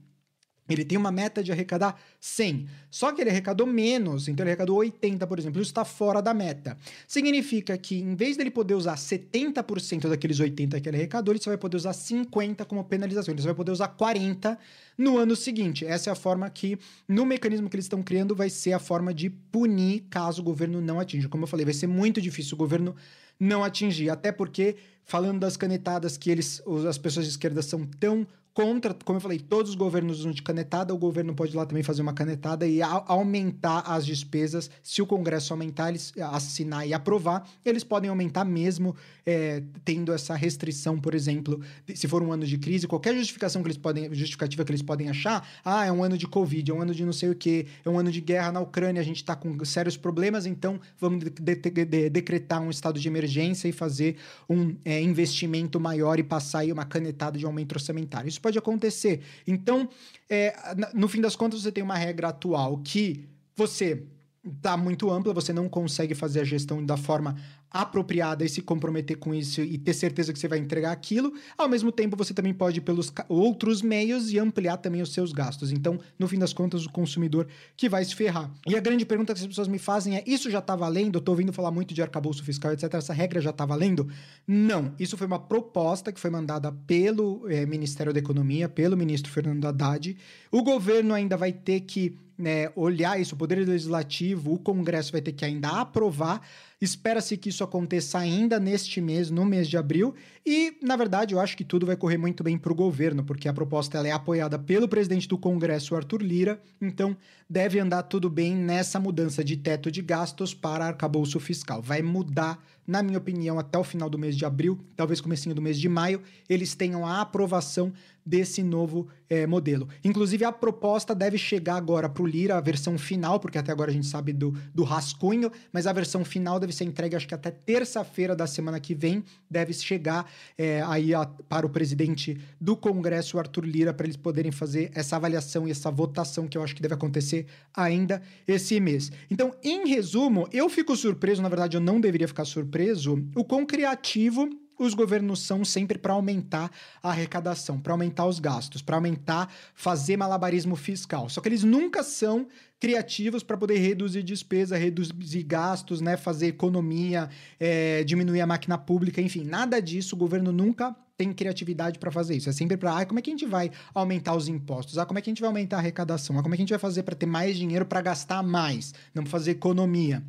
ele 0.74 0.86
tem 0.86 0.98
uma 0.98 1.12
meta 1.12 1.44
de 1.44 1.52
arrecadar 1.52 2.00
100, 2.20 2.68
só 2.90 3.12
que 3.12 3.22
ele 3.22 3.30
arrecadou 3.30 3.66
menos, 3.68 4.28
então 4.28 4.44
ele 4.44 4.52
arrecadou 4.52 4.78
80, 4.78 5.26
por 5.28 5.40
exemplo, 5.40 5.62
isso 5.62 5.72
está 5.72 5.86
fora 5.86 6.22
da 6.22 6.34
meta. 6.34 6.78
Significa 7.08 7.78
que 7.78 8.00
em 8.00 8.16
vez 8.16 8.38
dele 8.38 8.52
poder 8.52 8.74
usar 8.74 8.96
70% 8.96 10.10
daqueles 10.10 10.40
80 10.40 10.80
que 10.80 10.90
ele 10.90 10.98
arrecadou, 10.98 11.34
ele 11.34 11.42
só 11.42 11.50
vai 11.50 11.58
poder 11.58 11.78
usar 11.78 11.94
50 11.94 12.66
como 12.66 12.84
penalização, 12.84 13.34
ele 13.34 13.42
só 13.42 13.48
vai 13.48 13.56
poder 13.56 13.72
usar 13.72 13.88
40 13.90 14.58
no 14.98 15.18
ano 15.18 15.36
seguinte. 15.36 15.86
Essa 15.86 16.10
é 16.10 16.14
a 16.14 16.16
forma 16.16 16.50
que, 16.50 16.78
no 17.08 17.26
mecanismo 17.26 17.70
que 17.70 17.76
eles 17.76 17.86
estão 17.86 18.02
criando, 18.02 18.36
vai 18.36 18.50
ser 18.50 18.74
a 18.74 18.80
forma 18.80 19.14
de 19.14 19.30
punir 19.30 20.06
caso 20.10 20.42
o 20.42 20.46
governo 20.46 20.82
não 20.82 21.00
atinja. 21.00 21.30
Como 21.30 21.44
eu 21.44 21.48
falei, 21.48 21.66
vai 21.66 21.74
ser 21.74 21.88
muito 21.88 22.22
difícil 22.22 22.56
o 22.56 22.58
governo 22.58 22.96
não 23.40 23.64
atingir, 23.64 24.10
até 24.10 24.32
porque, 24.32 24.76
falando 25.04 25.40
das 25.40 25.56
canetadas 25.56 26.18
que 26.18 26.30
eles, 26.30 26.62
as 26.88 26.98
pessoas 26.98 27.26
de 27.26 27.32
esquerda 27.32 27.62
são 27.62 27.86
tão 27.86 28.26
contra, 28.58 28.91
como 29.06 29.17
eu 29.17 29.22
falei, 29.22 29.38
todos 29.38 29.70
os 29.70 29.76
governos 29.76 30.22
usam 30.22 30.32
de 30.32 30.41
canetada, 30.41 30.91
o 30.91 30.98
governo 30.98 31.36
pode 31.36 31.56
lá 31.56 31.63
também 31.63 31.84
fazer 31.84 32.02
uma 32.02 32.13
canetada 32.13 32.65
e 32.65 32.82
aumentar 32.82 33.82
as 33.82 34.04
despesas. 34.04 34.67
Se 34.82 35.00
o 35.00 35.06
Congresso 35.06 35.54
aumentar, 35.54 35.89
eles 35.89 36.12
assinar 36.32 36.88
e 36.88 36.91
aprovar, 36.91 37.48
eles 37.63 37.84
podem 37.84 38.10
aumentar 38.10 38.43
mesmo 38.43 38.96
é, 39.28 39.62
tendo 39.86 40.12
essa 40.12 40.36
restrição, 40.36 41.00
por 41.00 41.13
exemplo, 41.13 41.62
se 41.93 42.08
for 42.08 42.24
um 42.24 42.32
ano 42.32 42.48
de 42.48 42.58
crise, 42.58 42.88
qualquer 42.88 43.13
justificação 43.13 43.62
que 43.62 43.67
eles 43.67 43.78
podem, 43.78 44.12
justificativa 44.15 44.65
que 44.65 44.72
eles 44.72 44.82
podem 44.82 45.08
achar, 45.08 45.48
ah, 45.63 45.86
é 45.86 45.91
um 45.91 46.04
ano 46.04 46.17
de 46.17 46.26
Covid, 46.26 46.72
é 46.72 46.74
um 46.74 46.82
ano 46.82 46.96
de 46.96 47.06
não 47.06 47.13
sei 47.13 47.30
o 47.30 47.36
que, 47.36 47.67
é 47.86 47.89
um 47.89 48.00
ano 48.00 48.12
de 48.12 48.22
guerra 48.22 48.52
na 48.52 48.60
Ucrânia, 48.60 49.00
a 49.00 49.06
gente 49.06 49.17
está 49.17 49.36
com 49.36 49.63
sérios 49.65 49.98
problemas, 49.98 50.48
então 50.48 50.82
vamos 51.00 51.26
de, 51.26 51.30
de, 51.30 51.86
de, 51.86 52.10
decretar 52.10 52.60
um 52.60 52.72
estado 52.72 53.00
de 53.00 53.08
emergência 53.08 53.67
e 53.67 53.72
fazer 53.72 54.15
um 54.50 54.76
é, 54.84 55.00
investimento 55.00 55.80
maior 55.80 56.17
e 56.17 56.24
passar 56.24 56.60
aí 56.60 56.72
uma 56.72 56.86
canetada 56.86 57.38
de 57.38 57.46
aumento 57.46 57.74
orçamentário. 57.74 58.28
Isso 58.28 58.47
pode 58.48 58.58
acontecer. 58.58 59.22
Então, 59.46 59.90
é, 60.30 60.56
no 60.94 61.08
fim 61.10 61.20
das 61.20 61.36
contas, 61.36 61.62
você 61.62 61.72
tem 61.72 61.84
uma 61.84 61.98
regra 61.98 62.30
atual 62.30 62.78
que 62.78 63.26
você 63.56 64.04
está 64.46 64.78
muito 64.78 65.10
ampla, 65.10 65.34
você 65.34 65.52
não 65.52 65.68
consegue 65.68 66.16
fazer 66.16 66.40
a 66.40 66.44
gestão 66.46 66.84
da 66.86 66.96
forma 66.96 67.36
apropriada 67.72 68.46
e 68.46 68.50
se 68.50 68.62
comprometer 68.62 69.18
com 69.18 69.34
isso 69.34 69.62
e 69.62 69.78
ter 69.78 69.94
certeza 69.94 70.32
que 70.32 70.40
você 70.40 70.48
vai 70.48 70.60
entregar 70.60 70.92
aquilo. 70.92 71.34
Ao 71.58 71.68
mesmo 71.68 71.92
tempo, 71.92 72.16
você 72.16 72.34
também 72.34 72.54
pode 72.54 72.80
ir 72.80 72.82
pelos 72.82 73.12
outros 73.28 73.82
meios 73.82 74.32
e 74.32 74.40
ampliar 74.40 74.78
também 74.78 75.02
os 75.02 75.14
seus 75.14 75.32
gastos. 75.32 75.72
Então, 75.72 76.00
no 76.18 76.28
fim 76.28 76.40
das 76.40 76.54
contas, 76.54 76.86
o 76.86 76.92
consumidor 76.92 77.48
que 77.76 77.90
vai 77.90 78.04
se 78.04 78.16
ferrar. 78.16 78.52
E 78.66 78.76
a 78.76 78.80
grande 78.80 79.06
pergunta 79.06 79.34
que 79.34 79.40
as 79.40 79.48
pessoas 79.48 79.68
me 79.68 79.80
fazem 79.80 80.18
é: 80.18 80.24
isso 80.26 80.50
já 80.50 80.60
está 80.60 80.76
valendo? 80.76 81.16
Eu 81.16 81.20
estou 81.20 81.34
ouvindo 81.34 81.54
falar 81.54 81.72
muito 81.72 81.94
de 81.94 82.02
arcabouço 82.02 82.44
fiscal, 82.44 82.72
etc. 82.72 82.94
Essa 82.94 83.14
regra 83.14 83.42
já 83.42 83.50
está 83.50 83.66
valendo? 83.66 84.08
Não. 84.48 84.94
Isso 85.00 85.18
foi 85.18 85.28
uma 85.28 85.40
proposta 85.40 86.12
que 86.12 86.20
foi 86.20 86.30
mandada 86.30 86.72
pelo 86.72 87.48
é, 87.50 87.66
Ministério 87.66 88.14
da 88.14 88.20
Economia, 88.20 88.70
pelo 88.70 88.96
ministro 88.98 89.32
Fernando 89.32 89.66
Haddad. 89.66 90.16
O 90.52 90.64
governo 90.64 91.14
ainda 91.14 91.36
vai 91.36 91.52
ter 91.52 91.82
que 91.82 92.18
né, 92.38 92.72
olhar 92.76 93.20
isso, 93.20 93.34
o 93.34 93.38
Poder 93.38 93.56
Legislativo, 93.68 94.54
o 94.54 94.60
Congresso 94.60 95.12
vai 95.12 95.22
ter 95.22 95.32
que 95.32 95.44
ainda 95.44 95.70
aprovar. 95.70 96.42
Espera-se 96.80 97.36
que 97.38 97.50
isso 97.50 97.63
aconteça 97.63 98.20
ainda 98.20 98.60
neste 98.60 99.02
mês, 99.02 99.32
no 99.32 99.44
mês 99.44 99.68
de 99.68 99.78
abril, 99.78 100.13
e, 100.46 100.78
na 100.82 100.96
verdade, 100.96 101.34
eu 101.34 101.40
acho 101.40 101.58
que 101.58 101.63
tudo 101.63 101.88
vai 101.88 101.96
correr 101.96 102.18
muito 102.18 102.44
bem 102.44 102.56
para 102.56 102.72
o 102.72 102.76
governo, 102.76 103.24
porque 103.24 103.48
a 103.48 103.54
proposta 103.54 103.98
ela 103.98 104.08
é 104.08 104.12
apoiada 104.12 104.60
pelo 104.60 104.88
presidente 104.88 105.28
do 105.28 105.40
Congresso, 105.40 105.96
Arthur 105.96 106.22
Lira, 106.22 106.62
então 106.80 107.18
deve 107.50 107.80
andar 107.80 108.04
tudo 108.04 108.30
bem 108.30 108.56
nessa 108.56 109.00
mudança 109.00 109.44
de 109.44 109.58
teto 109.58 109.92
de 109.92 110.04
gastos 110.04 110.54
para 110.54 110.86
arcabouço 110.86 111.40
fiscal. 111.40 111.82
Vai 111.82 112.04
mudar, 112.04 112.63
na 112.86 113.02
minha 113.02 113.18
opinião, 113.18 113.58
até 113.58 113.78
o 113.78 113.84
final 113.84 114.08
do 114.08 114.20
mês 114.20 114.38
de 114.38 114.46
abril, 114.46 114.80
talvez 114.96 115.20
comecinho 115.20 115.56
do 115.56 115.62
mês 115.62 115.80
de 115.80 115.90
maio, 115.90 116.22
eles 116.48 116.76
tenham 116.76 117.06
a 117.06 117.22
aprovação 117.22 117.92
desse 118.28 118.62
novo 118.62 119.08
é, 119.30 119.48
modelo. 119.48 119.88
Inclusive, 120.04 120.44
a 120.44 120.52
proposta 120.52 121.16
deve 121.16 121.38
chegar 121.38 121.76
agora 121.76 122.10
para 122.10 122.22
o 122.22 122.28
Lira, 122.28 122.58
a 122.58 122.62
versão 122.62 122.98
final, 122.98 123.40
porque 123.40 123.58
até 123.58 123.72
agora 123.72 123.90
a 123.90 123.94
gente 123.94 124.08
sabe 124.08 124.34
do, 124.34 124.52
do 124.76 124.84
rascunho, 124.84 125.50
mas 125.72 125.88
a 125.88 125.94
versão 125.94 126.26
final 126.26 126.60
deve 126.60 126.74
ser 126.74 126.84
entregue, 126.84 127.16
acho 127.16 127.28
que 127.28 127.34
até 127.34 127.50
terça-feira 127.50 128.36
da 128.36 128.46
semana 128.46 128.82
que 128.82 128.94
vem, 128.94 129.24
deve 129.50 129.72
chegar 129.74 130.30
é, 130.58 130.84
aí 130.86 131.13
a, 131.13 131.26
para 131.26 131.66
o 131.66 131.70
presidente 131.70 132.38
do 132.60 132.76
Congresso, 132.76 133.40
Arthur 133.40 133.66
Lira, 133.66 133.94
para 133.94 134.06
eles 134.06 134.18
poderem 134.18 134.52
fazer 134.52 134.92
essa 134.94 135.16
avaliação 135.16 135.66
e 135.66 135.72
essa 135.72 135.90
votação 135.90 136.48
que 136.48 136.58
eu 136.58 136.63
acho 136.63 136.76
que 136.76 136.82
deve 136.82 136.96
acontecer 136.96 137.46
ainda 137.74 138.22
esse 138.46 138.78
mês. 138.82 139.10
Então, 139.32 139.54
em 139.63 139.88
resumo, 139.88 140.50
eu 140.52 140.70
fico 140.70 140.98
surpreso, 140.98 141.42
na 141.42 141.50
verdade, 141.50 141.78
eu 141.78 141.82
não 141.82 142.02
deveria 142.02 142.28
ficar 142.28 142.44
surpreso, 142.44 143.26
o 143.36 143.46
quão 143.46 143.66
criativo 143.66 144.50
os 144.78 144.94
governos 144.94 145.42
são 145.42 145.66
sempre 145.66 145.98
para 145.98 146.13
aumentar 146.13 146.72
a 147.02 147.10
arrecadação, 147.10 147.80
para 147.80 147.94
aumentar 147.94 148.26
os 148.26 148.40
gastos, 148.40 148.82
para 148.82 148.96
aumentar, 148.96 149.52
fazer 149.74 150.18
malabarismo 150.18 150.76
fiscal. 150.76 151.30
Só 151.30 151.42
que 151.42 151.50
eles 151.50 151.63
nunca 151.63 152.04
são 152.04 152.48
criativos 152.80 153.44
para 153.44 153.58
poder 153.58 153.78
reduzir 153.80 154.22
despesa, 154.24 154.78
reduzir 154.78 155.44
gastos, 155.44 156.00
né, 156.00 156.16
fazer 156.16 156.48
economia, 156.48 157.30
é, 157.60 158.04
diminuir 158.04 158.42
a 158.42 158.48
máquina 158.48 158.78
pública, 158.78 159.22
enfim, 159.22 159.44
nada 159.44 159.82
disso. 159.82 160.16
O 160.16 160.18
governo 160.18 160.52
nunca 160.52 160.96
tem 161.18 161.34
criatividade 161.34 161.98
para 161.98 162.12
fazer 162.12 162.36
isso. 162.36 162.50
É 162.50 162.54
sempre 162.54 162.78
para, 162.78 163.00
ah, 163.00 163.06
como 163.06 163.18
é 163.18 163.22
que 163.22 163.32
a 163.32 163.34
gente 163.34 163.48
vai 163.48 163.72
aumentar 163.94 164.36
os 164.36 164.48
impostos? 164.48 165.00
Ah, 165.00 165.06
como 165.06 165.18
é 165.18 165.22
que 165.22 165.30
a 165.30 165.32
gente 165.32 165.42
vai 165.42 165.48
aumentar 165.48 165.78
a 165.78 165.80
arrecadação? 165.80 166.38
Ah, 166.38 166.44
como 166.44 166.54
é 166.54 166.58
que 166.58 166.62
a 166.62 166.66
gente 166.66 166.70
vai 166.70 166.80
fazer 166.80 167.02
para 167.02 167.16
ter 167.16 167.26
mais 167.26 167.58
dinheiro 167.58 167.86
para 167.86 168.02
gastar 168.02 168.44
mais? 168.44 168.94
Não 169.16 169.26
fazer 169.26 169.52
economia. 169.52 170.24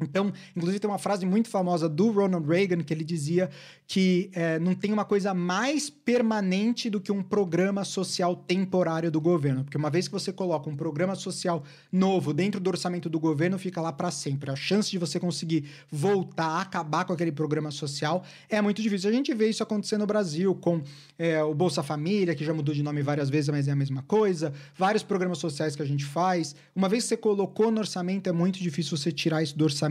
Então, 0.00 0.32
inclusive 0.56 0.80
tem 0.80 0.90
uma 0.90 0.98
frase 0.98 1.24
muito 1.24 1.48
famosa 1.48 1.88
do 1.88 2.10
Ronald 2.10 2.48
Reagan 2.48 2.82
que 2.82 2.92
ele 2.92 3.04
dizia 3.04 3.48
que 3.86 4.28
é, 4.32 4.58
não 4.58 4.74
tem 4.74 4.92
uma 4.92 5.04
coisa 5.04 5.32
mais 5.32 5.88
permanente 5.88 6.90
do 6.90 7.00
que 7.00 7.12
um 7.12 7.22
programa 7.22 7.84
social 7.84 8.34
temporário 8.34 9.08
do 9.08 9.20
governo, 9.20 9.62
porque 9.62 9.76
uma 9.76 9.90
vez 9.90 10.08
que 10.08 10.12
você 10.12 10.32
coloca 10.32 10.68
um 10.68 10.74
programa 10.74 11.14
social 11.14 11.62
novo 11.92 12.32
dentro 12.32 12.60
do 12.60 12.68
orçamento 12.68 13.08
do 13.08 13.20
governo, 13.20 13.56
fica 13.56 13.80
lá 13.80 13.92
para 13.92 14.10
sempre. 14.10 14.50
A 14.50 14.56
chance 14.56 14.90
de 14.90 14.98
você 14.98 15.20
conseguir 15.20 15.64
voltar, 15.92 16.60
acabar 16.60 17.04
com 17.04 17.12
aquele 17.12 17.30
programa 17.30 17.70
social 17.70 18.24
é 18.48 18.60
muito 18.60 18.82
difícil. 18.82 19.10
A 19.10 19.12
gente 19.12 19.32
vê 19.32 19.48
isso 19.48 19.62
acontecer 19.62 19.96
no 19.96 20.06
Brasil 20.06 20.56
com 20.56 20.82
é, 21.16 21.40
o 21.44 21.54
Bolsa 21.54 21.84
Família, 21.84 22.34
que 22.34 22.44
já 22.44 22.52
mudou 22.52 22.74
de 22.74 22.82
nome 22.82 23.00
várias 23.00 23.30
vezes, 23.30 23.48
mas 23.48 23.68
é 23.68 23.70
a 23.70 23.76
mesma 23.76 24.02
coisa, 24.02 24.52
vários 24.76 25.04
programas 25.04 25.38
sociais 25.38 25.76
que 25.76 25.82
a 25.82 25.86
gente 25.86 26.04
faz. 26.04 26.56
Uma 26.74 26.88
vez 26.88 27.04
que 27.04 27.10
você 27.10 27.16
colocou 27.16 27.70
no 27.70 27.78
orçamento, 27.78 28.28
é 28.28 28.32
muito 28.32 28.58
difícil 28.58 28.96
você 28.96 29.12
tirar 29.12 29.40
isso 29.40 29.56
do 29.56 29.62
orçamento 29.62 29.83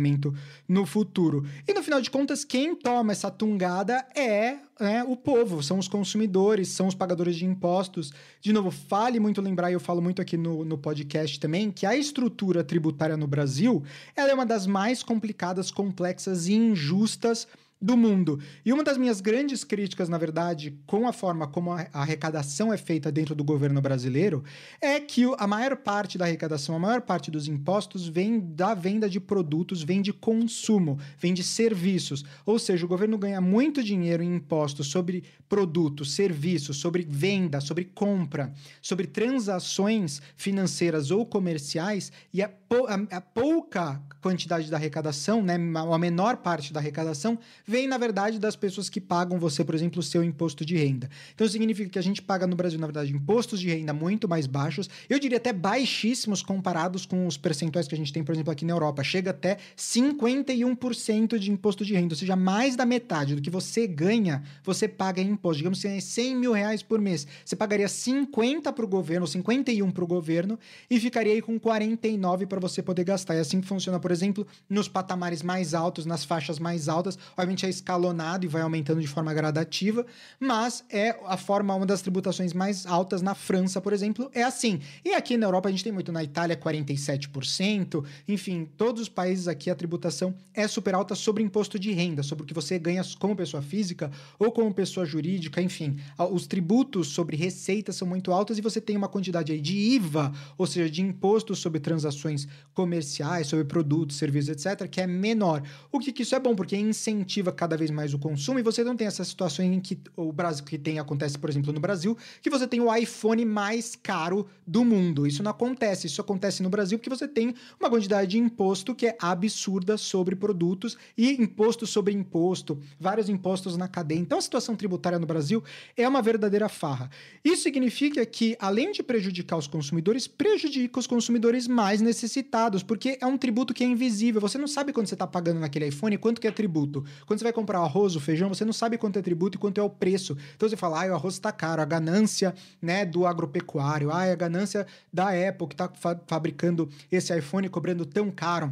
no 0.68 0.86
futuro. 0.86 1.46
E 1.68 1.74
no 1.74 1.84
final 1.84 2.02
de 2.02 2.10
contas, 2.10 2.44
quem 2.44 2.76
toma 2.76 3.12
essa 3.12 3.30
tungada 3.30 4.06
é 4.16 4.58
né, 4.80 5.04
o 5.04 5.16
povo, 5.16 5.62
são 5.62 5.78
os 5.80 5.88
consumidores, 5.88 6.70
são 6.70 6.88
os 6.88 6.96
pagadores 6.96 7.36
de 7.36 7.46
impostos. 7.46 8.12
De 8.42 8.52
novo, 8.52 8.72
fale 8.72 9.20
muito 9.20 9.42
lembrar, 9.42 9.72
e 9.72 9.74
eu 9.74 9.80
falo 9.80 10.02
muito 10.02 10.22
aqui 10.22 10.38
no, 10.38 10.66
no 10.66 10.78
podcast 10.78 11.40
também, 11.40 11.72
que 11.72 11.86
a 11.86 11.96
estrutura 11.96 12.64
tributária 12.64 13.18
no 13.18 13.28
Brasil 13.28 13.84
ela 14.16 14.32
é 14.32 14.34
uma 14.34 14.46
das 14.46 14.66
mais 14.68 15.04
complicadas, 15.04 15.72
complexas 15.72 16.48
e 16.48 16.54
injustas 16.54 17.48
do 17.84 17.98
mundo. 17.98 18.40
E 18.66 18.72
uma 18.72 18.82
das 18.82 18.98
minhas 18.98 19.20
grandes 19.20 19.66
críticas, 19.66 20.08
na 20.08 20.18
verdade, 20.18 20.80
com 20.88 21.06
a 21.06 21.12
forma 21.12 21.46
como 21.46 21.74
a 21.74 21.86
arrecadação 21.92 22.72
é 22.72 22.78
feita 22.78 23.12
dentro 23.12 23.36
do 23.36 23.44
governo 23.44 23.82
brasileiro, 23.82 24.42
é 24.80 25.02
que 25.02 25.26
a 25.38 25.46
maior 25.46 25.76
parte 25.76 26.18
da 26.18 26.24
arrecadação, 26.24 26.78
a 26.78 26.80
maior 26.80 27.02
parte 27.02 27.30
dos 27.30 27.46
impostos 27.46 28.08
vem 28.08 28.40
da 28.40 28.74
venda 28.74 29.10
de 29.10 29.20
produtos, 29.20 29.84
vem 29.84 30.02
de 30.02 30.14
consumo, 30.14 30.98
vem 31.20 31.34
de 31.34 31.44
serviços. 31.44 32.24
Ou 32.46 32.58
seja, 32.58 32.86
o 32.86 32.88
governo 32.88 33.18
ganha 33.18 33.42
muito 33.42 33.84
dinheiro 33.84 34.24
em 34.24 34.34
impostos 34.34 34.88
sobre 34.88 35.26
produtos, 35.50 36.14
serviços, 36.14 36.78
sobre 36.78 37.06
venda, 37.10 37.60
sobre 37.60 37.84
compra, 37.84 38.54
sobre 38.82 39.08
transações 39.08 40.22
financeiras 40.38 41.12
ou 41.12 41.26
comerciais, 41.26 42.14
e 42.34 42.42
a, 42.42 42.50
a, 42.88 43.18
a 43.18 43.22
pouca 43.22 44.02
quantidade 44.22 44.72
da 44.72 44.78
arrecadação, 44.78 45.44
né, 45.44 45.56
a 45.56 45.98
menor 45.98 46.38
parte 46.38 46.72
da 46.72 46.80
arrecadação, 46.80 47.38
vem, 47.74 47.88
na 47.88 47.98
verdade, 47.98 48.38
das 48.38 48.56
pessoas 48.56 48.88
que 48.88 49.02
pagam 49.02 49.40
você, 49.40 49.66
por 49.66 49.74
exemplo, 49.74 50.00
o 50.00 50.04
seu 50.04 50.24
imposto 50.24 50.64
de 50.64 50.78
renda. 50.78 51.10
Então 51.34 51.48
significa 51.48 51.90
que 51.90 51.98
a 51.98 52.04
gente 52.04 52.22
paga 52.22 52.46
no 52.46 52.56
Brasil, 52.56 52.80
na 52.80 52.86
verdade, 52.86 53.12
impostos 53.12 53.60
de 53.60 53.68
renda 53.68 53.92
muito 53.92 54.30
mais 54.30 54.46
baixos, 54.46 54.88
eu 55.10 55.18
diria 55.18 55.38
até 55.38 55.52
baixíssimos 55.52 56.44
comparados 56.44 57.04
com 57.08 57.26
os 57.26 57.36
percentuais 57.36 57.88
que 57.88 57.96
a 57.96 57.98
gente 57.98 58.14
tem, 58.14 58.24
por 58.24 58.32
exemplo, 58.32 58.54
aqui 58.54 58.64
na 58.64 58.74
Europa. 58.74 59.04
Chega 59.04 59.32
até 59.32 59.58
51% 59.76 61.40
de 61.40 61.50
imposto 61.50 61.84
de 61.84 61.96
renda, 61.96 62.14
ou 62.14 62.18
seja, 62.18 62.36
mais 62.36 62.76
da 62.76 62.86
metade 62.86 63.34
do 63.34 63.42
que 63.42 63.50
você 63.50 63.88
ganha, 63.88 64.44
você 64.64 64.88
paga 64.88 65.20
em 65.20 65.32
imposto. 65.32 65.58
Digamos 65.58 65.82
que 65.82 65.88
você 65.88 66.00
100 66.00 66.36
mil 66.36 66.52
reais 66.52 66.84
por 66.84 67.02
mês, 67.02 67.26
você 67.44 67.56
pagaria 67.56 67.88
50 67.88 68.72
para 68.72 68.86
o 68.86 68.88
governo, 68.88 69.26
51 69.26 69.90
para 69.90 70.04
o 70.04 70.08
governo, 70.08 70.60
e 70.88 71.00
ficaria 71.00 71.34
aí 71.34 71.42
com 71.42 71.60
49 71.60 72.46
para 72.46 72.60
você 72.60 72.84
poder 72.84 73.04
gastar. 73.04 73.34
É 73.34 73.40
assim 73.40 73.60
que 73.60 73.68
funciona, 73.68 74.00
por 74.00 74.12
exemplo, 74.12 74.46
nos 74.70 74.88
patamares 74.88 75.42
mais 75.42 75.74
altos, 75.74 76.06
nas 76.06 76.24
faixas 76.24 76.60
mais 76.60 76.88
altas. 76.88 77.18
Obviamente 77.36 77.63
é 77.66 77.70
escalonado 77.70 78.46
e 78.46 78.48
vai 78.48 78.62
aumentando 78.62 79.02
de 79.02 79.08
forma 79.08 79.34
gradativa, 79.34 80.06
mas 80.40 80.84
é 80.90 81.18
a 81.26 81.38
forma, 81.38 81.74
uma 81.76 81.86
das 81.86 82.02
tributações 82.02 82.54
mais 82.54 82.86
altas 82.86 83.22
na 83.22 83.36
França, 83.36 83.82
por 83.82 83.94
exemplo, 83.94 84.30
é 84.34 84.44
assim. 84.44 84.80
E 85.04 85.14
aqui 85.14 85.38
na 85.38 85.48
Europa 85.48 85.70
a 85.70 85.72
gente 85.72 85.84
tem 85.84 85.94
muito, 85.94 86.12
na 86.12 86.24
Itália 86.24 86.56
47%, 86.56 88.04
enfim, 88.28 88.68
todos 88.78 89.04
os 89.04 89.10
países 89.10 89.48
aqui 89.48 89.70
a 89.70 89.76
tributação 89.76 90.34
é 90.54 90.68
super 90.68 90.96
alta 90.96 91.16
sobre 91.16 91.44
imposto 91.44 91.80
de 91.80 91.92
renda, 91.92 92.24
sobre 92.24 92.44
o 92.44 92.48
que 92.48 92.54
você 92.54 92.78
ganha 92.78 93.04
como 93.20 93.36
pessoa 93.36 93.62
física 93.62 94.12
ou 94.38 94.52
como 94.52 94.74
pessoa 94.74 95.06
jurídica, 95.06 95.62
enfim. 95.62 96.00
Os 96.32 96.48
tributos 96.48 97.10
sobre 97.10 97.36
receitas 97.36 97.96
são 97.96 98.08
muito 98.08 98.32
altos 98.32 98.58
e 98.58 98.62
você 98.62 98.80
tem 98.80 98.96
uma 98.96 99.08
quantidade 99.08 99.52
aí 99.52 99.60
de 99.60 99.76
IVA, 99.76 100.32
ou 100.58 100.68
seja, 100.68 100.90
de 100.90 101.02
imposto 101.02 101.56
sobre 101.56 101.80
transações 101.80 102.48
comerciais, 102.74 103.48
sobre 103.48 103.66
produtos, 103.66 104.18
serviços, 104.18 104.50
etc., 104.50 104.88
que 104.88 105.02
é 105.02 105.08
menor. 105.08 105.64
O 105.92 106.00
que, 106.00 106.12
que 106.12 106.24
isso 106.24 106.36
é 106.36 106.40
bom? 106.40 106.56
Porque 106.56 106.76
incentiva 106.76 107.43
cada 107.52 107.76
vez 107.76 107.92
mais 107.92 108.14
o 108.14 108.20
consumo 108.20 108.60
e 108.60 108.64
você 108.64 108.84
não 108.84 108.96
tem 108.96 109.08
essa 109.08 109.24
situação 109.24 109.66
em 109.66 109.80
que 109.80 110.00
o 110.16 110.32
Brasil 110.32 110.64
que 110.66 110.78
tem 110.78 111.00
acontece, 111.00 111.38
por 111.38 111.50
exemplo, 111.50 111.74
no 111.74 111.80
Brasil, 111.80 112.18
que 112.42 112.50
você 112.50 112.68
tem 112.68 112.80
o 112.80 112.94
iPhone 112.94 113.46
mais 113.46 113.96
caro 113.96 114.48
do 114.66 114.86
mundo. 114.86 115.28
Isso 115.28 115.44
não 115.44 115.52
acontece. 115.52 116.08
Isso 116.08 116.22
acontece 116.22 116.64
no 116.64 116.70
Brasil 116.70 116.98
porque 116.98 117.10
você 117.10 117.28
tem 117.28 117.54
uma 117.80 117.90
quantidade 117.90 118.32
de 118.32 118.38
imposto 118.38 118.96
que 118.96 119.08
é 119.08 119.18
absurda 119.20 119.98
sobre 119.98 120.36
produtos 120.36 120.98
e 121.18 121.42
imposto 121.42 121.86
sobre 121.86 122.14
imposto, 122.14 122.80
vários 123.00 123.30
impostos 123.30 123.78
na 123.78 123.88
cadeia. 123.88 124.20
Então 124.20 124.38
a 124.38 124.42
situação 124.42 124.76
tributária 124.76 125.20
no 125.20 125.26
Brasil 125.26 125.64
é 125.98 126.08
uma 126.08 126.22
verdadeira 126.22 126.70
farra. 126.70 127.10
Isso 127.44 127.64
significa 127.64 128.26
que, 128.26 128.56
além 128.60 128.92
de 128.92 129.04
prejudicar 129.04 129.58
os 129.58 129.68
consumidores, 129.68 130.28
prejudica 130.28 131.00
os 131.00 131.08
consumidores 131.08 131.68
mais 131.68 132.02
necessitados, 132.02 132.84
porque 132.84 133.18
é 133.22 133.26
um 133.26 133.38
tributo 133.38 133.74
que 133.74 133.84
é 133.84 133.88
invisível. 133.88 134.42
Você 134.42 134.58
não 134.58 134.68
sabe 134.68 134.94
quando 134.94 135.08
você 135.08 135.16
está 135.16 135.28
pagando 135.28 135.60
naquele 135.60 135.88
iPhone 135.88 136.18
quanto 136.18 136.40
que 136.40 136.48
é 136.48 136.52
tributo. 136.52 137.04
Quando 137.34 137.40
você 137.40 137.46
vai 137.46 137.54
comprar 137.54 137.82
o 137.82 137.86
arroz, 137.86 138.16
o 138.16 138.20
feijão, 138.20 138.48
você 138.48 138.64
não 138.64 138.72
sabe 138.72 138.96
quanto 138.96 139.18
é 139.18 139.22
tributo 139.24 139.58
e 139.58 139.60
quanto 139.60 139.82
é 139.82 139.84
o 139.84 139.90
preço. 139.90 140.38
Então 140.56 140.70
você 140.70 140.78
fala, 140.78 141.04
ah, 141.04 141.14
o 141.14 141.16
arroz 141.16 141.34
está 141.34 141.52
caro, 141.52 141.82
a 141.82 141.86
ganância 141.86 142.54
né, 142.80 143.04
do 143.06 143.26
agropecuário, 143.26 144.12
ah, 144.12 144.22
a 144.22 144.36
ganância 144.36 144.86
da 145.12 145.30
Apple 145.30 145.68
que 145.68 145.74
está 145.74 145.90
fa 145.90 146.16
fabricando 146.28 146.88
esse 147.12 147.36
iPhone 147.36 147.68
cobrando 147.70 148.06
tão 148.06 148.30
caro. 148.30 148.72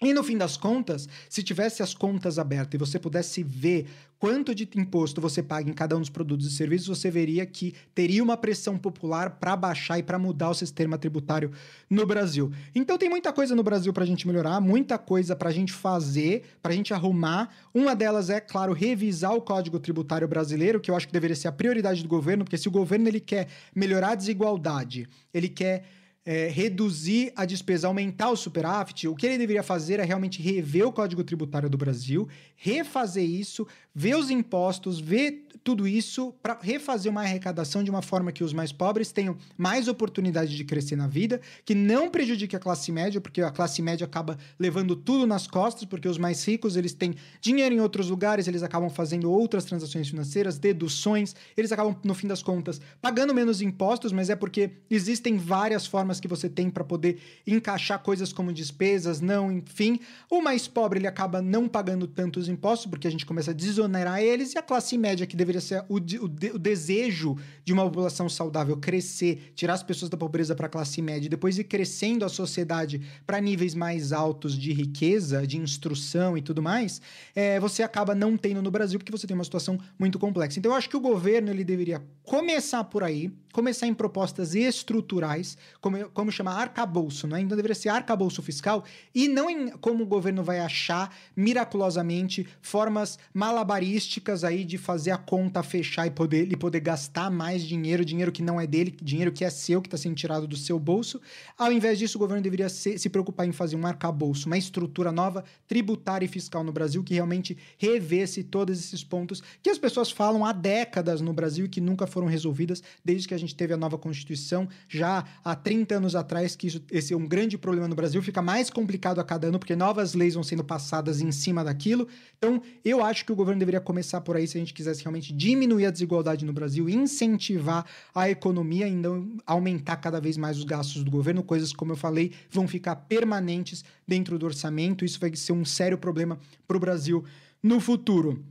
E 0.00 0.14
no 0.14 0.22
fim 0.22 0.38
das 0.38 0.56
contas, 0.56 1.08
se 1.28 1.42
tivesse 1.42 1.82
as 1.82 1.92
contas 1.92 2.38
abertas 2.38 2.74
e 2.74 2.78
você 2.78 3.00
pudesse 3.00 3.42
ver 3.42 3.86
quanto 4.16 4.54
de 4.54 4.68
imposto 4.76 5.20
você 5.20 5.42
paga 5.42 5.68
em 5.68 5.72
cada 5.72 5.96
um 5.96 6.00
dos 6.00 6.08
produtos 6.08 6.46
e 6.46 6.50
serviços, 6.50 6.86
você 6.86 7.10
veria 7.10 7.44
que 7.44 7.74
teria 7.96 8.22
uma 8.22 8.36
pressão 8.36 8.78
popular 8.78 9.38
para 9.40 9.56
baixar 9.56 9.98
e 9.98 10.02
para 10.04 10.16
mudar 10.16 10.50
o 10.50 10.54
sistema 10.54 10.96
tributário 10.96 11.50
no 11.90 12.06
Brasil. 12.06 12.52
Então 12.76 12.96
tem 12.96 13.10
muita 13.10 13.32
coisa 13.32 13.56
no 13.56 13.62
Brasil 13.64 13.92
para 13.92 14.04
a 14.04 14.06
gente 14.06 14.24
melhorar, 14.24 14.60
muita 14.60 14.98
coisa 14.98 15.34
para 15.34 15.48
a 15.48 15.52
gente 15.52 15.72
fazer, 15.72 16.44
para 16.62 16.72
a 16.72 16.76
gente 16.76 16.94
arrumar. 16.94 17.52
Uma 17.74 17.96
delas 17.96 18.30
é, 18.30 18.40
claro, 18.40 18.72
revisar 18.72 19.34
o 19.34 19.42
Código 19.42 19.80
Tributário 19.80 20.28
Brasileiro, 20.28 20.80
que 20.80 20.92
eu 20.92 20.96
acho 20.96 21.08
que 21.08 21.12
deveria 21.12 21.34
ser 21.34 21.48
a 21.48 21.52
prioridade 21.52 22.04
do 22.04 22.08
governo, 22.08 22.44
porque 22.44 22.58
se 22.58 22.68
o 22.68 22.72
governo 22.72 23.08
ele 23.08 23.20
quer 23.20 23.48
melhorar 23.74 24.10
a 24.10 24.14
desigualdade, 24.14 25.08
ele 25.34 25.48
quer 25.48 25.84
é, 26.30 26.46
reduzir 26.46 27.32
a 27.34 27.46
despesa, 27.46 27.86
aumentar 27.86 28.28
o 28.28 28.36
superávit, 28.36 29.08
o 29.08 29.14
que 29.14 29.24
ele 29.24 29.38
deveria 29.38 29.62
fazer 29.62 29.98
é 29.98 30.04
realmente 30.04 30.42
rever 30.42 30.86
o 30.86 30.92
Código 30.92 31.24
Tributário 31.24 31.70
do 31.70 31.78
Brasil, 31.78 32.28
refazer 32.54 33.24
isso, 33.24 33.66
ver 33.94 34.14
os 34.14 34.28
impostos, 34.28 35.00
ver 35.00 35.46
tudo 35.64 35.88
isso 35.88 36.34
para 36.42 36.58
refazer 36.60 37.10
uma 37.10 37.22
arrecadação 37.22 37.82
de 37.82 37.90
uma 37.90 38.02
forma 38.02 38.30
que 38.30 38.44
os 38.44 38.52
mais 38.52 38.72
pobres 38.72 39.10
tenham 39.10 39.36
mais 39.56 39.88
oportunidade 39.88 40.56
de 40.56 40.64
crescer 40.64 40.96
na 40.96 41.06
vida, 41.06 41.40
que 41.64 41.74
não 41.74 42.10
prejudique 42.10 42.54
a 42.54 42.58
classe 42.58 42.92
média, 42.92 43.20
porque 43.20 43.40
a 43.40 43.50
classe 43.50 43.80
média 43.80 44.04
acaba 44.04 44.38
levando 44.58 44.94
tudo 44.94 45.26
nas 45.26 45.46
costas, 45.46 45.84
porque 45.84 46.08
os 46.08 46.18
mais 46.18 46.46
ricos 46.46 46.76
eles 46.76 46.92
têm 46.92 47.14
dinheiro 47.40 47.74
em 47.74 47.80
outros 47.80 48.10
lugares, 48.10 48.46
eles 48.46 48.62
acabam 48.62 48.90
fazendo 48.90 49.30
outras 49.30 49.64
transações 49.64 50.08
financeiras, 50.08 50.58
deduções, 50.58 51.34
eles 51.56 51.72
acabam, 51.72 51.96
no 52.04 52.14
fim 52.14 52.26
das 52.26 52.42
contas, 52.42 52.80
pagando 53.00 53.34
menos 53.34 53.60
impostos, 53.60 54.12
mas 54.12 54.30
é 54.30 54.36
porque 54.36 54.70
existem 54.90 55.38
várias 55.38 55.86
formas 55.86 56.17
que 56.20 56.28
você 56.28 56.48
tem 56.48 56.70
para 56.70 56.84
poder 56.84 57.18
encaixar 57.46 57.98
coisas 58.00 58.32
como 58.32 58.52
despesas, 58.52 59.20
não, 59.20 59.50
enfim. 59.50 60.00
O 60.30 60.40
mais 60.40 60.68
pobre 60.68 60.98
ele 60.98 61.06
acaba 61.06 61.42
não 61.42 61.68
pagando 61.68 62.06
tantos 62.06 62.48
impostos 62.48 62.86
porque 62.86 63.08
a 63.08 63.10
gente 63.10 63.26
começa 63.26 63.50
a 63.50 63.54
desonerar 63.54 64.20
eles 64.20 64.54
e 64.54 64.58
a 64.58 64.62
classe 64.62 64.96
média 64.96 65.26
que 65.26 65.36
deveria 65.36 65.60
ser 65.60 65.84
o, 65.88 65.96
o, 65.96 66.24
o 66.54 66.58
desejo 66.58 67.36
de 67.64 67.72
uma 67.72 67.84
população 67.84 68.28
saudável 68.28 68.76
crescer, 68.76 69.52
tirar 69.54 69.74
as 69.74 69.82
pessoas 69.82 70.08
da 70.08 70.16
pobreza 70.16 70.54
para 70.54 70.66
a 70.66 70.70
classe 70.70 71.02
média 71.02 71.26
e 71.26 71.30
depois 71.30 71.58
ir 71.58 71.64
crescendo 71.64 72.24
a 72.24 72.28
sociedade 72.28 73.00
para 73.26 73.40
níveis 73.40 73.74
mais 73.74 74.12
altos 74.12 74.58
de 74.58 74.72
riqueza, 74.72 75.46
de 75.46 75.58
instrução 75.58 76.36
e 76.36 76.42
tudo 76.42 76.62
mais, 76.62 77.00
é, 77.34 77.60
você 77.60 77.82
acaba 77.82 78.14
não 78.14 78.36
tendo 78.36 78.62
no 78.62 78.70
Brasil 78.70 78.98
porque 78.98 79.12
você 79.12 79.26
tem 79.26 79.34
uma 79.34 79.44
situação 79.44 79.78
muito 79.98 80.18
complexa. 80.18 80.58
Então 80.58 80.72
eu 80.72 80.76
acho 80.76 80.88
que 80.88 80.96
o 80.96 81.00
governo 81.00 81.50
ele 81.50 81.64
deveria 81.64 82.02
começar 82.22 82.84
por 82.84 83.02
aí, 83.02 83.30
começar 83.52 83.86
em 83.86 83.94
propostas 83.94 84.54
estruturais, 84.54 85.56
como, 85.80 85.97
como 86.12 86.30
chamar 86.32 86.60
arcabouço, 86.60 87.26
né? 87.26 87.40
Então 87.40 87.56
deveria 87.56 87.74
ser 87.74 87.88
arcabouço 87.88 88.42
fiscal 88.42 88.84
e 89.14 89.28
não 89.28 89.48
em 89.48 89.68
como 89.78 90.04
o 90.04 90.06
governo 90.06 90.42
vai 90.42 90.60
achar 90.60 91.14
miraculosamente 91.36 92.46
formas 92.60 93.18
malabarísticas 93.32 94.44
aí 94.44 94.64
de 94.64 94.78
fazer 94.78 95.10
a 95.10 95.18
conta 95.18 95.62
fechar 95.62 96.06
e 96.06 96.10
poder, 96.10 96.42
ele 96.42 96.56
poder 96.56 96.80
gastar 96.80 97.30
mais 97.30 97.62
dinheiro, 97.62 98.04
dinheiro 98.04 98.32
que 98.32 98.42
não 98.42 98.60
é 98.60 98.66
dele, 98.66 98.96
dinheiro 99.02 99.32
que 99.32 99.44
é 99.44 99.50
seu, 99.50 99.80
que 99.80 99.88
está 99.88 99.96
sendo 99.96 100.14
tirado 100.14 100.46
do 100.46 100.56
seu 100.56 100.78
bolso. 100.78 101.20
Ao 101.56 101.72
invés 101.72 101.98
disso, 101.98 102.18
o 102.18 102.20
governo 102.20 102.42
deveria 102.42 102.68
se, 102.68 102.98
se 102.98 103.08
preocupar 103.08 103.46
em 103.46 103.52
fazer 103.52 103.76
um 103.76 103.86
arcabouço, 103.86 104.46
uma 104.46 104.58
estrutura 104.58 105.12
nova 105.12 105.44
tributária 105.66 106.24
e 106.24 106.28
fiscal 106.28 106.62
no 106.62 106.72
Brasil 106.72 107.02
que 107.02 107.14
realmente 107.14 107.56
revesse 107.76 108.42
todos 108.42 108.78
esses 108.78 109.02
pontos 109.02 109.42
que 109.62 109.70
as 109.70 109.78
pessoas 109.78 110.10
falam 110.10 110.44
há 110.44 110.52
décadas 110.52 111.20
no 111.20 111.32
Brasil 111.32 111.66
e 111.66 111.68
que 111.68 111.80
nunca 111.80 112.06
foram 112.06 112.26
resolvidas 112.26 112.82
desde 113.04 113.28
que 113.28 113.34
a 113.34 113.38
gente 113.38 113.54
teve 113.54 113.72
a 113.72 113.76
nova 113.76 113.98
Constituição, 113.98 114.68
já 114.88 115.24
há 115.44 115.54
30 115.54 115.87
anos 115.94 116.14
atrás, 116.14 116.54
que 116.54 116.66
isso, 116.66 116.82
esse 116.90 117.12
é 117.12 117.16
um 117.16 117.26
grande 117.26 117.56
problema 117.58 117.88
no 117.88 117.94
Brasil, 117.94 118.22
fica 118.22 118.42
mais 118.42 118.70
complicado 118.70 119.20
a 119.20 119.24
cada 119.24 119.48
ano, 119.48 119.58
porque 119.58 119.76
novas 119.76 120.14
leis 120.14 120.34
vão 120.34 120.42
sendo 120.42 120.64
passadas 120.64 121.20
em 121.20 121.32
cima 121.32 121.64
daquilo. 121.64 122.06
Então, 122.36 122.62
eu 122.84 123.04
acho 123.04 123.24
que 123.24 123.32
o 123.32 123.36
governo 123.36 123.58
deveria 123.58 123.80
começar 123.80 124.20
por 124.20 124.36
aí 124.36 124.46
se 124.46 124.56
a 124.56 124.60
gente 124.60 124.74
quisesse 124.74 125.02
realmente 125.02 125.32
diminuir 125.32 125.86
a 125.86 125.90
desigualdade 125.90 126.44
no 126.44 126.52
Brasil, 126.52 126.88
incentivar 126.88 127.84
a 128.14 128.30
economia 128.30 128.86
e 128.86 128.94
não 128.94 129.36
aumentar 129.46 129.96
cada 129.96 130.20
vez 130.20 130.36
mais 130.36 130.58
os 130.58 130.64
gastos 130.64 131.02
do 131.02 131.10
governo. 131.10 131.42
Coisas, 131.42 131.72
como 131.72 131.92
eu 131.92 131.96
falei, 131.96 132.32
vão 132.50 132.68
ficar 132.68 132.96
permanentes 132.96 133.84
dentro 134.06 134.38
do 134.38 134.46
orçamento. 134.46 135.04
Isso 135.04 135.20
vai 135.20 135.34
ser 135.34 135.52
um 135.52 135.64
sério 135.64 135.98
problema 135.98 136.38
para 136.66 136.76
o 136.76 136.80
Brasil 136.80 137.24
no 137.62 137.80
futuro. 137.80 138.44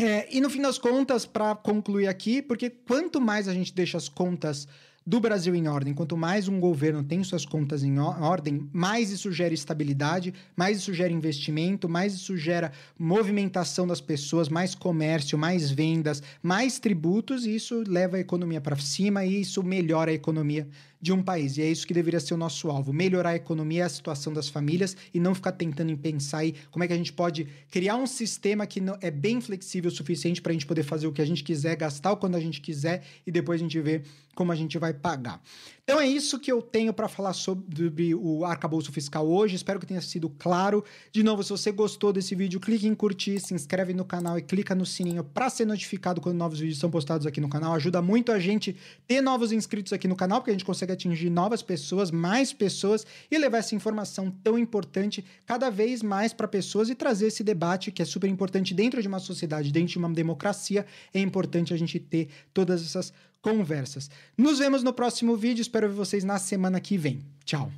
É, 0.00 0.28
e 0.34 0.40
no 0.40 0.48
fim 0.48 0.62
das 0.62 0.78
contas, 0.78 1.26
para 1.26 1.56
concluir 1.56 2.06
aqui, 2.06 2.40
porque 2.40 2.70
quanto 2.70 3.20
mais 3.20 3.48
a 3.48 3.52
gente 3.52 3.74
deixa 3.74 3.98
as 3.98 4.08
contas 4.08 4.68
do 5.08 5.20
Brasil 5.20 5.54
em 5.54 5.66
ordem, 5.68 5.94
quanto 5.94 6.18
mais 6.18 6.48
um 6.48 6.60
governo 6.60 7.02
tem 7.02 7.24
suas 7.24 7.46
contas 7.46 7.82
em 7.82 7.98
ordem, 7.98 8.68
mais 8.70 9.10
isso 9.10 9.32
gera 9.32 9.54
estabilidade, 9.54 10.34
mais 10.54 10.76
isso 10.76 10.92
gera 10.92 11.10
investimento, 11.10 11.88
mais 11.88 12.12
isso 12.12 12.36
gera 12.36 12.72
movimentação 12.98 13.86
das 13.86 14.02
pessoas, 14.02 14.50
mais 14.50 14.74
comércio, 14.74 15.38
mais 15.38 15.70
vendas, 15.70 16.22
mais 16.42 16.78
tributos, 16.78 17.46
e 17.46 17.54
isso 17.54 17.82
leva 17.88 18.18
a 18.18 18.20
economia 18.20 18.60
para 18.60 18.76
cima 18.76 19.24
e 19.24 19.40
isso 19.40 19.62
melhora 19.62 20.10
a 20.10 20.14
economia 20.14 20.68
de 21.00 21.12
um 21.12 21.22
país. 21.22 21.56
E 21.56 21.62
é 21.62 21.70
isso 21.70 21.86
que 21.86 21.94
deveria 21.94 22.20
ser 22.20 22.34
o 22.34 22.36
nosso 22.36 22.68
alvo: 22.70 22.92
melhorar 22.92 23.30
a 23.30 23.36
economia, 23.36 23.86
a 23.86 23.88
situação 23.88 24.32
das 24.32 24.48
famílias 24.48 24.96
e 25.12 25.20
não 25.20 25.34
ficar 25.34 25.52
tentando 25.52 25.90
em 25.90 25.96
pensar 25.96 26.38
aí 26.38 26.54
como 26.70 26.84
é 26.84 26.86
que 26.86 26.92
a 26.92 26.96
gente 26.96 27.12
pode 27.12 27.46
criar 27.70 27.96
um 27.96 28.06
sistema 28.06 28.66
que 28.66 28.82
é 29.00 29.10
bem 29.10 29.40
flexível 29.40 29.90
o 29.90 29.94
suficiente 29.94 30.42
para 30.42 30.50
a 30.50 30.52
gente 30.54 30.66
poder 30.66 30.82
fazer 30.82 31.06
o 31.06 31.12
que 31.12 31.22
a 31.22 31.26
gente 31.26 31.42
quiser, 31.44 31.76
gastar 31.76 32.14
quando 32.16 32.34
a 32.34 32.40
gente 32.40 32.60
quiser 32.60 33.02
e 33.26 33.30
depois 33.30 33.60
a 33.60 33.62
gente 33.62 33.80
ver 33.80 34.04
como 34.34 34.52
a 34.52 34.54
gente 34.54 34.78
vai 34.78 34.94
pagar. 34.94 35.42
Então 35.88 35.98
é 35.98 36.06
isso 36.06 36.38
que 36.38 36.52
eu 36.52 36.60
tenho 36.60 36.92
para 36.92 37.08
falar 37.08 37.32
sobre 37.32 38.14
o 38.14 38.44
arcabouço 38.44 38.92
fiscal 38.92 39.26
hoje. 39.26 39.56
Espero 39.56 39.80
que 39.80 39.86
tenha 39.86 40.02
sido 40.02 40.28
claro. 40.28 40.84
De 41.10 41.22
novo, 41.22 41.42
se 41.42 41.48
você 41.48 41.72
gostou 41.72 42.12
desse 42.12 42.34
vídeo, 42.34 42.60
clique 42.60 42.86
em 42.86 42.94
curtir, 42.94 43.40
se 43.40 43.54
inscreve 43.54 43.94
no 43.94 44.04
canal 44.04 44.38
e 44.38 44.42
clica 44.42 44.74
no 44.74 44.84
sininho 44.84 45.24
para 45.24 45.48
ser 45.48 45.64
notificado 45.64 46.20
quando 46.20 46.36
novos 46.36 46.60
vídeos 46.60 46.78
são 46.78 46.90
postados 46.90 47.26
aqui 47.26 47.40
no 47.40 47.48
canal. 47.48 47.72
Ajuda 47.72 48.02
muito 48.02 48.30
a 48.30 48.38
gente 48.38 48.76
ter 49.06 49.22
novos 49.22 49.50
inscritos 49.50 49.94
aqui 49.94 50.06
no 50.06 50.14
canal, 50.14 50.40
porque 50.40 50.50
a 50.50 50.52
gente 50.52 50.64
consegue 50.66 50.92
atingir 50.92 51.30
novas 51.30 51.62
pessoas, 51.62 52.10
mais 52.10 52.52
pessoas 52.52 53.06
e 53.30 53.38
levar 53.38 53.56
essa 53.56 53.74
informação 53.74 54.30
tão 54.44 54.58
importante 54.58 55.24
cada 55.46 55.70
vez 55.70 56.02
mais 56.02 56.34
para 56.34 56.46
pessoas 56.46 56.90
e 56.90 56.94
trazer 56.94 57.28
esse 57.28 57.42
debate 57.42 57.90
que 57.90 58.02
é 58.02 58.04
super 58.04 58.28
importante 58.28 58.74
dentro 58.74 59.00
de 59.00 59.08
uma 59.08 59.20
sociedade, 59.20 59.72
dentro 59.72 59.92
de 59.92 59.98
uma 59.98 60.10
democracia. 60.10 60.84
É 61.14 61.18
importante 61.18 61.72
a 61.72 61.78
gente 61.78 61.98
ter 61.98 62.28
todas 62.52 62.82
essas 62.82 63.10
conversas. 63.40 64.10
Nos 64.36 64.58
vemos 64.58 64.82
no 64.82 64.92
próximo 64.92 65.36
vídeo. 65.36 65.62
Espero 65.62 65.88
ver 65.88 65.94
vocês 65.94 66.24
na 66.24 66.38
semana 66.38 66.80
que 66.80 66.98
vem. 66.98 67.24
Tchau. 67.44 67.70